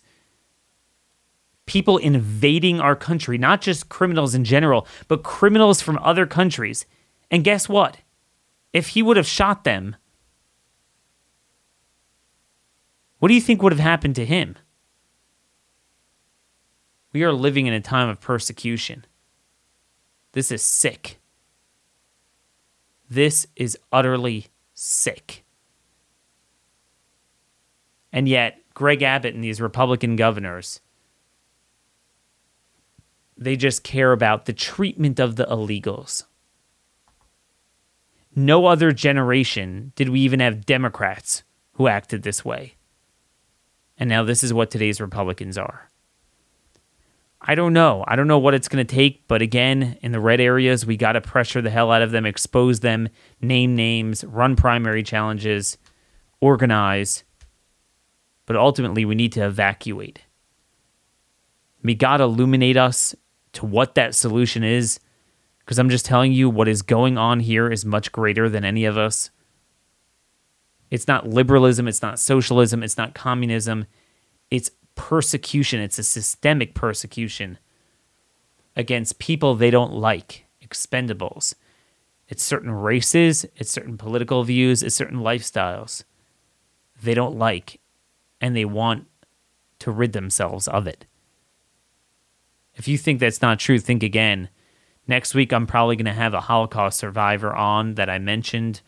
people 1.66 1.96
invading 1.98 2.80
our 2.80 2.96
country, 2.96 3.38
not 3.38 3.60
just 3.60 3.88
criminals 3.88 4.34
in 4.34 4.44
general, 4.44 4.86
but 5.08 5.22
criminals 5.22 5.80
from 5.80 5.98
other 5.98 6.26
countries. 6.26 6.86
And 7.30 7.44
guess 7.44 7.68
what? 7.68 7.98
If 8.72 8.88
he 8.88 9.02
would 9.02 9.16
have 9.16 9.26
shot 9.26 9.64
them, 9.64 9.96
what 13.18 13.28
do 13.28 13.34
you 13.34 13.40
think 13.40 13.62
would 13.62 13.72
have 13.72 13.80
happened 13.80 14.16
to 14.16 14.26
him? 14.26 14.56
We 17.12 17.22
are 17.22 17.32
living 17.32 17.66
in 17.66 17.72
a 17.72 17.80
time 17.80 18.08
of 18.08 18.20
persecution. 18.20 19.06
This 20.32 20.50
is 20.50 20.62
sick. 20.62 21.20
This 23.08 23.46
is 23.54 23.78
utterly 23.92 24.48
sick. 24.74 25.44
And 28.12 28.28
yet, 28.28 28.60
Greg 28.74 29.02
Abbott 29.02 29.34
and 29.34 29.44
these 29.44 29.60
Republican 29.60 30.16
governors 30.16 30.80
they 33.36 33.56
just 33.56 33.82
care 33.82 34.12
about 34.12 34.44
the 34.44 34.52
treatment 34.52 35.18
of 35.18 35.36
the 35.36 35.46
illegals. 35.46 36.24
No 38.36 38.66
other 38.66 38.92
generation 38.92 39.92
did 39.94 40.08
we 40.08 40.20
even 40.20 40.40
have 40.40 40.66
Democrats 40.66 41.42
who 41.74 41.88
acted 41.88 42.22
this 42.22 42.44
way. 42.44 42.74
And 43.96 44.08
now 44.08 44.24
this 44.24 44.42
is 44.42 44.52
what 44.52 44.70
today's 44.70 45.00
Republicans 45.00 45.56
are. 45.56 45.88
I 47.46 47.54
don't 47.54 47.74
know. 47.74 48.04
I 48.08 48.16
don't 48.16 48.26
know 48.26 48.38
what 48.38 48.54
it's 48.54 48.68
going 48.68 48.84
to 48.84 48.94
take, 48.94 49.28
but 49.28 49.42
again, 49.42 49.98
in 50.00 50.12
the 50.12 50.20
red 50.20 50.40
areas, 50.40 50.86
we 50.86 50.96
got 50.96 51.12
to 51.12 51.20
pressure 51.20 51.60
the 51.60 51.70
hell 51.70 51.92
out 51.92 52.00
of 52.00 52.10
them, 52.10 52.24
expose 52.24 52.80
them, 52.80 53.08
name 53.40 53.76
names, 53.76 54.24
run 54.24 54.56
primary 54.56 55.02
challenges, 55.02 55.76
organize. 56.40 57.22
But 58.46 58.56
ultimately, 58.56 59.04
we 59.04 59.14
need 59.14 59.32
to 59.32 59.44
evacuate. 59.44 60.20
May 61.82 61.94
God 61.94 62.22
illuminate 62.22 62.78
us 62.78 63.14
to 63.54 63.66
what 63.66 63.94
that 63.94 64.14
solution 64.14 64.62
is, 64.62 65.00
because 65.60 65.78
I'm 65.78 65.90
just 65.90 66.04
telling 66.04 66.32
you 66.32 66.50
what 66.50 66.68
is 66.68 66.82
going 66.82 67.16
on 67.16 67.40
here 67.40 67.70
is 67.70 67.84
much 67.84 68.12
greater 68.12 68.48
than 68.48 68.64
any 68.64 68.84
of 68.84 68.98
us. 68.98 69.30
It's 70.90 71.08
not 71.08 71.28
liberalism, 71.28 71.88
it's 71.88 72.02
not 72.02 72.18
socialism, 72.18 72.82
it's 72.82 72.98
not 72.98 73.14
communism. 73.14 73.86
It's 74.50 74.70
persecution, 74.94 75.80
it's 75.80 75.98
a 75.98 76.04
systemic 76.04 76.74
persecution 76.74 77.58
against 78.76 79.18
people 79.18 79.54
they 79.54 79.70
don't 79.70 79.92
like, 79.92 80.44
expendables. 80.62 81.54
It's 82.28 82.42
certain 82.42 82.70
races, 82.70 83.44
it's 83.56 83.70
certain 83.70 83.96
political 83.98 84.44
views, 84.44 84.82
it's 84.82 84.94
certain 84.94 85.18
lifestyles 85.18 86.04
they 87.02 87.14
don't 87.14 87.36
like, 87.36 87.80
and 88.40 88.56
they 88.56 88.64
want 88.64 89.06
to 89.80 89.90
rid 89.90 90.12
themselves 90.12 90.68
of 90.68 90.86
it. 90.86 91.06
If 92.76 92.88
you 92.88 92.98
think 92.98 93.20
that's 93.20 93.42
not 93.42 93.58
true, 93.58 93.78
think 93.78 94.02
again. 94.02 94.48
Next 95.06 95.34
week, 95.34 95.52
I'm 95.52 95.66
probably 95.66 95.96
going 95.96 96.06
to 96.06 96.12
have 96.12 96.34
a 96.34 96.40
Holocaust 96.40 96.98
survivor 96.98 97.54
on 97.54 97.94
that 97.94 98.08
I 98.08 98.18
mentioned 98.18 98.80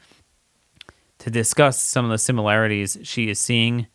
to 1.18 1.30
discuss 1.30 1.80
some 1.80 2.05
of 2.05 2.11
the 2.11 2.18
similarities 2.18 2.99
she 3.03 3.28
is 3.28 3.39
seeing 3.39 3.87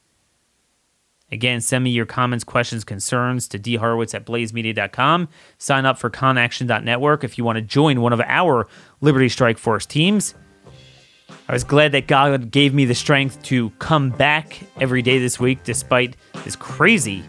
Again, 1.32 1.62
send 1.62 1.86
me 1.86 1.92
your 1.92 2.06
comments, 2.06 2.44
questions, 2.44 2.84
concerns 2.84 3.48
to 3.50 3.60
dhorowitz 3.60 4.14
at 4.14 4.26
blazemedia.com. 4.26 5.30
Sign 5.58 5.86
up 5.86 5.98
for 5.98 6.10
conaction.network 6.10 7.24
if 7.24 7.38
you 7.38 7.46
want 7.46 7.56
to 7.56 7.62
join 7.62 8.02
one 8.02 8.12
of 8.12 8.20
our 8.20 8.68
Liberty 9.00 9.30
Strike 9.30 9.58
Force 9.58 9.86
teams. 9.86 10.36
I 11.48 11.54
was 11.54 11.64
glad 11.64 11.94
that 11.94 12.08
God 12.08 12.52
gave 12.52 12.74
me 12.74 12.84
the 12.84 12.96
strength 12.96 13.42
to 13.44 13.70
come 13.72 14.10
back 14.10 14.60
every 14.82 15.02
day 15.02 15.20
this 15.20 15.40
week 15.40 15.64
despite 15.64 16.18
this 16.44 16.58
crazy 16.58 17.24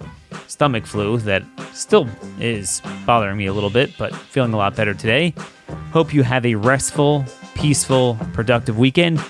stomach 0.48 0.86
flu 0.86 1.18
that 1.18 1.42
still 1.72 2.08
is 2.38 2.82
bothering 3.06 3.36
me 3.36 3.46
a 3.46 3.52
little 3.52 3.70
bit, 3.70 3.96
but 3.98 4.14
feeling 4.14 4.52
a 4.52 4.56
lot 4.56 4.76
better 4.76 4.94
today. 4.94 5.34
Hope 5.92 6.14
you 6.14 6.22
have 6.22 6.46
a 6.46 6.54
restful, 6.54 7.24
peaceful, 7.54 8.18
productive 8.32 8.78
weekend. 8.78 9.22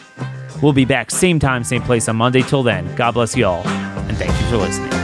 We'll 0.62 0.72
be 0.72 0.84
back 0.84 1.10
same 1.10 1.38
time, 1.38 1.64
same 1.64 1.82
place 1.82 2.08
on 2.08 2.16
Monday. 2.16 2.42
Till 2.42 2.62
then, 2.62 2.94
God 2.94 3.12
bless 3.12 3.36
you 3.36 3.46
all 3.46 3.66
and 3.66 4.16
thank 4.16 4.30
you 4.30 4.46
for 4.48 4.56
listening. 4.58 5.01